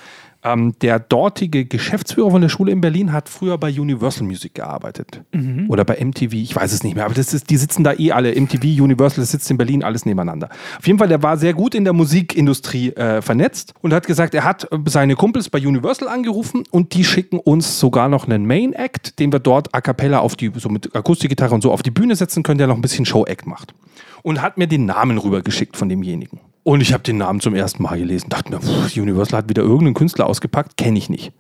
ähm, 0.44 0.74
der 0.82 1.00
dortige 1.00 1.66
Geschäftsführer 1.66 2.32
von 2.32 2.42
der 2.42 2.50
Schule 2.50 2.72
in 2.72 2.82
Berlin 2.82 3.14
hat 3.14 3.30
früher 3.30 3.58
bei 3.58 3.70
Universal 3.70 4.26
Music 4.26 4.56
gearbeitet. 4.56 5.24
Oder 5.70 5.86
bei 5.86 6.04
MTV, 6.04 6.34
ich 6.34 6.56
weiß 6.56 6.74
es 6.74 6.84
nicht 6.84 6.96
mehr. 6.96 7.06
Aber 7.06 7.14
das 7.14 7.34
ist, 7.34 7.50
die 7.50 7.58
sitzen 7.58 7.84
da 7.84 7.94
eh 7.94 8.12
alle. 8.12 8.40
MTV, 8.40 8.82
Universal, 8.82 9.22
das 9.22 9.32
sitzt 9.32 9.50
in 9.50 9.58
Berlin, 9.58 9.84
alles 9.84 10.06
nebeneinander. 10.06 10.50
Auf 10.78 10.86
jeden 10.86 11.00
Fall, 11.00 11.08
der 11.08 11.24
war 11.24 11.38
sehr 11.38 11.54
gut 11.54 11.76
in 11.76 11.84
der 11.84 11.94
Musikindustrie 11.94 12.90
äh, 12.90 13.22
vernetzt 13.22 13.74
und 13.82 13.94
hat 13.94 14.08
gesagt, 14.08 14.34
er 14.34 14.44
hat 14.44 14.72
äh, 14.72 14.78
seine 14.86 15.16
Kumpels 15.16 15.50
bei 15.50 15.60
Universal 15.60 16.08
angerufen 16.08 16.64
und 16.72 16.94
die 16.94 17.04
schicken 17.04 17.40
uns 17.40 17.80
sogar 17.80 18.10
noch 18.10 18.28
einen 18.28 18.46
Main 18.46 18.74
Act, 18.74 19.20
den 19.20 19.32
wir 19.32 19.40
dort 19.40 19.74
a 19.74 19.82
cappella 19.82 20.20
auf 20.20 20.36
die, 20.36 20.52
so 20.56 20.70
mit 20.70 20.96
Akustikgitarre 20.96 21.54
und 21.56 21.62
so 21.62 21.72
auf 21.72 21.84
die 21.84 21.92
Bühne 21.92 22.16
setzen 22.16 22.44
können, 22.44 22.58
der 22.58 22.68
noch 22.68 22.76
ein 22.76 22.82
bisschen 22.82 23.06
Show 23.06 23.26
Act 23.26 23.48
macht. 23.48 23.74
Und 24.22 24.42
hat 24.42 24.58
mir 24.58 24.68
den 24.68 24.86
Namen 24.86 25.18
rübergeschickt 25.18 25.76
von 25.78 25.90
demjenigen. 25.90 26.40
Und 26.64 26.82
ich 26.82 26.94
habe 26.94 27.04
den 27.04 27.18
Namen 27.18 27.40
zum 27.42 27.56
ersten 27.56 27.84
Mal 27.84 28.00
gelesen. 28.00 28.30
Dachte 28.30 28.52
mir, 28.52 28.60
pff, 28.60 28.96
Universal 28.96 29.40
hat 29.40 29.50
wieder 29.50 29.62
irgendeinen 29.64 29.96
Künstler 29.96 30.28
ausgepackt, 30.28 30.78
kenne 30.78 30.98
ich 30.98 31.10
nicht. 31.10 31.34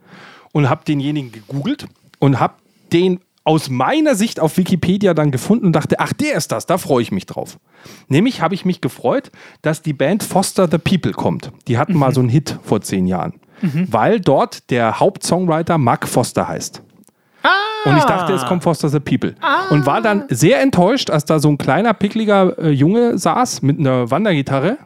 Und 0.51 0.69
habe 0.69 0.83
denjenigen 0.85 1.31
gegoogelt 1.31 1.87
und 2.19 2.39
habe 2.39 2.55
den 2.91 3.19
aus 3.45 3.69
meiner 3.69 4.15
Sicht 4.15 4.39
auf 4.39 4.57
Wikipedia 4.57 5.13
dann 5.13 5.31
gefunden 5.31 5.65
und 5.65 5.73
dachte, 5.73 5.99
ach, 5.99 6.13
der 6.13 6.35
ist 6.35 6.51
das, 6.51 6.65
da 6.65 6.77
freue 6.77 7.01
ich 7.01 7.11
mich 7.11 7.25
drauf. 7.25 7.57
Nämlich 8.07 8.41
habe 8.41 8.55
ich 8.55 8.63
mich 8.63 8.79
gefreut, 8.79 9.31
dass 9.61 9.81
die 9.81 9.93
Band 9.93 10.23
Foster 10.23 10.69
the 10.69 10.77
People 10.77 11.11
kommt. 11.11 11.51
Die 11.67 11.77
hatten 11.77 11.97
mal 11.97 12.13
so 12.13 12.21
einen 12.21 12.29
Hit 12.29 12.57
vor 12.63 12.81
zehn 12.81 13.05
Jahren, 13.05 13.33
weil 13.89 14.21
dort 14.21 14.69
der 14.69 14.99
Hauptsongwriter 14.99 15.77
Mark 15.77 16.07
Foster 16.07 16.47
heißt. 16.47 16.81
Und 17.85 17.97
ich 17.97 18.03
dachte, 18.05 18.31
es 18.31 18.45
kommt 18.45 18.63
Foster 18.63 18.87
the 18.87 19.01
People. 19.01 19.35
Und 19.69 19.85
war 19.85 20.01
dann 20.01 20.23
sehr 20.29 20.61
enttäuscht, 20.61 21.09
als 21.09 21.25
da 21.25 21.39
so 21.39 21.49
ein 21.49 21.57
kleiner, 21.57 21.93
pickliger 21.93 22.57
äh, 22.57 22.69
Junge 22.69 23.17
saß 23.17 23.61
mit 23.61 23.77
einer 23.77 24.09
Wandergitarre, 24.09 24.77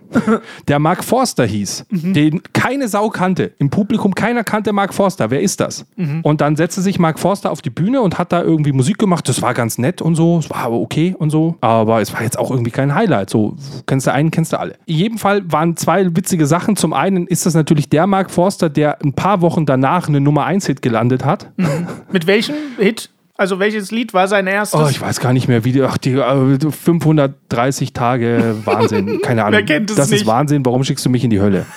der 0.68 0.80
Mark 0.80 1.04
Forster 1.04 1.46
hieß, 1.46 1.86
den 1.90 2.42
keine 2.54 2.88
Sau 2.88 3.10
kannte. 3.10 3.54
Im 3.60 3.70
Publikum 3.70 4.16
keiner 4.16 4.44
kannte 4.44 4.74
Mark 4.74 4.94
Forster. 4.94 5.30
Wer 5.30 5.42
ist 5.42 5.60
das? 5.60 5.86
Und 6.24 6.42
dann 6.42 6.56
setzte 6.56 6.82
sich 6.82 7.00
Mark 7.00 7.20
Forster 7.20 7.52
auf 7.52 7.62
die 7.62 7.70
Bühne 7.70 8.02
und 8.02 8.18
hat 8.18 8.32
da 8.32 8.42
irgendwie 8.42 8.72
Musik 8.72 8.98
gemacht. 8.98 9.28
Das 9.30 9.42
war 9.42 9.54
ganz 9.54 9.78
nett 9.78 10.02
und 10.02 10.16
so. 10.16 10.40
Es 10.40 10.50
war 10.50 10.58
aber 10.58 10.78
okay 10.80 11.16
und 11.18 11.30
so. 11.30 11.56
Aber 11.62 12.02
es 12.02 12.14
war 12.14 12.22
jetzt 12.24 12.38
auch 12.38 12.52
irgendwie 12.52 12.72
kein 12.72 12.94
Highlight. 12.96 13.30
So, 13.30 13.56
kennst 13.86 14.08
du 14.08 14.14
einen, 14.14 14.32
kennst 14.32 14.54
du 14.54 14.60
alle. 14.60 14.76
In 14.86 14.96
jedem 14.96 15.18
Fall 15.18 15.52
waren 15.52 15.78
zwei 15.78 16.16
witzige 16.16 16.48
Sachen. 16.48 16.76
Zum 16.76 16.94
einen 16.94 17.28
ist 17.28 17.46
das 17.46 17.54
natürlich 17.54 17.90
der 17.90 18.08
Mark 18.08 18.32
Forster, 18.32 18.70
der 18.70 19.02
ein 19.04 19.14
paar 19.14 19.42
Wochen 19.42 19.66
danach 19.66 20.08
eine 20.08 20.22
Nummer 20.22 20.48
1-Hit 20.48 20.82
gelandet 20.82 21.26
hat. 21.26 21.52
Mit 22.12 22.28
welchem 22.28 22.56
Hit? 22.78 23.10
Also 23.38 23.60
welches 23.60 23.92
Lied 23.92 24.14
war 24.16 24.28
sein 24.28 24.48
erstes? 24.48 24.80
Oh, 24.80 24.88
ich 24.90 25.00
weiß 25.00 25.20
gar 25.20 25.32
nicht 25.32 25.48
mehr, 25.48 25.64
wie 25.64 25.72
die, 25.72 25.84
ach, 25.84 25.98
die 25.98 26.14
äh, 26.14 26.72
530 26.72 27.94
Tage 27.94 28.56
Wahnsinn. 28.66 29.20
Keine 29.24 29.44
Ahnung. 29.46 29.60
Wer 29.60 29.66
kennt 29.66 29.92
es 29.92 29.96
das 29.96 30.10
nicht? 30.10 30.22
ist 30.22 30.28
Wahnsinn. 30.28 30.66
Warum 30.66 30.84
schickst 30.84 31.06
du 31.06 31.10
mich 31.10 31.24
in 31.24 31.30
die 31.30 31.40
Hölle? 31.40 31.66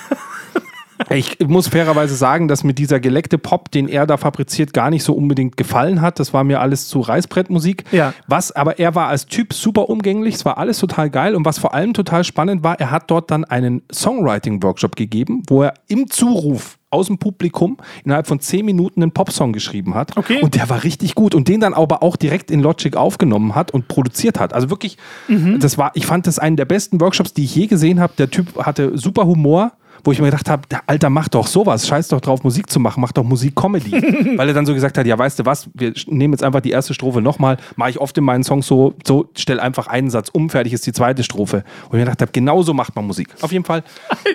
Ich 1.08 1.38
muss 1.40 1.66
fairerweise 1.68 2.14
sagen, 2.14 2.46
dass 2.46 2.62
mir 2.62 2.74
dieser 2.74 3.00
geleckte 3.00 3.38
Pop, 3.38 3.70
den 3.70 3.88
er 3.88 4.06
da 4.06 4.18
fabriziert, 4.18 4.74
gar 4.74 4.90
nicht 4.90 5.02
so 5.02 5.14
unbedingt 5.14 5.56
gefallen 5.56 6.02
hat. 6.02 6.20
Das 6.20 6.34
war 6.34 6.44
mir 6.44 6.60
alles 6.60 6.88
zu 6.88 7.00
Reißbrettmusik. 7.00 7.84
Ja. 7.90 8.12
Was, 8.26 8.52
aber 8.52 8.78
er 8.78 8.94
war 8.94 9.08
als 9.08 9.26
Typ 9.26 9.54
super 9.54 9.88
umgänglich. 9.88 10.34
Es 10.34 10.44
war 10.44 10.58
alles 10.58 10.78
total 10.78 11.08
geil. 11.08 11.34
Und 11.34 11.46
was 11.46 11.58
vor 11.58 11.74
allem 11.74 11.94
total 11.94 12.22
spannend 12.22 12.62
war, 12.62 12.78
er 12.78 12.90
hat 12.90 13.10
dort 13.10 13.30
dann 13.30 13.44
einen 13.44 13.82
Songwriting-Workshop 13.90 14.94
gegeben, 14.94 15.42
wo 15.48 15.62
er 15.62 15.74
im 15.88 16.10
Zuruf 16.10 16.78
aus 16.90 17.06
dem 17.06 17.18
Publikum 17.18 17.76
innerhalb 18.04 18.26
von 18.26 18.40
zehn 18.40 18.64
Minuten 18.64 19.02
einen 19.02 19.12
Popsong 19.12 19.52
geschrieben 19.52 19.94
hat. 19.94 20.16
Okay. 20.16 20.40
Und 20.42 20.54
der 20.56 20.68
war 20.68 20.82
richtig 20.82 21.14
gut 21.14 21.34
und 21.34 21.46
den 21.48 21.60
dann 21.60 21.72
aber 21.74 22.02
auch 22.02 22.16
direkt 22.16 22.50
in 22.50 22.60
Logic 22.60 22.96
aufgenommen 22.96 23.54
hat 23.54 23.70
und 23.70 23.88
produziert 23.88 24.40
hat. 24.40 24.52
Also 24.52 24.70
wirklich, 24.70 24.96
Mhm. 25.28 25.60
das 25.60 25.78
war, 25.78 25.92
ich 25.94 26.06
fand 26.06 26.26
das 26.26 26.38
einen 26.38 26.56
der 26.56 26.64
besten 26.64 27.00
Workshops, 27.00 27.32
die 27.32 27.44
ich 27.44 27.54
je 27.54 27.66
gesehen 27.68 28.00
habe. 28.00 28.12
Der 28.18 28.30
Typ 28.30 28.64
hatte 28.64 28.98
super 28.98 29.26
Humor. 29.26 29.72
Wo 30.04 30.12
ich 30.12 30.20
mir 30.20 30.26
gedacht 30.26 30.48
habe, 30.48 30.62
Alter, 30.86 31.10
mach 31.10 31.28
doch 31.28 31.46
sowas, 31.46 31.86
scheiß 31.86 32.08
doch 32.08 32.20
drauf, 32.20 32.42
Musik 32.44 32.70
zu 32.70 32.80
machen, 32.80 33.00
mach 33.00 33.12
doch 33.12 33.24
Musik-Comedy. 33.24 33.92
Weil 34.36 34.48
er 34.48 34.54
dann 34.54 34.66
so 34.66 34.74
gesagt 34.74 34.98
hat, 34.98 35.06
ja, 35.06 35.18
weißt 35.18 35.38
du 35.38 35.46
was, 35.46 35.68
wir 35.74 35.92
nehmen 36.06 36.34
jetzt 36.34 36.42
einfach 36.42 36.60
die 36.60 36.70
erste 36.70 36.94
Strophe 36.94 37.20
nochmal, 37.20 37.56
mache 37.76 37.90
ich 37.90 38.00
oft 38.00 38.16
in 38.18 38.24
meinen 38.24 38.44
Songs 38.44 38.66
so, 38.66 38.94
so, 39.06 39.28
stell 39.36 39.60
einfach 39.60 39.86
einen 39.86 40.10
Satz 40.10 40.28
um, 40.30 40.50
fertig 40.50 40.72
ist 40.72 40.86
die 40.86 40.92
zweite 40.92 41.22
Strophe. 41.24 41.64
Und 41.84 41.86
ich 41.86 41.92
mir 41.92 41.98
gedacht 42.00 42.22
habe, 42.22 42.32
genau 42.32 42.62
so 42.62 42.74
macht 42.74 42.94
man 42.96 43.06
Musik. 43.06 43.28
Auf 43.40 43.52
jeden 43.52 43.64
Fall, 43.64 43.82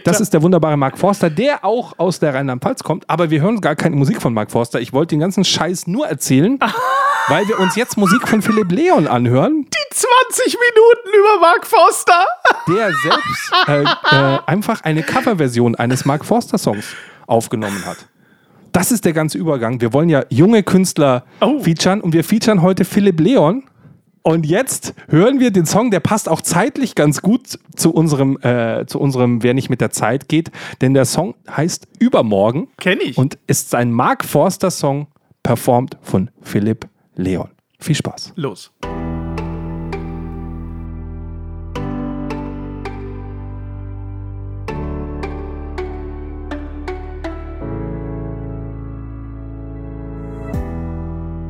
das 0.04 0.22
ist 0.22 0.34
der 0.34 0.42
wunderbare 0.42 0.78
Mark 0.78 0.98
Forster, 0.98 1.30
der 1.30 1.64
auch 1.64 1.98
aus 1.98 2.20
der 2.20 2.34
Rheinland-Pfalz 2.34 2.84
kommt, 2.84 3.10
aber 3.10 3.30
wir 3.30 3.42
hören 3.42 3.62
gar 3.62 3.76
keine 3.76 3.96
Musik 3.96 4.22
von 4.22 4.34
Mark 4.34 4.52
Forster. 4.52 4.80
Ich 4.82 4.94
wollte 4.94 5.16
den 5.16 5.20
ganzen 5.20 5.44
Scheiß 5.44 5.88
nur 5.88 6.08
erzählen, 6.08 6.60
weil 7.28 7.48
wir 7.48 7.60
uns 7.60 7.76
jetzt 7.76 7.98
Musik 7.98 8.28
von 8.28 8.42
Philipp 8.42 8.72
Leon 8.72 9.08
anhören, 9.08 9.68
20 9.92 10.58
Minuten 10.60 11.18
über 11.18 11.40
Mark 11.40 11.66
Forster. 11.66 12.26
der 12.68 12.92
selbst 13.04 13.54
äh, 13.68 13.84
äh, 13.84 14.40
einfach 14.46 14.82
eine 14.84 15.04
Coverversion 15.04 15.76
eines 15.76 16.06
Mark 16.06 16.26
Forster 16.26 16.58
Songs 16.58 16.86
aufgenommen 17.28 17.84
hat. 17.86 17.98
Das 18.74 18.92
ist 18.92 19.06
der 19.06 19.14
ganze 19.14 19.38
Übergang. 19.38 19.80
Wir 19.80 19.94
wollen 19.94 20.10
ja 20.10 20.24
junge 20.30 20.62
Künstler 20.64 21.24
Oh. 21.40 21.60
featuren 21.62 22.02
und 22.02 22.14
wir 22.14 22.24
featuren 22.26 22.62
heute 22.62 22.84
Philipp 22.84 23.20
Leon. 23.22 23.64
Und 24.22 24.46
jetzt 24.46 24.94
hören 25.08 25.40
wir 25.40 25.52
den 25.52 25.66
Song, 25.68 25.92
der 25.92 26.00
passt 26.02 26.28
auch 26.28 26.42
zeitlich 26.42 26.96
ganz 26.96 27.22
gut 27.22 27.60
zu 27.76 27.94
unserem, 27.94 28.38
äh, 28.42 28.86
zu 28.88 29.00
unserem 29.00 29.44
Wer 29.44 29.54
nicht 29.54 29.70
mit 29.70 29.82
der 29.82 29.92
Zeit 29.92 30.28
geht, 30.28 30.52
denn 30.82 30.94
der 30.96 31.06
Song 31.06 31.36
heißt 31.50 31.88
Übermorgen 32.00 32.68
Kenn 32.78 33.00
ich. 33.02 33.18
und 33.18 33.38
ist 33.48 33.74
ein 33.76 33.92
Mark 33.92 34.26
Forster 34.26 34.72
Song, 34.72 35.08
performt 35.44 35.98
von 36.02 36.32
Philipp 36.42 36.88
Leon. 37.16 37.50
Viel 37.80 37.96
Spaß. 37.96 38.34
Los. 38.36 38.72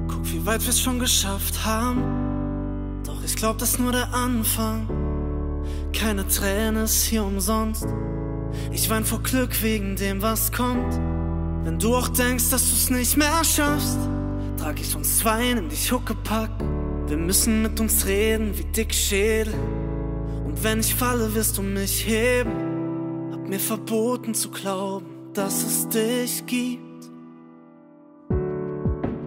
Guck, 0.07 0.33
wie 0.33 0.45
weit 0.45 0.65
wir's 0.65 0.79
schon 0.79 0.99
geschafft 0.99 1.65
haben. 1.65 3.01
Doch 3.05 3.23
ich 3.23 3.35
glaub, 3.35 3.57
das 3.57 3.71
ist 3.71 3.79
nur 3.79 3.91
der 3.91 4.13
Anfang. 4.13 4.87
Keine 5.93 6.27
Träne 6.27 6.83
ist 6.83 7.03
hier 7.03 7.23
umsonst. 7.23 7.87
Ich 8.71 8.89
wein 8.89 9.05
vor 9.05 9.21
Glück 9.23 9.63
wegen 9.63 9.95
dem, 9.95 10.21
was 10.21 10.51
kommt. 10.51 10.93
Wenn 11.63 11.79
du 11.79 11.95
auch 11.95 12.09
denkst, 12.09 12.49
dass 12.51 12.69
du's 12.69 12.89
nicht 12.89 13.17
mehr 13.17 13.43
schaffst, 13.43 13.97
trag 14.65 14.81
ich 14.81 14.95
uns 14.95 15.19
zwei, 15.19 15.53
nimm 15.53 15.69
dich 15.69 15.91
Huckepack. 15.91 16.49
Wir 17.05 17.17
müssen 17.17 17.61
mit 17.61 17.79
uns 17.79 18.07
reden 18.07 18.57
wie 18.57 18.63
dick 18.63 18.95
Schädel. 18.95 19.53
Und 20.43 20.63
wenn 20.63 20.79
ich 20.79 20.95
falle, 20.95 21.35
wirst 21.35 21.59
du 21.59 21.61
mich 21.61 22.07
heben. 22.07 23.29
Hab 23.31 23.47
mir 23.47 23.59
verboten 23.59 24.33
zu 24.33 24.49
glauben, 24.49 25.05
dass 25.35 25.63
es 25.63 25.87
dich 25.89 26.43
gibt. 26.47 26.81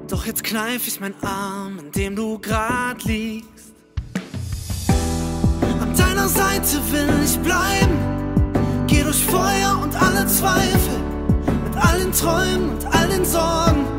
Doch 0.09 0.27
jetzt 0.27 0.43
kneif 0.43 0.89
ich 0.89 0.99
meinen 0.99 1.23
Arm, 1.23 1.79
in 1.79 1.93
dem 1.93 2.17
du 2.17 2.41
grad 2.41 3.05
liegst. 3.05 3.75
An 5.81 5.97
deiner 5.97 6.29
Seite 6.29 6.81
will 6.91 7.11
ich 7.25 7.39
bleiben. 7.39 7.97
Geh 8.89 9.05
durch 9.05 9.25
Feuer 9.25 9.79
und 9.85 9.95
alle 10.03 10.27
Zweifel. 10.27 10.99
Mit 11.63 11.77
all 11.77 12.01
den 12.01 12.11
Träumen 12.11 12.71
und 12.71 12.87
all 12.87 13.09
den 13.09 13.25
Sorgen. 13.25 13.99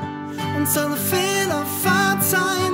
Uns 0.57 0.77
alle 0.77 0.95
Fehler 0.95 1.65
verzeihen. 1.81 2.73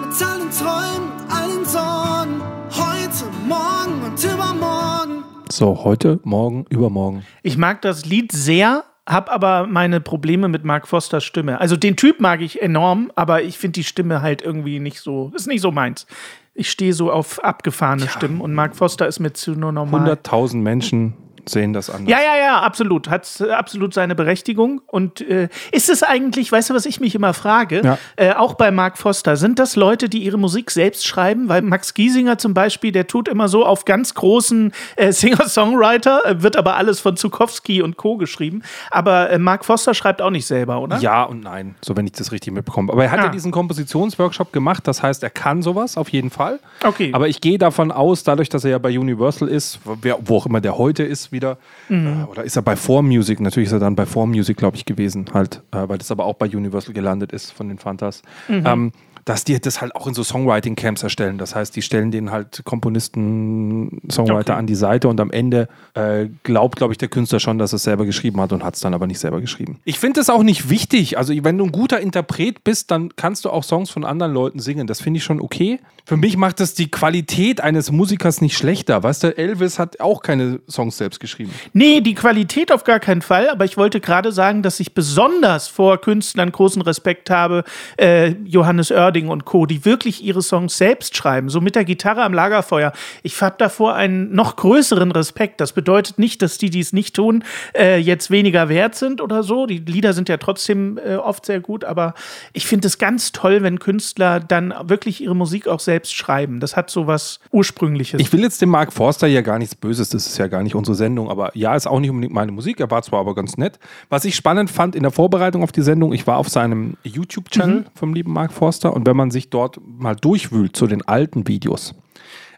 Mit 0.00 0.22
allen 0.22 0.50
Träumen 0.50 1.12
und 1.12 1.32
allen 1.32 1.64
Sorgen. 1.64 2.42
Heute, 2.70 3.24
morgen 3.46 4.02
und 4.04 4.24
übermorgen. 4.24 5.24
So, 5.50 5.84
heute, 5.84 6.20
morgen, 6.24 6.66
übermorgen. 6.70 7.24
Ich 7.42 7.56
mag 7.56 7.82
das 7.82 8.04
Lied 8.04 8.32
sehr, 8.32 8.84
hab 9.06 9.30
aber 9.30 9.66
meine 9.66 10.00
Probleme 10.00 10.48
mit 10.48 10.64
Mark 10.64 10.88
Fosters 10.88 11.24
Stimme. 11.24 11.60
Also 11.60 11.76
den 11.76 11.96
Typ 11.96 12.20
mag 12.20 12.40
ich 12.40 12.62
enorm, 12.62 13.12
aber 13.14 13.42
ich 13.42 13.58
finde 13.58 13.72
die 13.72 13.84
Stimme 13.84 14.22
halt 14.22 14.42
irgendwie 14.42 14.80
nicht 14.80 15.00
so, 15.00 15.30
ist 15.34 15.46
nicht 15.46 15.60
so 15.60 15.70
meins. 15.70 16.06
Ich 16.54 16.70
stehe 16.70 16.92
so 16.92 17.10
auf 17.12 17.42
abgefahrene 17.42 18.08
Stimmen 18.08 18.40
und 18.40 18.54
Mark 18.54 18.76
Foster 18.76 19.06
ist 19.06 19.20
mir 19.20 19.32
zu 19.32 19.52
nur 19.52 19.72
normal. 19.72 20.08
100.000 20.08 20.56
Menschen 20.56 21.14
sehen 21.48 21.72
das 21.72 21.90
anders. 21.90 22.10
Ja, 22.10 22.18
ja, 22.20 22.36
ja, 22.36 22.60
absolut. 22.60 23.08
Hat 23.08 23.28
äh, 23.40 23.50
absolut 23.50 23.94
seine 23.94 24.14
Berechtigung. 24.14 24.80
Und 24.86 25.20
äh, 25.20 25.48
ist 25.72 25.88
es 25.90 26.02
eigentlich, 26.02 26.50
weißt 26.52 26.70
du, 26.70 26.74
was 26.74 26.86
ich 26.86 27.00
mich 27.00 27.14
immer 27.14 27.34
frage? 27.34 27.82
Ja. 27.84 27.98
Äh, 28.16 28.32
auch 28.34 28.54
bei 28.54 28.70
Mark 28.70 28.98
Foster, 28.98 29.36
sind 29.36 29.58
das 29.58 29.76
Leute, 29.76 30.08
die 30.08 30.18
ihre 30.24 30.38
Musik 30.38 30.70
selbst 30.70 31.06
schreiben? 31.06 31.48
Weil 31.48 31.62
Max 31.62 31.94
Giesinger 31.94 32.38
zum 32.38 32.54
Beispiel, 32.54 32.92
der 32.92 33.06
tut 33.06 33.28
immer 33.28 33.48
so 33.48 33.64
auf 33.66 33.84
ganz 33.84 34.14
großen 34.14 34.72
äh, 34.96 35.12
Singer-Songwriter, 35.12 36.22
äh, 36.24 36.42
wird 36.42 36.56
aber 36.56 36.76
alles 36.76 37.00
von 37.00 37.16
Zukowski 37.16 37.82
und 37.82 37.96
Co. 37.96 38.16
geschrieben. 38.16 38.62
Aber 38.90 39.30
äh, 39.30 39.38
Mark 39.38 39.64
Foster 39.64 39.94
schreibt 39.94 40.22
auch 40.22 40.30
nicht 40.30 40.46
selber, 40.46 40.80
oder? 40.80 40.98
Ja 40.98 41.24
und 41.24 41.40
nein, 41.44 41.74
so 41.84 41.96
wenn 41.96 42.06
ich 42.06 42.12
das 42.12 42.32
richtig 42.32 42.52
mitbekomme. 42.52 42.92
Aber 42.92 43.04
er 43.04 43.10
hat 43.10 43.20
Ah. 43.20 43.24
ja 43.24 43.28
diesen 43.30 43.52
Kompositionsworkshop 43.52 44.52
gemacht, 44.52 44.86
das 44.86 45.02
heißt, 45.02 45.22
er 45.22 45.30
kann 45.30 45.62
sowas 45.62 45.96
auf 45.96 46.08
jeden 46.08 46.30
Fall. 46.30 46.58
Okay. 46.84 47.10
Aber 47.14 47.28
ich 47.28 47.40
gehe 47.40 47.58
davon 47.58 47.92
aus, 47.92 48.24
dadurch, 48.24 48.48
dass 48.48 48.64
er 48.64 48.72
ja 48.72 48.78
bei 48.78 48.98
Universal 48.98 49.48
ist, 49.48 49.78
wer, 50.02 50.18
wo 50.24 50.36
auch 50.38 50.46
immer 50.46 50.60
der 50.60 50.76
heute 50.78 51.02
ist 51.04 51.32
wieder, 51.34 51.58
Mhm. 51.90 52.22
äh, 52.22 52.24
oder 52.30 52.44
ist 52.44 52.56
er 52.56 52.62
bei 52.62 52.74
4Music? 52.76 53.40
Natürlich 53.40 53.66
ist 53.66 53.72
er 53.74 53.80
dann 53.80 53.94
bei 53.94 54.04
4Music, 54.06 54.56
glaube 54.56 54.78
ich, 54.78 54.86
gewesen, 54.86 55.26
halt, 55.34 55.62
äh, 55.72 55.86
weil 55.86 55.98
das 55.98 56.10
aber 56.10 56.24
auch 56.24 56.36
bei 56.36 56.46
Universal 56.46 56.94
gelandet 56.94 57.32
ist 57.32 57.50
von 57.52 57.68
den 57.68 57.76
Fantas. 57.78 58.22
Mhm. 58.48 58.62
Ähm, 58.64 58.92
dass 59.24 59.44
die 59.44 59.58
das 59.60 59.80
halt 59.80 59.94
auch 59.96 60.06
in 60.06 60.14
so 60.14 60.22
Songwriting-Camps 60.22 61.02
erstellen. 61.02 61.38
Das 61.38 61.54
heißt, 61.54 61.74
die 61.76 61.82
stellen 61.82 62.10
denen 62.10 62.30
halt 62.30 62.62
Komponisten, 62.64 64.00
Songwriter 64.10 64.52
Okay. 64.54 64.58
an 64.58 64.66
die 64.66 64.74
Seite 64.74 65.08
und 65.08 65.20
am 65.20 65.30
Ende 65.30 65.68
äh, 65.94 66.26
glaubt, 66.42 66.76
glaube 66.76 66.92
ich, 66.92 66.98
der 66.98 67.08
Künstler 67.08 67.40
schon, 67.40 67.58
dass 67.58 67.72
er 67.72 67.76
es 67.76 67.82
selber 67.84 68.04
geschrieben 68.04 68.40
hat 68.40 68.52
und 68.52 68.62
hat 68.64 68.74
es 68.74 68.80
dann 68.80 68.94
aber 68.94 69.06
nicht 69.06 69.18
selber 69.18 69.40
geschrieben. 69.40 69.78
Ich 69.84 69.98
finde 69.98 70.20
es 70.20 70.28
auch 70.30 70.42
nicht 70.42 70.68
wichtig. 70.70 71.16
Also, 71.18 71.32
wenn 71.42 71.56
du 71.58 71.64
ein 71.64 71.72
guter 71.72 72.00
Interpret 72.00 72.64
bist, 72.64 72.90
dann 72.90 73.14
kannst 73.16 73.44
du 73.44 73.50
auch 73.50 73.64
Songs 73.64 73.90
von 73.90 74.04
anderen 74.04 74.32
Leuten 74.32 74.58
singen. 74.58 74.86
Das 74.86 75.00
finde 75.00 75.18
ich 75.18 75.24
schon 75.24 75.40
okay. 75.40 75.80
Für 76.06 76.16
mich 76.18 76.36
macht 76.36 76.60
das 76.60 76.74
die 76.74 76.90
Qualität 76.90 77.62
eines 77.62 77.90
Musikers 77.90 78.40
nicht 78.42 78.56
schlechter. 78.58 79.02
Weißt 79.02 79.22
du, 79.22 79.36
Elvis 79.36 79.78
hat 79.78 80.00
auch 80.00 80.20
keine 80.22 80.60
Songs 80.68 80.98
selbst 80.98 81.18
geschrieben. 81.20 81.50
Nee, 81.72 82.00
die 82.02 82.14
Qualität 82.14 82.70
auf 82.72 82.84
gar 82.84 83.00
keinen 83.00 83.22
Fall, 83.22 83.48
aber 83.48 83.64
ich 83.64 83.76
wollte 83.78 84.00
gerade 84.00 84.30
sagen, 84.32 84.62
dass 84.62 84.80
ich 84.80 84.92
besonders 84.94 85.68
vor 85.68 85.98
Künstlern 85.98 86.52
großen 86.52 86.82
Respekt 86.82 87.30
habe, 87.30 87.64
äh, 87.96 88.34
Johannes 88.44 88.90
Oerding 88.90 89.13
und 89.22 89.44
Co., 89.44 89.66
die 89.66 89.84
wirklich 89.84 90.22
ihre 90.24 90.42
Songs 90.42 90.76
selbst 90.76 91.16
schreiben, 91.16 91.48
so 91.48 91.60
mit 91.60 91.74
der 91.74 91.84
Gitarre 91.84 92.22
am 92.22 92.32
Lagerfeuer. 92.34 92.92
Ich 93.22 93.40
habe 93.40 93.54
davor 93.58 93.94
einen 93.94 94.34
noch 94.34 94.56
größeren 94.56 95.12
Respekt. 95.12 95.60
Das 95.60 95.72
bedeutet 95.72 96.18
nicht, 96.18 96.42
dass 96.42 96.58
die, 96.58 96.70
die 96.70 96.80
es 96.80 96.92
nicht 96.92 97.16
tun, 97.16 97.44
äh, 97.76 97.98
jetzt 97.98 98.30
weniger 98.30 98.68
wert 98.68 98.94
sind 98.94 99.20
oder 99.20 99.42
so. 99.42 99.66
Die 99.66 99.78
Lieder 99.78 100.12
sind 100.12 100.28
ja 100.28 100.36
trotzdem 100.36 100.98
äh, 100.98 101.16
oft 101.16 101.46
sehr 101.46 101.60
gut, 101.60 101.84
aber 101.84 102.14
ich 102.52 102.66
finde 102.66 102.88
es 102.88 102.98
ganz 102.98 103.32
toll, 103.32 103.62
wenn 103.62 103.78
Künstler 103.78 104.40
dann 104.40 104.74
wirklich 104.84 105.22
ihre 105.22 105.36
Musik 105.36 105.68
auch 105.68 105.80
selbst 105.80 106.14
schreiben. 106.14 106.60
Das 106.60 106.76
hat 106.76 106.90
so 106.90 107.06
was 107.06 107.40
Ursprüngliches. 107.52 108.20
Ich 108.20 108.32
will 108.32 108.42
jetzt 108.42 108.60
dem 108.60 108.70
Mark 108.70 108.92
Forster 108.92 109.26
ja 109.26 109.42
gar 109.42 109.58
nichts 109.58 109.74
Böses, 109.74 110.08
das 110.08 110.26
ist 110.26 110.38
ja 110.38 110.46
gar 110.48 110.62
nicht 110.62 110.74
unsere 110.74 110.94
Sendung, 110.94 111.30
aber 111.30 111.56
ja, 111.56 111.74
ist 111.74 111.86
auch 111.86 112.00
nicht 112.00 112.10
unbedingt 112.10 112.34
meine 112.34 112.52
Musik, 112.52 112.80
er 112.80 112.90
war 112.90 113.02
zwar 113.02 113.20
aber 113.20 113.34
ganz 113.34 113.56
nett. 113.56 113.78
Was 114.08 114.24
ich 114.24 114.34
spannend 114.34 114.70
fand 114.70 114.96
in 114.96 115.02
der 115.02 115.12
Vorbereitung 115.12 115.62
auf 115.62 115.72
die 115.72 115.82
Sendung, 115.82 116.12
ich 116.12 116.26
war 116.26 116.38
auf 116.38 116.48
seinem 116.48 116.96
YouTube-Channel 117.02 117.86
vom 117.94 118.14
lieben 118.14 118.32
Mark 118.32 118.52
Forster 118.52 118.94
und 118.94 119.03
wenn 119.06 119.16
man 119.16 119.30
sich 119.30 119.50
dort 119.50 119.80
mal 119.84 120.14
durchwühlt 120.14 120.76
zu 120.76 120.86
den 120.86 121.02
alten 121.02 121.48
Videos, 121.48 121.94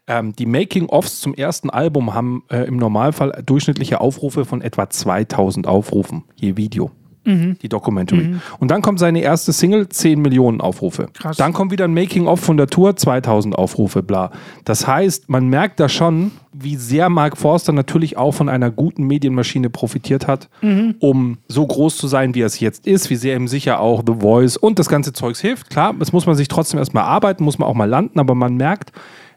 ähm, 0.07 0.35
die 0.35 0.47
Making-ofs 0.47 1.21
zum 1.21 1.35
ersten 1.35 1.71
Album 1.71 2.15
haben 2.15 2.45
äh, 2.49 2.65
im 2.65 2.77
Normalfall 2.77 3.43
durchschnittliche 3.45 4.01
Aufrufe 4.01 4.45
von 4.45 4.63
etwa 4.63 4.89
2000 4.89 5.67
Aufrufen 5.67 6.25
je 6.37 6.57
Video. 6.57 6.91
Die 7.27 7.69
Documentary. 7.69 8.37
Und 8.59 8.71
dann 8.71 8.83
kommt 8.83 8.99
seine 8.99 9.21
erste 9.21 9.53
Single, 9.53 9.89
10 9.89 10.21
Millionen 10.21 10.61
Aufrufe. 10.61 11.09
Krass. 11.13 11.37
Dann 11.37 11.53
kommt 11.53 11.73
wieder 11.73 11.85
ein 11.85 11.95
Making-of 11.95 12.41
von 12.41 12.57
der 12.57 12.69
Tour, 12.69 12.97
2000 12.97 13.57
Aufrufe, 13.57 14.03
bla. 14.03 14.31
Das 14.65 14.87
heißt, 14.87 15.29
man 15.29 15.49
merkt 15.49 15.81
da 15.81 15.89
schon, 15.89 16.31
wie 16.53 16.77
sehr 16.77 17.11
Mark 17.11 17.37
Forster 17.37 17.73
natürlich 17.73 18.17
auch 18.17 18.33
von 18.33 18.49
einer 18.49 18.71
guten 18.71 19.05
Medienmaschine 19.05 19.69
profitiert 19.69 20.27
hat, 20.27 20.49
um 21.01 21.39
so 21.49 21.67
groß 21.67 21.97
zu 21.97 22.07
sein, 22.07 22.35
wie 22.35 22.43
er 22.43 22.47
es 22.47 22.61
jetzt 22.61 22.87
ist, 22.87 23.11
wie 23.11 23.17
sehr 23.17 23.37
ihm 23.37 23.49
sicher 23.49 23.81
auch 23.81 24.03
The 24.07 24.15
Voice 24.21 24.57
und 24.57 24.79
das 24.79 24.89
ganze 24.89 25.13
Zeugs 25.13 25.41
hilft. 25.41 25.69
Klar, 25.69 25.95
das 25.99 26.13
muss 26.13 26.27
man 26.27 26.37
sich 26.37 26.49
trotzdem 26.49 26.79
erstmal 26.79 27.05
arbeiten, 27.05 27.45
muss 27.45 27.59
man 27.59 27.69
auch 27.69 27.75
mal 27.75 27.89
landen, 27.89 28.19
aber 28.19 28.35
man 28.35 28.55
merkt, 28.55 28.93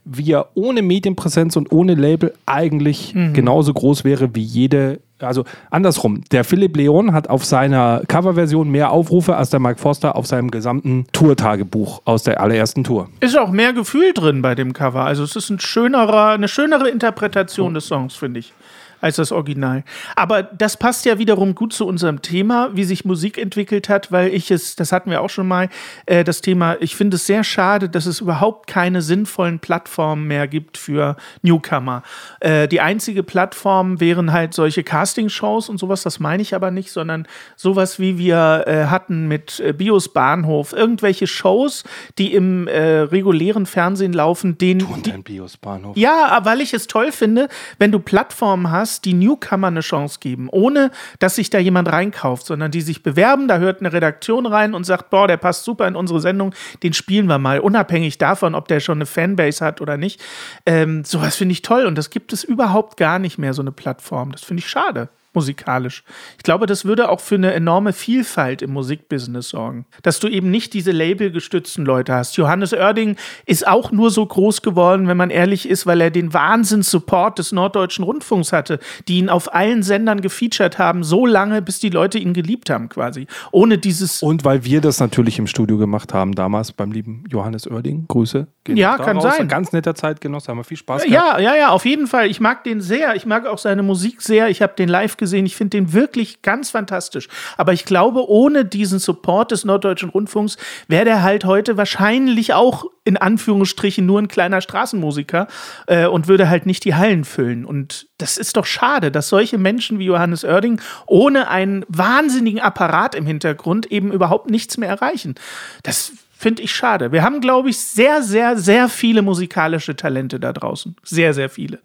wie 0.06 0.32
er 0.32 0.47
ohne 0.56 0.82
Medienpräsenz 0.82 1.56
und 1.56 1.71
ohne 1.71 1.93
Label 1.95 2.34
eigentlich 2.45 3.13
genauso 3.34 3.73
groß 3.73 4.04
wäre 4.04 4.34
wie 4.34 4.41
jede. 4.41 5.02
Also 5.24 5.44
andersrum, 5.70 6.22
der 6.32 6.44
Philipp 6.44 6.78
Leon 6.78 7.14
hat 7.14 7.30
auf 7.30 7.46
seiner 7.46 8.02
Coverversion 8.08 8.70
mehr 8.70 8.92
Aufrufe 8.92 9.36
als 9.36 9.50
der 9.50 9.60
Mark 9.60 9.80
Forster 9.80 10.16
auf 10.16 10.28
seinem 10.28 10.52
gesamten 10.52 11.06
Tourtagebuch 11.12 12.02
aus 12.06 12.24
der 12.24 12.40
allerersten 12.42 12.84
Tour. 12.84 13.10
Ist 13.20 13.38
auch 13.38 13.52
mehr 13.52 13.74
Gefühl 13.74 14.14
drin 14.14 14.42
bei 14.42 14.56
dem 14.56 14.74
Cover. 14.74 15.04
Also 15.04 15.24
es 15.24 15.36
ist 15.36 15.50
ein 15.50 15.60
schönerer, 15.60 16.30
eine 16.30 16.48
schönere 16.48 16.90
Interpretation 16.90 17.74
des 17.74 17.88
Songs, 17.88 18.16
finde 18.16 18.40
ich, 18.40 18.54
als 19.02 19.18
das 19.18 19.32
Original. 19.32 19.84
Aber 20.16 20.44
das 20.44 20.78
passt 20.78 21.06
ja 21.06 21.20
wiederum 21.20 21.56
gut 21.56 21.74
zu 21.74 21.88
unserem 21.88 22.22
Thema, 22.22 22.70
wie 22.74 22.84
sich 22.84 23.06
Musik 23.06 23.38
entwickelt 23.38 23.90
hat, 23.90 24.12
weil 24.12 24.34
ich 24.34 24.52
es, 24.52 24.76
das 24.76 24.92
hatten 24.92 25.10
wir 25.12 25.22
auch 25.22 25.30
schon 25.30 25.48
mal, 25.48 25.70
äh, 26.06 26.24
das 26.24 26.42
Thema, 26.42 26.78
ich 26.80 26.96
finde 26.96 27.16
es 27.16 27.26
sehr 27.26 27.44
schade, 27.44 27.90
dass 27.90 28.06
es 28.06 28.22
überhaupt 28.22 28.68
keine 28.68 29.02
sinnvollen 29.02 29.60
Plattformen 29.60 30.28
mehr 30.28 30.48
gibt 30.48 30.78
für 30.78 31.16
Newcomer. 31.42 32.04
Äh, 32.40 32.68
die 32.68 32.82
einzige 32.82 33.24
Plattform 33.24 34.00
wären 34.00 34.32
halt 34.32 34.54
solche 34.54 34.84
Castingshows 34.84 35.70
und 35.70 35.78
sowas, 35.78 36.04
das 36.04 36.20
meine 36.20 36.42
ich 36.42 36.54
aber 36.56 36.72
nicht, 36.72 36.92
sondern 36.92 37.28
sowas 37.56 38.00
wie 38.00 38.18
wir 38.18 38.64
äh, 38.68 38.86
hatten 38.86 39.28
mit 39.28 39.60
äh, 39.60 39.74
Bios 39.74 40.10
Bahnhof, 40.10 40.74
irgendwelche 40.74 41.28
Shows, 41.28 41.84
die 42.18 42.34
im 42.34 42.68
äh, 42.68 43.00
regulären 43.00 43.66
Fernsehen 43.66 44.14
laufen, 44.14 44.58
denen 44.58 44.82
Und 44.84 45.06
die, 45.06 45.12
ein 45.12 45.24
Bios-Bahnhof. 45.24 45.96
ja, 45.98 46.40
weil 46.44 46.62
ich 46.62 46.74
es 46.74 46.88
toll 46.88 47.12
finde, 47.12 47.48
wenn 47.78 47.92
du 47.92 48.00
Plattformen 48.00 48.72
hast, 48.72 48.88
die 49.02 49.13
Newcomer 49.13 49.67
eine 49.67 49.82
Chance 49.82 50.19
geben, 50.19 50.49
ohne 50.49 50.91
dass 51.19 51.36
sich 51.36 51.49
da 51.49 51.60
jemand 51.60 51.91
reinkauft, 51.91 52.45
sondern 52.45 52.71
die 52.71 52.82
sich 52.82 53.04
bewerben, 53.04 53.47
da 53.47 53.58
hört 53.58 53.80
eine 53.80 53.93
Redaktion 53.93 54.45
rein 54.45 54.73
und 54.73 54.84
sagt, 54.84 55.10
boah, 55.10 55.28
der 55.28 55.38
passt 55.38 55.63
super 55.63 55.88
in 55.88 55.95
unsere 55.95 56.19
Sendung, 56.19 56.54
den 56.84 56.93
spielen 56.93 57.28
wir 57.28 57.38
mal, 57.38 57.60
unabhängig 57.60 58.17
davon, 58.17 58.56
ob 58.56 58.67
der 58.67 58.80
schon 58.80 58.97
eine 58.97 59.06
Fanbase 59.06 59.63
hat 59.63 59.82
oder 59.82 59.97
nicht. 59.97 60.21
Ähm, 60.65 61.04
sowas 61.06 61.36
finde 61.36 61.54
ich 61.54 61.62
toll 61.62 61.86
und 61.86 61.97
das 61.97 62.10
gibt 62.10 62.34
es 62.34 62.43
überhaupt 62.43 62.97
gar 62.97 63.19
nicht 63.19 63.38
mehr, 63.38 63.54
so 63.54 63.62
eine 63.62 63.71
Plattform. 63.71 64.32
Das 64.32 64.43
finde 64.43 64.62
ich 64.62 64.69
schade. 64.69 65.10
Musikalisch. 65.34 66.04
Ich 66.38 66.44
glaube, 66.44 66.65
das 66.65 66.86
würde 66.86 67.10
auch 67.10 67.20
für 67.20 67.36
eine 67.36 67.54
enorme 67.54 67.94
Vielfalt 67.94 68.62
im 68.62 68.72
Musikbusiness 68.72 69.50
sorgen. 69.50 69.86
Dass 70.02 70.20
du 70.20 70.28
eben 70.28 70.50
nicht 70.50 70.74
diese 70.74 70.92
labelgestützten 70.92 71.86
Leute 71.86 72.13
hast. 72.13 72.36
Johannes 72.38 72.74
Oerding 72.74 73.15
ist 73.46 73.68
auch 73.68 73.92
nur 73.92 74.10
so 74.10 74.26
groß 74.26 74.62
geworden, 74.62 75.08
wenn 75.08 75.18
man 75.18 75.30
ehrlich 75.30 75.70
ist, 75.70 75.86
weil 75.86 76.02
er 76.02 76.10
den 76.10 76.34
Wahnsinns-Support 76.34 77.38
des 77.38 77.52
Norddeutschen 77.52 78.04
Rundfunks 78.04 78.52
hatte, 78.52 78.80
die 79.08 79.20
ihn 79.20 79.30
auf 79.30 79.54
allen 79.54 79.84
Sendern 79.84 80.22
gefeatured 80.22 80.80
haben, 80.80 81.04
so 81.04 81.26
lange, 81.26 81.62
bis 81.62 81.80
die 81.80 81.89
Leute 81.89 82.18
ihn 82.18 82.34
geliebt 82.34 82.70
haben, 82.72 82.89
quasi. 82.89 83.28
Ohne 83.52 83.78
dieses. 83.78 84.24
Und 84.24 84.46
weil 84.46 84.65
wir 84.65 84.82
das 84.82 85.00
natürlich 85.00 85.38
im 85.38 85.46
Studio 85.46 85.78
gemacht 85.78 86.13
haben, 86.13 86.34
damals 86.34 86.72
beim 86.72 86.92
lieben 86.92 87.24
Johannes 87.30 87.70
Oerding. 87.70 88.06
Grüße. 88.08 88.48
Ja, 88.68 88.98
kann 88.98 89.18
daraus. 89.18 89.34
sein. 89.34 89.42
Ein 89.42 89.48
ganz 89.48 89.72
netter 89.72 89.94
Zeitgenosse, 89.94 90.48
haben 90.48 90.58
wir 90.58 90.63
viel 90.63 90.78
Spaß 90.78 91.04
gehabt. 91.04 91.13
Ja, 91.13 91.39
ja, 91.39 91.56
ja, 91.56 91.70
auf 91.70 91.86
jeden 91.86 92.08
Fall. 92.08 92.28
Ich 92.28 92.39
mag 92.39 92.63
den 92.63 92.82
sehr. 92.82 93.15
Ich 93.15 93.26
mag 93.26 93.46
auch 93.46 93.58
seine 93.58 93.84
Musik 93.84 94.22
sehr. 94.22 94.50
Ich 94.50 94.62
habe 94.62 94.74
den 94.78 94.89
live 94.89 95.18
gesehen. 95.20 95.46
Ich 95.46 95.56
finde 95.56 95.78
den 95.78 95.94
wirklich 95.94 96.42
ganz 96.42 96.72
fantastisch. 96.72 97.28
Aber 97.58 97.74
ich 97.74 97.86
glaube, 97.86 98.28
ohne 98.28 98.66
diesen 98.66 98.98
Support 98.98 99.52
des 99.52 99.66
Norddeutschen 99.66 100.10
Rundfunks 100.10 100.58
wäre 100.88 101.06
der 101.06 101.22
halt 101.22 101.46
heute 101.46 101.78
wahrscheinlich 101.78 102.54
auch 102.56 102.86
in 103.06 103.18
Anführungsstrichen 103.18 104.06
nur 104.06 104.20
ein 104.20 104.28
kleiner 104.28 104.62
Straßenmusiker 104.62 105.48
äh, 105.88 106.08
und 106.08 106.28
würde 106.28 106.50
halt 106.50 106.66
nicht 106.66 106.86
die 106.86 106.96
Hallen 106.96 107.24
füllen. 107.24 107.66
Und 107.66 108.08
das 108.18 108.38
ist 108.38 108.58
doch 108.58 108.66
schade, 108.66 109.12
dass 109.12 109.30
solche 109.30 109.58
Menschen 109.58 110.00
wie 110.00 110.06
Johannes 110.06 110.44
Oerding 110.44 110.82
ohne 111.08 111.48
einen 111.48 111.86
wahnsinnigen 111.88 112.60
Apparat 112.60 113.16
im 113.16 113.26
Hintergrund 113.26 113.92
eben 113.92 114.12
überhaupt 114.12 114.50
nichts 114.50 114.78
mehr 114.78 114.90
erreichen. 114.90 115.36
Das 115.84 116.14
finde 116.39 116.63
ich 116.63 116.71
schade. 116.71 117.12
Wir 117.12 117.21
haben, 117.21 117.41
glaube 117.41 117.69
ich, 117.69 117.78
sehr, 117.78 118.23
sehr, 118.23 118.58
sehr 118.58 118.88
viele 118.88 119.21
musikalische 119.21 119.97
Talente 119.97 120.39
da 120.39 120.54
draußen. 120.54 120.95
Sehr, 121.04 121.34
sehr 121.34 121.49
viele. 121.49 121.80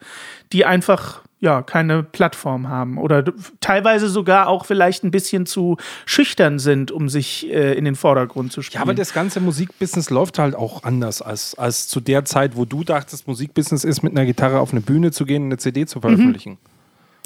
Die 0.52 0.64
einfach 0.64 1.22
ja, 1.40 1.60
keine 1.60 2.04
Plattform 2.04 2.68
haben 2.68 2.96
oder 2.96 3.24
teilweise 3.60 4.08
sogar 4.08 4.46
auch 4.46 4.64
vielleicht 4.64 5.02
ein 5.02 5.10
bisschen 5.10 5.44
zu 5.44 5.76
schüchtern 6.06 6.60
sind, 6.60 6.92
um 6.92 7.08
sich 7.08 7.50
äh, 7.50 7.74
in 7.74 7.84
den 7.84 7.96
Vordergrund 7.96 8.52
zu 8.52 8.62
spielen. 8.62 8.78
Ja, 8.78 8.82
aber 8.82 8.94
das 8.94 9.12
ganze 9.12 9.40
Musikbusiness 9.40 10.08
läuft 10.08 10.38
halt 10.38 10.54
auch 10.54 10.84
anders 10.84 11.20
als, 11.20 11.58
als 11.58 11.88
zu 11.88 12.00
der 12.00 12.24
Zeit, 12.24 12.56
wo 12.56 12.64
du 12.64 12.84
dachtest, 12.84 13.26
Musikbusiness 13.26 13.82
ist, 13.82 14.02
mit 14.04 14.12
einer 14.12 14.24
Gitarre 14.24 14.60
auf 14.60 14.70
eine 14.70 14.80
Bühne 14.80 15.10
zu 15.10 15.26
gehen 15.26 15.42
und 15.42 15.48
eine 15.48 15.58
CD 15.58 15.84
zu 15.84 16.00
veröffentlichen. 16.00 16.58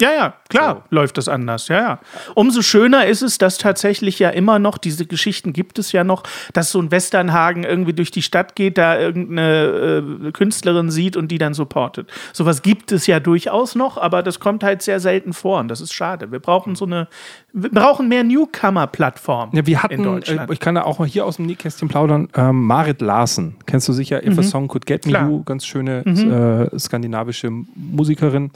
Ja, 0.01 0.11
ja, 0.11 0.33
klar 0.49 0.85
läuft 0.91 1.17
das 1.17 1.27
anders, 1.27 1.67
ja, 1.67 1.77
ja. 1.79 1.99
Umso 2.35 2.61
schöner 2.61 3.05
ist 3.07 3.21
es, 3.21 3.37
dass 3.37 3.57
tatsächlich 3.57 4.17
ja 4.19 4.29
immer 4.29 4.57
noch, 4.57 4.77
diese 4.77 5.05
Geschichten 5.05 5.51
gibt 5.51 5.77
es 5.77 5.91
ja 5.91 6.03
noch, 6.05 6.23
dass 6.53 6.71
so 6.71 6.79
ein 6.79 6.89
Westernhagen 6.89 7.63
irgendwie 7.65 7.91
durch 7.93 8.09
die 8.11 8.21
Stadt 8.21 8.55
geht, 8.55 8.77
da 8.77 8.97
irgendeine 8.97 10.03
äh, 10.27 10.31
Künstlerin 10.31 10.89
sieht 10.89 11.17
und 11.17 11.29
die 11.29 11.37
dann 11.37 11.53
supportet. 11.53 12.09
Sowas 12.31 12.61
gibt 12.61 12.91
es 12.93 13.07
ja 13.07 13.19
durchaus 13.19 13.75
noch, 13.75 13.97
aber 13.97 14.23
das 14.23 14.39
kommt 14.39 14.63
halt 14.63 14.81
sehr 14.81 14.99
selten 15.01 15.33
vor 15.33 15.59
und 15.59 15.67
das 15.67 15.81
ist 15.81 15.93
schade. 15.93 16.31
Wir 16.31 16.39
brauchen 16.39 16.75
so 16.75 16.85
eine, 16.85 17.07
wir 17.51 17.69
brauchen 17.69 18.07
mehr 18.07 18.23
Newcomer-Plattformen 18.23 19.55
Ja, 19.55 19.65
wir 19.65 19.75
in 19.75 19.83
hatten, 19.83 19.99
äh, 20.01 20.03
Deutschland. 20.03 20.51
ich 20.51 20.59
kann 20.59 20.75
da 20.75 20.83
auch 20.83 20.99
mal 20.99 21.07
hier 21.07 21.25
aus 21.25 21.35
dem 21.37 21.45
Nähkästchen 21.45 21.89
plaudern, 21.89 22.29
ähm, 22.35 22.65
Marit 22.65 23.01
Larsen. 23.01 23.55
Kennst 23.65 23.87
du 23.89 23.93
sicher? 23.93 24.25
If 24.25 24.37
a 24.37 24.43
Song 24.43 24.67
Could 24.67 24.85
Get 24.85 25.05
Me 25.05 25.09
Mhm. 25.09 25.13
Klar. 25.13 25.23
Mhm. 25.25 25.31
You, 25.31 25.43
ganz 25.43 25.65
schöne 25.65 26.69
äh, 26.73 26.79
skandinavische 26.79 27.49
Musikerin. 27.75 28.51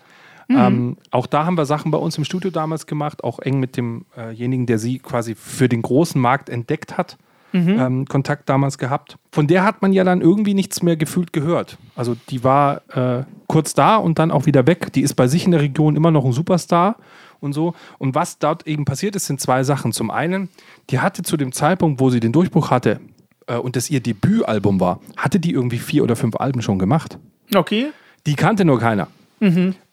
Mhm. 0.47 0.58
Ähm, 0.58 0.97
auch 1.12 1.27
da 1.27 1.45
haben 1.45 1.58
wir 1.58 1.65
Sachen 1.65 1.91
bei 1.91 1.97
uns 1.97 2.17
im 2.17 2.23
Studio 2.23 2.51
damals 2.51 2.88
gemacht, 2.88 3.23
auch 3.23 3.39
eng 3.39 3.60
mit 3.60 3.77
demjenigen, 3.77 4.65
der 4.65 4.79
sie 4.79 4.99
quasi 4.99 5.36
für 5.36 5.69
den 5.69 5.82
großen 5.82 6.19
Markt 6.19 6.49
entdeckt 6.49 6.97
hat. 6.97 7.17
Mhm. 7.53 7.79
Ähm, 7.79 8.06
Kontakt 8.06 8.49
damals 8.49 8.79
gehabt. 8.79 9.17
Von 9.32 9.45
der 9.45 9.63
hat 9.63 9.84
man 9.84 9.93
ja 9.93 10.03
dann 10.03 10.21
irgendwie 10.21 10.56
nichts 10.56 10.82
mehr 10.82 10.97
gefühlt 10.97 11.34
gehört. 11.34 11.77
Also 11.95 12.15
die 12.29 12.43
war 12.43 12.82
äh, 12.89 13.25
kurz 13.47 13.75
da 13.75 13.95
und 13.97 14.17
dann 14.17 14.32
auch 14.32 14.47
wieder 14.47 14.65
weg. 14.65 14.91
Die 14.93 15.01
ist 15.01 15.13
bei 15.13 15.27
sich 15.27 15.45
in 15.45 15.51
der 15.51 15.62
Region 15.62 15.95
immer 15.95 16.10
noch 16.10 16.25
ein 16.25 16.32
Superstar 16.32 16.95
und 17.39 17.53
so. 17.53 17.75
Und 17.99 18.15
was 18.15 18.39
dort 18.39 18.65
eben 18.65 18.86
passiert 18.86 19.15
ist, 19.15 19.27
sind 19.27 19.39
zwei 19.39 19.63
Sachen. 19.63 19.91
Zum 19.91 20.10
einen, 20.10 20.49
die 20.89 20.99
hatte 20.99 21.21
zu 21.21 21.38
dem 21.38 21.51
Zeitpunkt, 21.51 21.99
wo 21.99 22.10
sie 22.10 22.19
den 22.19 22.32
Durchbruch 22.32 22.71
hatte 22.71 22.99
äh, 23.45 23.56
und 23.58 23.75
das 23.75 23.91
ihr 23.91 23.99
Debütalbum 23.99 24.79
war, 24.79 24.99
hatte 25.15 25.39
die 25.39 25.51
irgendwie 25.51 25.77
vier 25.77 26.03
oder 26.03 26.15
fünf 26.15 26.36
Alben 26.38 26.63
schon 26.63 26.79
gemacht. 26.79 27.19
okay. 27.56 27.91
Die 28.25 28.36
kannte 28.36 28.63
nur 28.63 28.79
keiner. 28.79 29.10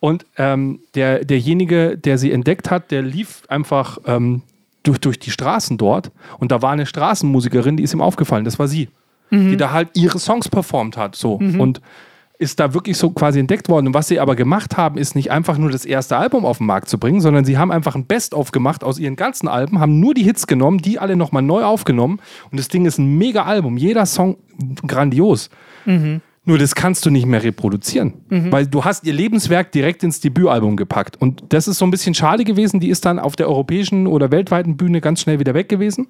Und 0.00 0.26
ähm, 0.36 0.80
der, 0.94 1.24
derjenige, 1.24 1.98
der 1.98 2.18
sie 2.18 2.32
entdeckt 2.32 2.70
hat, 2.70 2.90
der 2.90 3.02
lief 3.02 3.42
einfach 3.48 3.98
ähm, 4.06 4.42
durch, 4.82 4.98
durch 4.98 5.18
die 5.18 5.30
Straßen 5.30 5.76
dort 5.78 6.10
und 6.38 6.52
da 6.52 6.62
war 6.62 6.72
eine 6.72 6.86
Straßenmusikerin, 6.86 7.76
die 7.76 7.82
ist 7.82 7.92
ihm 7.92 8.00
aufgefallen, 8.00 8.44
das 8.44 8.58
war 8.58 8.68
sie. 8.68 8.88
die 9.50 9.56
da 9.56 9.70
halt 9.70 9.90
ihre 9.94 10.18
Songs 10.18 10.48
performt 10.48 10.96
hat. 10.96 11.14
So. 11.14 11.34
Und 11.60 11.80
ist 12.40 12.58
da 12.58 12.72
wirklich 12.72 12.96
so 12.96 13.10
quasi 13.10 13.38
entdeckt 13.38 13.68
worden. 13.68 13.88
Und 13.88 13.94
was 13.94 14.08
sie 14.08 14.18
aber 14.18 14.34
gemacht 14.34 14.78
haben, 14.78 14.96
ist 14.96 15.14
nicht 15.14 15.30
einfach 15.30 15.58
nur 15.58 15.70
das 15.70 15.84
erste 15.84 16.16
Album 16.16 16.46
auf 16.46 16.56
den 16.56 16.66
Markt 16.66 16.88
zu 16.88 16.98
bringen, 16.98 17.20
sondern 17.20 17.44
sie 17.44 17.58
haben 17.58 17.70
einfach 17.70 17.94
ein 17.94 18.06
Best-of 18.06 18.50
gemacht 18.50 18.82
aus 18.82 18.98
ihren 18.98 19.14
ganzen 19.14 19.46
Alben, 19.46 19.78
haben 19.78 20.00
nur 20.00 20.14
die 20.14 20.22
Hits 20.22 20.46
genommen, 20.46 20.78
die 20.78 20.98
alle 20.98 21.16
nochmal 21.16 21.42
neu 21.42 21.62
aufgenommen. 21.64 22.18
Und 22.50 22.58
das 22.58 22.68
Ding 22.68 22.86
ist 22.86 22.98
ein 22.98 23.18
mega 23.18 23.44
Album. 23.44 23.76
Jeder 23.76 24.06
Song 24.06 24.38
grandios. 24.86 25.50
Nur 26.46 26.57
das 26.57 26.74
kannst 26.74 27.05
du 27.05 27.11
nicht 27.11 27.26
mehr 27.26 27.42
reproduzieren, 27.42 28.14
weil 28.50 28.66
du 28.66 28.83
hast 28.85 29.05
ihr 29.05 29.12
Lebenswerk 29.12 29.72
direkt 29.72 30.03
ins 30.03 30.20
Debütalbum 30.20 30.76
gepackt. 30.76 31.20
Und 31.20 31.44
das 31.50 31.68
ist 31.68 31.76
so 31.79 31.85
ein 31.85 31.90
bisschen 31.90 32.14
schade 32.14 32.44
gewesen. 32.44 32.81
Die 32.81 32.88
ist 32.88 33.05
dann 33.05 33.18
auf 33.18 33.37
der 33.37 33.46
europäischen 33.48 34.07
oder 34.07 34.31
weltweiten 34.31 34.76
Bühne 34.79 35.00
ganz 35.03 35.20
schnell 35.20 35.38
wieder 35.38 35.53
weg 35.53 35.68
gewesen. 35.68 36.09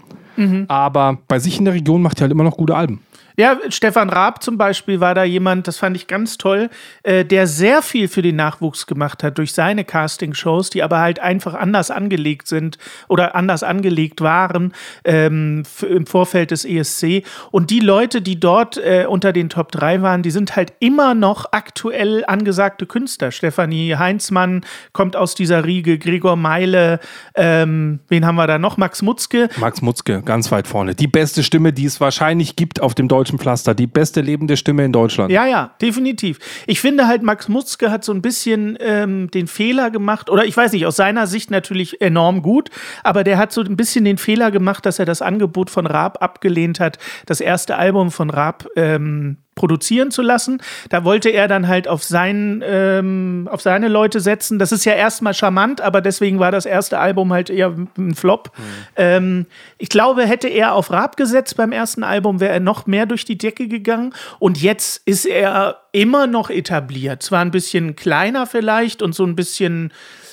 Aber 0.69 1.19
bei 1.27 1.38
sich 1.40 1.59
in 1.59 1.64
der 1.64 1.75
Region 1.75 2.01
macht 2.01 2.19
die 2.19 2.23
halt 2.23 2.33
immer 2.33 2.45
noch 2.45 2.57
gute 2.57 2.77
Alben. 2.77 3.01
Ja, 3.37 3.59
Stefan 3.69 4.11
Raab 4.11 4.43
zum 4.43 4.59
Beispiel 4.59 5.01
war 5.01 5.14
da 5.14 5.25
jemand, 5.25 5.69
das 5.69 5.79
fand 5.79 5.97
ich 5.97 6.07
ganz 6.07 6.38
toll, 6.38 6.71
äh, 7.03 7.25
der 7.25 7.47
sehr 7.47 7.83
viel 7.83 8.09
für 8.09 8.23
den 8.23 8.37
Nachwuchs 8.37 8.87
gemacht 8.87 9.23
hat 9.23 9.38
durch 9.38 9.53
seine 9.53 9.85
Casting-Shows, 9.85 10.71
die 10.71 10.83
aber 10.83 10.99
halt 10.99 11.21
einfach 11.21 11.55
anders 11.55 11.90
angelegt 11.90 12.49
sind 12.49 12.79
oder 13.09 13.35
anders 13.35 13.62
angelegt 13.62 14.21
waren 14.21 14.73
ähm, 15.05 15.62
im 15.88 16.07
Vorfeld 16.07 16.51
des 16.51 16.64
ESC. 16.64 17.25
Und 17.51 17.71
die 17.71 17.81
Leute, 17.81 18.21
die 18.23 18.38
dort 18.38 18.77
äh, 18.77 19.07
unter 19.09 19.33
den 19.33 19.49
Top 19.49 19.73
3 19.73 20.03
waren, 20.03 20.23
die 20.23 20.31
sind 20.31 20.57
halt 20.57 20.73
immer 20.81 21.14
noch 21.14 21.47
aktuell 21.53 22.25
angesagte 22.27 22.87
Künstler. 22.87 23.31
Stefanie 23.31 23.97
Heinzmann 23.97 24.64
kommt 24.93 25.16
aus 25.16 25.35
dieser 25.35 25.64
Riege, 25.64 25.99
Gregor 25.99 26.37
Meile, 26.37 27.01
ähm, 27.35 28.01
wen 28.09 28.27
haben 28.27 28.37
wir 28.37 28.47
da 28.47 28.59
noch? 28.59 28.77
Max 28.77 29.03
Mutzke. 29.03 29.49
Max 29.57 29.83
Mutzke, 29.83 30.23
ganz 30.23 30.51
weit 30.51 30.66
vorne. 30.66 30.95
Die 30.95 31.07
beste 31.07 31.43
Stimme, 31.43 31.73
die 31.73 31.85
es 31.85 32.01
wahrscheinlich 32.01 32.57
gibt 32.57 32.81
auf 32.81 32.95
dem 32.95 33.09
deutschen 33.09 33.19
Pflaster. 33.28 33.74
Die 33.74 33.87
beste 33.87 34.20
lebende 34.20 34.56
Stimme 34.56 34.85
in 34.85 34.92
Deutschland. 34.92 35.30
Ja, 35.30 35.46
ja, 35.46 35.74
definitiv. 35.80 36.38
Ich 36.66 36.80
finde 36.80 37.06
halt, 37.06 37.22
Max 37.22 37.48
Mutzke 37.48 37.90
hat 37.90 38.04
so 38.04 38.12
ein 38.12 38.22
bisschen 38.22 38.78
ähm, 38.80 39.30
den 39.30 39.46
Fehler 39.46 39.90
gemacht, 39.90 40.30
oder 40.30 40.44
ich 40.44 40.56
weiß 40.56 40.72
nicht, 40.72 40.87
aus 40.87 40.96
seiner 40.96 41.26
Sicht 41.26 41.50
natürlich 41.50 42.00
enorm 42.00 42.42
gut, 42.42 42.70
aber 43.04 43.24
der 43.24 43.38
hat 43.38 43.52
so 43.52 43.61
ein 43.62 43.76
bisschen 43.76 44.04
den 44.04 44.18
Fehler 44.18 44.50
gemacht, 44.50 44.87
dass 44.87 44.98
er 44.98 45.04
das 45.04 45.22
Angebot 45.22 45.70
von 45.70 45.87
Raab 45.87 46.22
abgelehnt 46.22 46.80
hat, 46.80 46.98
das 47.26 47.40
erste 47.40 47.76
Album 47.76 48.11
von 48.11 48.30
Raab 48.30 48.66
ähm, 48.76 49.37
produzieren 49.61 50.11
zu 50.11 50.23
lassen. 50.23 50.62
Da 50.88 51.05
wollte 51.05 51.29
er 51.29 51.46
dann 51.46 51.68
halt 51.68 51.87
auf, 51.87 52.03
sein, 52.03 52.64
ähm, 52.64 53.46
auf 53.53 53.61
seine 53.61 53.88
Leute 53.88 54.20
setzen. 54.20 54.59
Das 54.59 54.73
ist 54.73 54.87
ja 54.87 54.94
erstmal 54.94 55.35
charmant, 55.35 55.83
aber 55.83 56.01
deswegen 56.01 56.38
war 56.38 56.51
das 56.51 56.64
erste 56.64 56.99
Album 56.99 57.31
halt 57.31 57.51
eher 57.51 57.75
ein 57.99 58.14
Flop. 58.14 58.53
Ähm, 58.96 59.44
ich 59.77 59.90
glaube, 59.90 60.25
hätte 60.25 60.49
er 60.49 60.73
auf 60.73 60.90
Raab 60.90 61.18
gesetzt 61.18 61.59
beim 61.59 61.73
ersten 61.73 62.05
Album, 62.05 62.40
wäre 62.40 62.55
er 62.55 62.61
noch 62.61 62.87
mehr 62.87 63.05
durch 63.05 63.27
die 63.27 63.37
Decke 63.37 63.68
gegangen. 63.68 64.14
Und 64.38 64.62
jetzt 64.62 65.03
ist 65.05 65.27
er 65.27 65.83
immer 65.92 66.27
noch 66.27 66.49
etabliert. 66.49 67.23
Zwar 67.23 67.40
ein 67.40 67.51
bisschen 67.51 67.96
kleiner 67.96 68.46
vielleicht 68.46 69.03
und 69.03 69.14
so 69.14 69.27
ein 69.27 69.37
bisschen. 69.37 69.92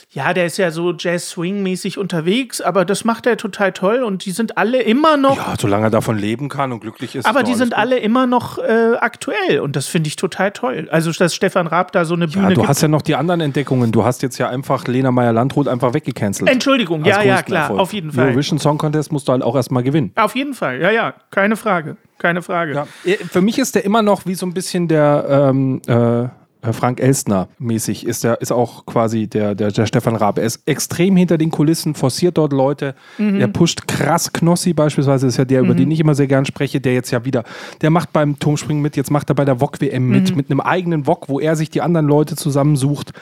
Ja, 0.10 0.34
der 0.34 0.46
ist 0.46 0.58
ja 0.58 0.72
so 0.72 0.94
Jazz-Swing-mäßig 0.94 1.98
unterwegs, 1.98 2.62
aber 2.62 2.86
das 2.86 3.04
macht 3.04 3.26
er 3.26 3.36
total 3.36 3.74
toll 3.74 4.04
und 4.04 4.26
die 4.26 4.32
sind 4.32 4.58
alle 4.58 4.82
immer 4.82 5.18
noch 5.18 5.36
Ja, 5.36 5.56
solange 5.60 5.88
er 5.88 5.90
davon 5.90 6.18
leben 6.18 6.48
kann 6.48 6.72
und 6.72 6.80
glücklich 6.80 7.16
ist. 7.16 7.26
aber 7.26 7.42
ist 7.42 7.50
die 7.50 7.56
sind 7.56 7.74
alles 7.74 7.92
alle 7.92 8.00
immer 8.02 8.26
noch 8.26 8.58
äh, 8.58 8.96
aktuell 9.00 9.60
und 9.60 9.76
das 9.76 9.88
finde 9.88 10.08
ich 10.08 10.16
total 10.16 10.52
toll. 10.52 10.88
Also, 10.92 11.12
dass 11.12 11.36
Stefan 11.36 11.68
Raab 11.68 11.92
da 11.92 12.06
so 12.06 12.16
eine 12.16 12.26
gut. 12.26 12.34
Bühne 12.36 12.44
Ja, 12.46 12.50
du 12.52 12.62
gibt. 12.62 12.70
hast 12.70 12.82
ja 12.82 12.88
noch 12.88 13.02
die 13.02 13.16
anderen 13.16 13.42
Entdeckungen. 13.42 13.92
Du 13.92 14.06
hast 14.06 14.22
jetzt 14.24 14.38
ja 14.38 14.48
einfach 14.50 14.88
Lena 14.88 15.12
Meyer-Landrut 15.12 15.68
einfach 15.68 15.94
weggecancelt. 15.94 16.50
Entschuldigung, 16.50 17.04
ja, 17.04 17.22
ja, 17.22 17.42
klar, 17.44 17.64
Erfolg. 17.64 17.80
auf 17.82 17.92
jeden 17.94 18.12
Fall. 18.14 18.28
Eurovision 18.28 18.60
Song 18.60 18.78
Contest 18.78 19.12
musst 19.12 19.28
du 19.28 19.34
halt 19.34 19.44
auch 19.44 19.56
erstmal 19.56 19.84
gewinnen. 19.84 20.12
Auf 20.16 20.36
jeden 20.38 20.54
Fall, 20.54 20.82
ja, 20.82 20.90
ja, 20.90 21.14
keine 21.32 21.58
Frage. 21.58 21.98
Keine 22.18 22.42
Frage. 22.42 22.74
Ja. 22.74 22.88
Äh, 23.06 23.18
Für 23.18 23.42
mich 23.42 23.60
ist 23.60 23.76
der 23.76 23.84
immer 23.86 24.02
noch 24.02 24.26
wie 24.26 24.34
so 24.36 24.46
ein 24.46 24.54
bisschen 24.54 24.88
der 24.88 25.26
ähm, 25.50 25.82
äh, 25.86 26.28
Frank 26.72 27.00
Elstner 27.00 27.48
mäßig. 27.60 28.06
Ist 28.06 28.24
der 28.24 28.42
ist 28.42 28.52
auch 28.52 28.86
quasi 28.86 29.28
der, 29.28 29.56
der, 29.56 29.72
der 29.72 29.86
Stefan 29.86 30.16
Raab. 30.16 30.38
Er 30.38 30.46
ist 30.46 30.62
extrem 30.66 31.16
hinter 31.16 31.38
den 31.38 31.52
Kulissen, 31.52 31.96
forciert 31.96 32.38
dort 32.38 32.54
Leute. 32.54 32.96
Mhm. 33.18 33.40
Er 33.40 33.48
pusht 33.48 33.88
krass 33.88 34.34
Knossi 34.34 34.74
beispielsweise, 34.74 35.28
ist 35.28 35.38
ja 35.38 35.46
der, 35.46 35.62
über 35.62 35.74
den 35.74 35.90
ich 35.92 36.00
immer 36.00 36.16
sehr 36.16 36.28
gern 36.28 36.46
spreche, 36.46 36.82
der 36.82 36.94
jetzt 36.94 37.12
ja 37.12 37.26
wieder, 37.26 37.44
der 37.82 37.90
macht 37.90 38.14
beim 38.14 38.40
Turmspringen 38.40 38.82
mit, 38.82 38.96
jetzt 38.98 39.12
macht 39.12 39.30
er 39.30 39.36
bei 39.36 39.46
der 39.46 39.60
VOG 39.60 39.82
WM 39.82 40.08
mit, 40.10 40.32
Mhm. 40.32 40.38
mit 40.38 40.50
einem 40.52 40.60
eigenen 40.60 41.06
VOG, 41.06 41.30
wo 41.30 41.40
er 41.40 41.56
sich 41.56 41.70
die 41.70 41.82
anderen 41.82 42.08
Leute 42.08 42.36
zusammensucht. 42.36 43.14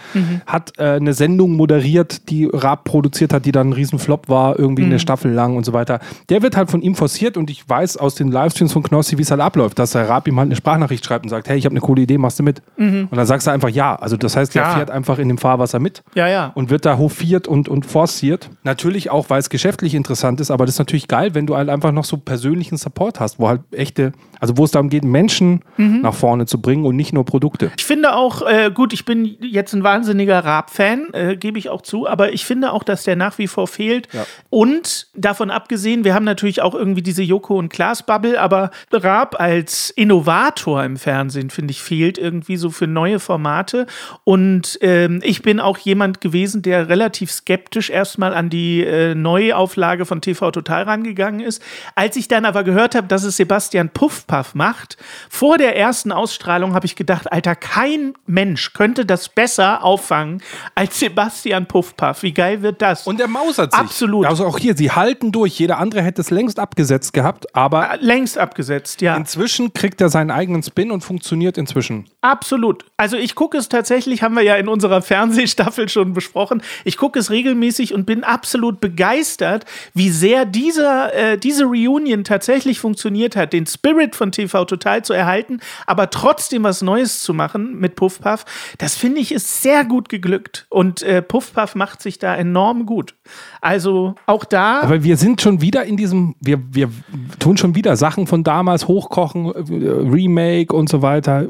Hat 0.45 0.73
äh, 0.77 0.83
eine 0.95 1.13
Sendung 1.13 1.53
moderiert, 1.55 2.29
die 2.29 2.45
Raab 2.51 2.83
produziert 2.85 3.33
hat, 3.33 3.45
die 3.45 3.51
dann 3.51 3.69
ein 3.69 3.73
Riesenflop 3.73 4.29
war, 4.29 4.57
irgendwie 4.57 4.83
Mhm. 4.83 4.89
eine 4.91 4.99
Staffel 4.99 5.31
lang 5.31 5.55
und 5.57 5.65
so 5.65 5.73
weiter. 5.73 5.99
Der 6.29 6.41
wird 6.41 6.55
halt 6.57 6.69
von 6.71 6.81
ihm 6.81 6.95
forciert 6.95 7.37
und 7.37 7.49
ich 7.49 7.67
weiß 7.67 7.97
aus 7.97 8.15
den 8.15 8.31
Livestreams 8.31 8.73
von 8.73 8.83
Knossi, 8.83 9.17
wie 9.17 9.21
es 9.21 9.31
halt 9.31 9.41
abläuft, 9.41 9.77
dass 9.79 9.91
der 9.91 10.07
Raab 10.09 10.27
ihm 10.27 10.37
halt 10.37 10.47
eine 10.47 10.55
Sprachnachricht 10.55 11.05
schreibt 11.05 11.25
und 11.25 11.29
sagt, 11.29 11.47
hey, 11.49 11.57
ich 11.57 11.65
habe 11.65 11.73
eine 11.73 11.81
coole 11.81 12.01
Idee, 12.03 12.17
machst 12.17 12.39
du 12.39 12.43
mit? 12.43 12.61
Und 12.77 13.09
dann 13.11 13.24
sagst 13.25 13.47
du 13.47 13.51
einfach 13.51 13.69
ja. 13.69 13.95
Also 13.95 14.17
das 14.17 14.35
heißt, 14.35 14.51
Klar. 14.51 14.71
er 14.71 14.75
fährt 14.77 14.91
einfach 14.91 15.19
in 15.19 15.27
dem 15.27 15.37
Fahrwasser 15.37 15.79
mit 15.79 16.03
Ja, 16.15 16.27
ja. 16.27 16.51
und 16.55 16.69
wird 16.69 16.85
da 16.85 16.97
hofiert 16.97 17.47
und, 17.47 17.69
und 17.69 17.85
forciert. 17.85 18.49
Natürlich 18.63 19.09
auch, 19.11 19.29
weil 19.29 19.39
es 19.39 19.49
geschäftlich 19.49 19.93
interessant 19.95 20.39
ist, 20.41 20.51
aber 20.51 20.65
das 20.65 20.75
ist 20.75 20.79
natürlich 20.79 21.07
geil, 21.07 21.33
wenn 21.35 21.45
du 21.47 21.55
halt 21.55 21.69
einfach 21.69 21.91
noch 21.91 22.05
so 22.05 22.17
persönlichen 22.17 22.77
Support 22.77 23.19
hast, 23.19 23.39
wo 23.39 23.47
halt 23.47 23.61
echte, 23.71 24.11
also 24.39 24.57
wo 24.57 24.63
es 24.63 24.71
darum 24.71 24.89
geht, 24.89 25.03
Menschen 25.03 25.61
Mhm. 25.77 26.01
nach 26.01 26.13
vorne 26.13 26.45
zu 26.45 26.61
bringen 26.61 26.85
und 26.85 26.95
nicht 26.95 27.11
nur 27.13 27.25
Produkte. 27.25 27.71
Ich 27.77 27.85
finde 27.85 28.15
auch, 28.15 28.41
äh, 28.41 28.71
gut, 28.73 28.93
ich 28.93 29.05
bin 29.05 29.35
jetzt 29.41 29.73
ein 29.73 29.83
wahnsinniger 29.83 30.39
Raab-Fan, 30.43 31.07
äh, 31.13 31.35
gebe 31.37 31.59
ich 31.59 31.69
auch 31.69 31.81
zu, 31.81 32.07
aber 32.07 32.33
ich 32.33 32.45
finde 32.45 32.71
auch, 32.71 32.83
dass 32.83 33.03
der 33.03 33.15
nach 33.15 33.37
wie 33.37 33.47
vor 33.47 33.67
fehlt. 33.67 34.07
Und 34.49 35.07
davon 35.15 35.51
abgesehen, 35.51 36.03
wir 36.03 36.13
haben 36.13 36.23
natürlich 36.25 36.61
auch 36.61 36.75
irgendwie 36.75 37.01
diese 37.01 37.23
Joko 37.23 37.57
und 37.57 37.69
Klaas-Bubble, 37.69 38.39
aber 38.39 38.71
Raab 38.91 39.39
als 39.39 39.89
Innovator 39.89 40.83
im 40.83 40.97
Fernsehen, 40.97 41.49
finde 41.49 41.71
ich, 41.71 41.81
fehlt 41.81 42.17
irgendwie 42.17 42.57
so 42.57 42.69
für 42.69 42.87
neue 42.87 43.14
Formate. 43.19 43.87
Und 44.23 44.77
ähm, 44.81 45.21
ich 45.23 45.41
bin 45.41 45.59
auch 45.59 45.77
jemand 45.77 46.21
gewesen, 46.21 46.61
der 46.61 46.89
relativ 46.89 47.31
skeptisch 47.31 47.89
erstmal 47.89 48.33
an 48.33 48.49
die 48.49 48.83
äh, 48.83 49.15
Neuauflage 49.15 50.05
von 50.05 50.21
TV 50.21 50.51
Total 50.51 50.83
rangegangen 50.83 51.39
ist. 51.39 51.61
Als 51.95 52.15
ich 52.15 52.27
dann 52.27 52.45
aber 52.45 52.63
gehört 52.63 52.95
habe, 52.95 53.07
dass 53.07 53.23
es 53.23 53.37
Sebastian 53.37 53.89
Puffpaff 53.89 54.55
macht, 54.55 54.97
vor 55.29 55.57
der 55.57 55.77
ersten 55.77 56.11
Ausstrahlung 56.11 56.73
habe 56.73 56.85
ich 56.85 56.95
gedacht, 56.95 57.31
Alter, 57.31 57.55
kein 57.55 58.13
Mensch 58.25 58.73
könnte 58.73 59.05
das 59.05 59.29
besser 59.29 59.83
auffangen 59.83 60.41
als 60.75 60.99
Sebastian 60.99 61.65
Puffpaff. 61.65 62.23
Wie 62.23 62.33
geil 62.33 62.61
wird 62.61 62.81
das? 62.81 63.07
Und 63.07 63.19
der 63.19 63.27
mausert 63.27 63.71
sich. 63.71 63.79
Absolut. 63.79 64.25
Also 64.25 64.45
auch 64.45 64.57
hier, 64.57 64.75
sie 64.75 64.91
halten 64.91 65.31
durch. 65.31 65.57
Jeder 65.59 65.77
andere 65.77 66.01
hätte 66.01 66.21
es 66.21 66.29
längst 66.29 66.59
abgesetzt 66.59 67.13
gehabt, 67.13 67.55
aber 67.55 67.97
längst 67.99 68.37
abgesetzt, 68.37 69.01
ja. 69.01 69.15
inzwischen 69.15 69.73
kriegt 69.73 70.01
er 70.01 70.09
seinen 70.09 70.31
eigenen 70.31 70.63
Spin 70.63 70.91
und 70.91 71.01
funktioniert 71.01 71.57
inzwischen. 71.57 72.05
Absolut. 72.25 72.85
Also 72.97 73.17
ich 73.17 73.35
gucke 73.35 73.55
es 73.55 73.69
tatsächlich, 73.69 74.23
haben 74.23 74.35
wir 74.35 74.41
ja 74.41 74.55
in 74.55 74.67
unserer 74.67 75.03
Fernsehstaffel 75.03 75.89
schon 75.89 76.13
besprochen. 76.13 76.63
Ich 76.83 76.97
gucke 76.97 77.19
es 77.19 77.29
regelmäßig 77.29 77.93
und 77.93 78.07
bin 78.07 78.23
absolut 78.23 78.81
begeistert, 78.81 79.65
wie 79.93 80.09
sehr 80.09 80.45
dieser, 80.45 81.13
äh, 81.13 81.37
diese 81.37 81.65
Reunion 81.65 82.23
tatsächlich 82.23 82.79
funktioniert 82.79 83.35
hat, 83.35 83.53
den 83.53 83.67
Spirit 83.67 84.15
von 84.15 84.31
TV 84.31 84.65
Total 84.65 85.05
zu 85.05 85.13
erhalten, 85.13 85.59
aber 85.85 86.09
trotzdem 86.09 86.63
was 86.63 86.81
Neues 86.81 87.21
zu 87.21 87.35
machen 87.35 87.79
mit 87.79 87.95
Puffpuff. 87.95 88.45
Das 88.79 88.95
finde 88.95 89.21
ich 89.21 89.31
ist 89.31 89.61
sehr 89.61 89.85
gut 89.85 90.09
geglückt 90.09 90.65
und 90.69 91.03
äh, 91.03 91.21
Puffpuff 91.21 91.75
macht 91.75 92.01
sich 92.01 92.17
da 92.17 92.35
enorm 92.35 92.87
gut. 92.87 93.13
Also 93.61 94.15
auch 94.25 94.45
da. 94.45 94.81
Aber 94.81 95.03
wir 95.03 95.17
sind 95.17 95.41
schon 95.41 95.61
wieder 95.61 95.83
in 95.85 95.95
diesem, 95.95 96.33
wir, 96.39 96.59
wir 96.71 96.89
tun 97.37 97.57
schon 97.57 97.75
wieder 97.75 97.95
Sachen 97.97 98.25
von 98.25 98.43
damals 98.43 98.87
hochkochen, 98.87 99.53
äh, 99.53 99.89
Remake 99.89 100.75
und 100.75 100.89
so 100.89 101.03
weiter. 101.03 101.45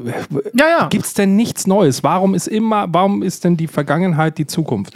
ja, 0.52 0.65
ja. 0.68 0.88
Gibt 0.88 1.06
es 1.06 1.14
denn 1.14 1.36
nichts 1.36 1.66
Neues? 1.66 2.02
Warum 2.02 2.34
ist 2.34 2.46
immer, 2.46 2.86
warum 2.88 3.22
ist 3.22 3.44
denn 3.44 3.56
die 3.56 3.66
Vergangenheit 3.66 4.38
die 4.38 4.46
Zukunft? 4.46 4.94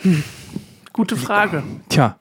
Gute 0.92 1.16
Frage. 1.16 1.62
Tja, 1.88 2.16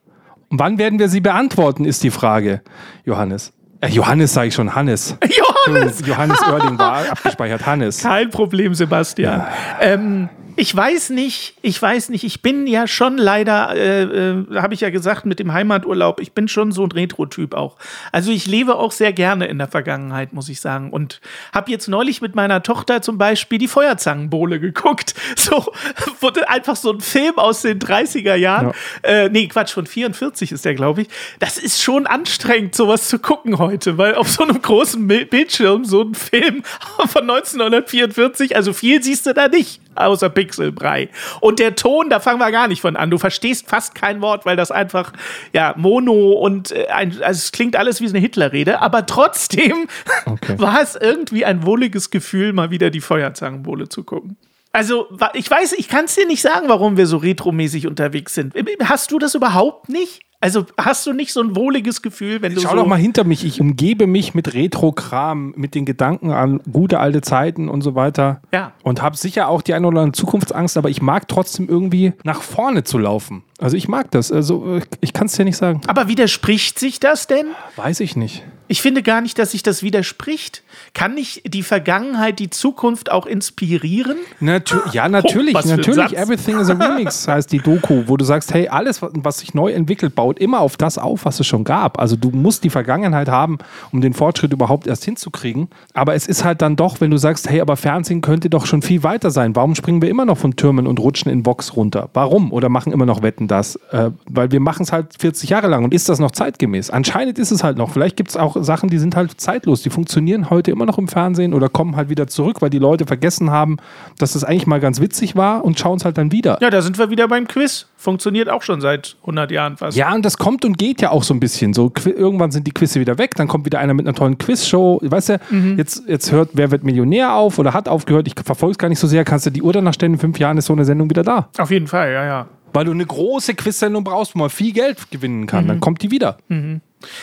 und 0.49 0.59
wann 0.59 0.77
werden 0.77 0.99
wir 0.99 1.09
sie 1.09 1.21
beantworten, 1.21 1.85
ist 1.85 2.03
die 2.03 2.11
Frage, 2.11 2.61
Johannes. 3.05 3.53
Äh, 3.81 3.89
Johannes 3.89 4.33
sage 4.33 4.49
ich 4.49 4.55
schon, 4.55 4.75
Hannes. 4.75 5.15
Johannes! 5.65 6.01
Johannes 6.05 6.41
Oerding 6.41 6.77
war 6.77 7.09
abgespeichert, 7.09 7.65
Hannes. 7.65 8.01
Kein 8.01 8.29
Problem, 8.29 8.73
Sebastian. 8.73 9.45
Ähm, 9.79 10.29
ich 10.59 10.75
weiß 10.75 11.11
nicht, 11.11 11.53
ich 11.61 11.81
weiß 11.81 12.09
nicht, 12.09 12.25
ich 12.25 12.41
bin 12.41 12.67
ja 12.67 12.85
schon 12.85 13.17
leider, 13.17 13.73
äh, 13.75 14.03
äh, 14.03 14.45
habe 14.55 14.73
ich 14.73 14.81
ja 14.81 14.89
gesagt, 14.89 15.25
mit 15.25 15.39
dem 15.39 15.53
Heimaturlaub, 15.53 16.19
ich 16.19 16.33
bin 16.33 16.49
schon 16.49 16.73
so 16.73 16.83
ein 16.83 16.91
Retro-Typ 16.91 17.53
auch. 17.53 17.77
Also 18.11 18.29
ich 18.31 18.45
lebe 18.45 18.75
auch 18.75 18.91
sehr 18.91 19.13
gerne 19.13 19.47
in 19.47 19.57
der 19.57 19.69
Vergangenheit, 19.69 20.33
muss 20.33 20.49
ich 20.49 20.59
sagen. 20.59 20.91
Und 20.91 21.21
habe 21.53 21.71
jetzt 21.71 21.87
neulich 21.87 22.21
mit 22.21 22.35
meiner 22.35 22.61
Tochter 22.61 23.01
zum 23.01 23.17
Beispiel 23.17 23.57
die 23.57 23.69
Feuerzangenbowle 23.69 24.59
geguckt. 24.59 25.15
So, 25.39 25.71
wurde 26.19 26.49
einfach 26.49 26.75
so 26.75 26.91
ein 26.91 26.99
Film 26.99 27.37
aus 27.37 27.61
den 27.61 27.79
30er 27.79 28.35
Jahren. 28.35 28.73
Äh, 29.03 29.29
nee, 29.29 29.47
Quatsch, 29.47 29.71
von 29.71 29.85
44 29.85 30.51
ist 30.51 30.65
der, 30.65 30.75
glaube 30.75 31.03
ich. 31.03 31.07
Das 31.39 31.57
ist 31.57 31.81
schon 31.81 32.07
anstrengend, 32.07 32.75
sowas 32.75 33.07
zu 33.07 33.19
gucken 33.19 33.57
heute, 33.57 33.97
weil 33.97 34.15
auf 34.15 34.27
so 34.27 34.43
einem 34.43 34.61
großen 34.61 35.07
Bildschirm 35.07 35.85
so 35.85 36.01
ein 36.01 36.13
Film 36.13 36.63
von 37.07 37.21
1944, 37.21 38.55
also 38.55 38.73
viel 38.73 39.01
siehst 39.01 39.25
du 39.25 39.33
da 39.33 39.47
nicht. 39.47 39.79
Außer 39.99 40.29
Pixelbrei. 40.29 41.09
Und 41.41 41.59
der 41.59 41.75
Ton, 41.75 42.09
da 42.09 42.19
fangen 42.19 42.39
wir 42.39 42.51
gar 42.51 42.67
nicht 42.67 42.81
von 42.81 42.95
an. 42.95 43.09
Du 43.09 43.17
verstehst 43.17 43.69
fast 43.69 43.95
kein 43.95 44.21
Wort, 44.21 44.45
weil 44.45 44.55
das 44.55 44.71
einfach, 44.71 45.13
ja, 45.53 45.73
Mono 45.77 46.31
und 46.33 46.71
äh, 46.71 46.87
ein, 46.87 47.11
also 47.21 47.37
es 47.37 47.51
klingt 47.51 47.75
alles 47.75 48.01
wie 48.01 48.07
eine 48.07 48.19
Hitlerrede, 48.19 48.81
aber 48.81 49.05
trotzdem 49.05 49.87
Okay. 50.25 50.59
war 50.59 50.81
es 50.81 50.95
irgendwie 50.95 51.45
ein 51.45 51.65
wohliges 51.65 52.09
Gefühl, 52.11 52.53
mal 52.53 52.71
wieder 52.71 52.89
die 52.89 53.01
Feuerzangenbowle 53.01 53.89
zu 53.89 54.03
gucken. 54.03 54.37
Also, 54.71 55.07
ich 55.33 55.49
weiß, 55.49 55.73
ich 55.73 55.87
kann 55.87 56.05
es 56.05 56.15
dir 56.15 56.27
nicht 56.27 56.41
sagen, 56.41 56.69
warum 56.69 56.95
wir 56.95 57.07
so 57.07 57.17
retromäßig 57.17 57.87
unterwegs 57.87 58.35
sind. 58.35 58.53
Hast 58.83 59.11
du 59.11 59.17
das 59.17 59.33
überhaupt 59.33 59.89
nicht? 59.89 60.21
Also, 60.41 60.65
hast 60.77 61.05
du 61.05 61.11
nicht 61.11 61.33
so 61.33 61.41
ein 61.41 61.55
wohliges 61.55 62.01
Gefühl, 62.01 62.41
wenn 62.41 62.55
du 62.55 62.61
Schau 62.61 62.69
so 62.69 62.75
doch 62.77 62.85
mal 62.85 62.95
hinter 62.95 63.25
mich. 63.25 63.43
Ich 63.43 63.59
umgebe 63.59 64.07
mich 64.07 64.33
mit 64.33 64.53
Retro-Kram, 64.53 65.53
mit 65.57 65.75
den 65.75 65.85
Gedanken 65.85 66.31
an 66.31 66.61
gute 66.71 66.99
alte 66.99 67.21
Zeiten 67.21 67.67
und 67.67 67.81
so 67.81 67.93
weiter. 67.93 68.41
Ja. 68.53 68.71
Und 68.83 69.01
habe 69.01 69.17
sicher 69.17 69.49
auch 69.49 69.61
die 69.61 69.73
eine 69.73 69.85
oder 69.85 70.01
andere 70.01 70.13
Zukunftsangst, 70.13 70.77
aber 70.77 70.89
ich 70.89 71.01
mag 71.01 71.27
trotzdem 71.27 71.67
irgendwie 71.67 72.13
nach 72.23 72.41
vorne 72.41 72.85
zu 72.85 72.97
laufen. 72.97 73.43
Also 73.59 73.75
ich 73.75 73.89
mag 73.89 74.11
das. 74.11 74.31
Also 74.31 74.79
ich 75.01 75.11
kann 75.11 75.27
es 75.27 75.33
dir 75.33 75.43
nicht 75.43 75.57
sagen. 75.57 75.81
Aber 75.87 76.07
widerspricht 76.07 76.79
sich 76.79 77.01
das 77.01 77.27
denn? 77.27 77.47
Weiß 77.75 77.99
ich 77.99 78.15
nicht. 78.15 78.43
Ich 78.71 78.81
finde 78.81 79.03
gar 79.03 79.19
nicht, 79.19 79.37
dass 79.39 79.51
sich 79.51 79.63
das 79.63 79.83
widerspricht. 79.83 80.61
Kann 80.93 81.15
nicht 81.15 81.41
die 81.53 81.63
Vergangenheit 81.63 82.39
die 82.39 82.49
Zukunft 82.51 83.11
auch 83.11 83.25
inspirieren? 83.25 84.15
Natu 84.39 84.77
ja, 84.93 85.09
natürlich, 85.09 85.55
Oh, 85.55 85.67
natürlich. 85.67 86.15
Everything 86.15 86.59
is 86.59 86.69
a 86.69 86.73
Remix 86.73 87.27
heißt 87.27 87.51
die 87.51 87.57
Doku, 87.59 88.03
wo 88.05 88.15
du 88.15 88.23
sagst, 88.23 88.53
hey, 88.53 88.67
alles, 88.69 89.01
was- 89.01 89.11
was 89.15 89.39
sich 89.39 89.53
neu 89.53 89.71
entwickelt, 89.71 90.13
baut 90.15 90.39
immer 90.39 90.59
auf 90.61 90.77
das 90.77 90.97
auf, 90.99 91.25
was 91.25 91.39
es 91.39 91.47
schon 91.47 91.63
gab. 91.63 91.99
Also 91.99 92.15
du 92.15 92.29
musst 92.29 92.63
die 92.63 92.69
Vergangenheit 92.69 93.27
haben, 93.27 93.57
um 93.91 94.01
den 94.01 94.13
Fortschritt 94.13 94.53
überhaupt 94.53 94.87
erst 94.87 95.03
hinzukriegen. 95.03 95.67
Aber 95.93 96.13
es 96.13 96.27
ist 96.27 96.43
halt 96.43 96.61
dann 96.61 96.75
doch, 96.75 97.01
wenn 97.01 97.09
du 97.11 97.17
sagst, 97.17 97.49
hey, 97.49 97.61
aber 97.61 97.75
Fernsehen 97.75 98.21
könnte 98.21 98.49
doch 98.51 98.65
schon 98.67 98.81
viel 98.83 99.01
weiter 99.03 99.31
sein. 99.31 99.55
Warum 99.55 99.73
springen 99.73 100.01
wir 100.01 100.09
immer 100.09 100.25
noch 100.25 100.37
von 100.37 100.55
Türmen 100.55 100.85
und 100.85 100.99
rutschen 100.99 101.31
in 101.31 101.41
Box 101.43 101.75
runter? 101.75 102.09
Warum? 102.13 102.51
Oder 102.53 102.69
machen 102.69 102.93
immer 102.93 103.07
noch 103.07 103.23
Wetten 103.23 103.47
das? 103.47 103.77
Äh, 103.91 104.11
weil 104.29 104.51
wir 104.51 104.59
machen 104.59 104.83
es 104.83 104.91
halt 104.91 105.07
40 105.19 105.49
Jahre 105.49 105.67
lang 105.67 105.83
und 105.83 105.93
ist 105.93 106.07
das 106.07 106.19
noch 106.19 106.31
zeitgemäß? 106.31 106.91
Anscheinend 106.91 107.39
ist 107.39 107.51
es 107.51 107.63
halt 107.63 107.77
noch. 107.77 107.89
Vielleicht 107.91 108.15
gibt 108.15 108.29
es 108.29 108.37
auch 108.37 108.58
Sachen, 108.63 108.89
die 108.89 108.97
sind 108.97 109.15
halt 109.15 109.39
zeitlos. 109.39 109.81
Die 109.81 109.89
funktionieren 109.89 110.49
heute 110.49 110.71
immer 110.71 110.85
noch 110.85 110.97
im 110.97 111.07
Fernsehen 111.07 111.53
oder 111.53 111.69
kommen 111.69 111.95
halt 111.95 112.09
wieder 112.09 112.27
zurück, 112.27 112.61
weil 112.61 112.69
die 112.69 112.79
Leute 112.79 113.05
vergessen 113.05 113.51
haben, 113.51 113.77
dass 114.17 114.33
das 114.33 114.43
eigentlich 114.43 114.67
mal 114.67 114.79
ganz 114.79 114.99
witzig 115.01 115.35
war 115.35 115.63
und 115.63 115.79
schauen 115.79 115.97
es 115.97 116.05
halt 116.05 116.17
dann 116.17 116.31
wieder. 116.31 116.57
Ja, 116.61 116.69
da 116.69 116.81
sind 116.81 116.97
wir 116.97 117.09
wieder 117.09 117.27
beim 117.27 117.47
Quiz. 117.47 117.87
Funktioniert 117.97 118.49
auch 118.49 118.61
schon 118.61 118.79
seit 118.81 119.17
100 119.21 119.51
Jahren 119.51 119.77
fast. 119.77 119.97
Ja, 119.97 120.13
und 120.13 120.23
das 120.23 120.37
kommt 120.37 120.63
und 120.65 120.77
geht 120.77 121.01
ja 121.01 121.11
auch 121.11 121.23
so 121.23 121.33
ein 121.33 121.39
bisschen. 121.39 121.73
So, 121.73 121.91
irgendwann 122.05 122.51
sind 122.51 122.67
die 122.67 122.71
Quizze 122.71 122.99
wieder 122.99 123.17
weg, 123.17 123.35
dann 123.35 123.47
kommt 123.47 123.65
wieder 123.65 123.79
einer 123.79 123.93
mit 123.93 124.07
einer 124.07 124.15
tollen 124.15 124.37
Quizshow. 124.37 124.99
Weißt 125.01 125.29
du, 125.29 125.39
jetzt, 125.77 126.03
jetzt 126.07 126.31
hört 126.31 126.49
Wer 126.53 126.71
wird 126.71 126.83
Millionär 126.83 127.35
auf 127.35 127.59
oder 127.59 127.73
hat 127.73 127.87
aufgehört. 127.87 128.27
Ich 128.27 128.33
verfolge 128.43 128.71
es 128.71 128.77
gar 128.77 128.89
nicht 128.89 128.99
so 128.99 129.07
sehr. 129.07 129.23
Kannst 129.23 129.45
du 129.45 129.49
die 129.49 129.61
Uhr 129.61 129.71
danach 129.71 129.93
stellen, 129.93 130.13
in 130.13 130.19
fünf 130.19 130.39
Jahren 130.39 130.57
ist 130.57 130.65
so 130.65 130.73
eine 130.73 130.85
Sendung 130.85 131.09
wieder 131.09 131.23
da. 131.23 131.49
Auf 131.57 131.71
jeden 131.71 131.87
Fall, 131.87 132.11
ja, 132.11 132.25
ja. 132.25 132.47
Weil 132.73 132.85
du 132.85 132.91
eine 132.91 133.05
große 133.05 133.55
Quizsendung 133.55 134.03
brauchst, 134.03 134.35
wo 134.35 134.39
man 134.39 134.49
viel 134.49 134.73
Geld 134.73 135.09
gewinnen 135.11 135.47
kann. 135.47 135.67
Dann 135.67 135.79
kommt 135.79 136.01
die 136.03 136.11
wieder. 136.11 136.37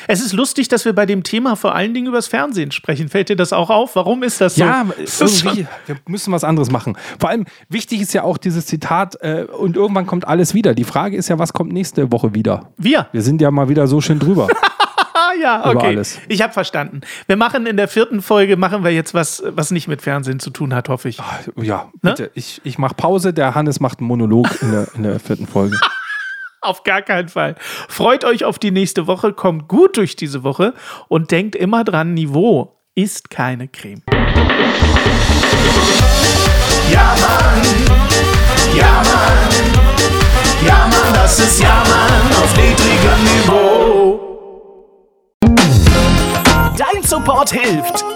Es 0.09 0.21
ist 0.21 0.33
lustig, 0.33 0.69
dass 0.69 0.85
wir 0.85 0.95
bei 0.95 1.07
dem 1.07 1.23
Thema 1.23 1.57
vor 1.57 1.75
allen 1.75 1.93
Dingen 1.95 2.07
übers 2.07 2.27
Fernsehen 2.27 2.71
sprechen. 2.73 3.09
Fällt 3.09 3.29
dir 3.29 3.37
das 3.37 3.53
auch 3.53 3.71
auf? 3.71 3.97
Warum 3.97 4.23
ist 4.23 4.41
das 4.41 4.55
so? 4.55 4.63
Ja, 4.65 4.87
irgendwie, 4.97 5.67
wir 5.87 5.97
müssen 6.07 6.33
was 6.33 6.45
anderes 6.45 6.71
machen. 6.71 6.97
Vor 7.19 7.29
allem 7.31 7.45
wichtig 7.69 8.01
ist 8.01 8.13
ja 8.15 8.23
auch 8.23 8.39
dieses 8.39 8.67
Zitat, 8.67 9.17
äh, 9.21 9.45
und 9.45 9.77
irgendwann 9.77 10.07
kommt 10.07 10.27
alles 10.27 10.55
wieder. 10.55 10.75
Die 10.75 10.85
Frage 10.85 11.17
ist 11.17 11.29
ja, 11.29 11.39
was 11.39 11.53
kommt 11.53 11.73
nächste 11.73 12.11
Woche 12.13 12.35
wieder? 12.35 12.73
Wir. 12.77 13.09
Wir 13.13 13.23
sind 13.23 13.41
ja 13.41 13.51
mal 13.51 13.69
wieder 13.69 13.87
so 13.87 14.01
schön 14.01 14.19
drüber. 14.19 14.49
Ja, 15.43 15.71
Über 15.71 15.81
okay. 15.81 15.87
alles. 15.89 16.19
Ich 16.29 16.41
habe 16.41 16.55
verstanden. 16.55 17.03
Wir 17.27 17.37
machen 17.37 17.67
in 17.67 17.77
der 17.77 17.89
vierten 17.89 18.23
Folge 18.23 18.57
machen 18.57 18.85
wir 18.85 18.91
jetzt 18.91 19.13
was, 19.13 19.43
was 19.47 19.71
nicht 19.71 19.87
mit 19.87 20.01
Fernsehen 20.01 20.41
zu 20.41 20.49
tun 20.51 20.75
hat, 20.75 20.89
hoffe 20.89 21.11
ich. 21.11 21.19
ja, 21.61 21.91
Ne? 22.01 22.11
bitte. 22.11 22.31
Ich, 22.35 22.63
ich 22.65 22.79
mache 22.79 22.95
Pause, 22.95 23.35
der 23.35 23.55
Hannes 23.55 23.79
macht 23.79 23.99
einen 23.99 24.09
Monolog 24.09 24.49
in 24.63 24.71
der, 24.73 24.89
in 24.95 25.03
der 25.03 25.21
vierten 25.21 25.47
Folge. 25.47 25.77
Auf 26.67 26.83
gar 26.83 27.01
keinen 27.01 27.29
Fall. 27.29 27.55
Freut 27.89 28.25
euch 28.25 28.45
auf 28.45 28.59
die 28.59 28.73
nächste 28.73 29.07
Woche, 29.07 29.33
kommt 29.33 29.69
gut 29.69 29.97
durch 29.97 30.17
diese 30.17 30.43
Woche 30.43 30.75
und 31.07 31.31
denkt 31.31 31.55
immer 31.55 31.85
dran, 31.85 32.13
Niveau 32.13 32.77
ist 32.97 33.31
keine 33.31 33.69
Creme. 33.69 34.03
Ja, 36.91 37.15
Mann. 37.21 37.63
Ja, 38.77 39.03
Mann. 39.05 39.39
Ja, 40.67 40.89
Mann, 40.91 41.15
das 41.15 41.39
ist 41.39 41.61
Ja, 41.61 41.85
Mann 41.87 42.43
auf 42.43 42.57
niedrigem 42.57 43.23
Niveau. 43.23 44.21
Dein 46.77 47.03
Support 47.05 47.53
hilft. 47.53 48.16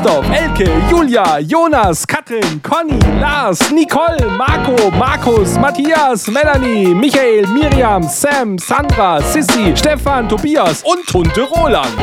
Christoph, 0.01 0.25
Elke, 0.31 0.89
Julia, 0.89 1.39
Jonas, 1.41 2.07
Katrin, 2.07 2.59
Conny, 2.61 2.97
Lars, 3.19 3.71
Nicole, 3.71 4.17
Marco, 4.35 4.89
Markus, 4.97 5.59
Matthias, 5.59 6.27
Melanie, 6.27 6.91
Michael, 6.91 7.45
Miriam, 7.53 8.01
Sam, 8.01 8.57
Sandra, 8.57 9.21
Sissy, 9.21 9.77
Stefan, 9.77 10.27
Tobias 10.27 10.81
und 10.83 11.05
Tunte 11.05 11.43
Roland. 11.43 11.99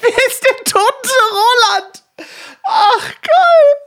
Wer 0.00 0.26
ist 0.26 0.44
der 0.44 0.56
Tunte 0.64 1.14
Roland? 1.30 2.02
Ach, 2.66 3.12
geil! 3.22 3.83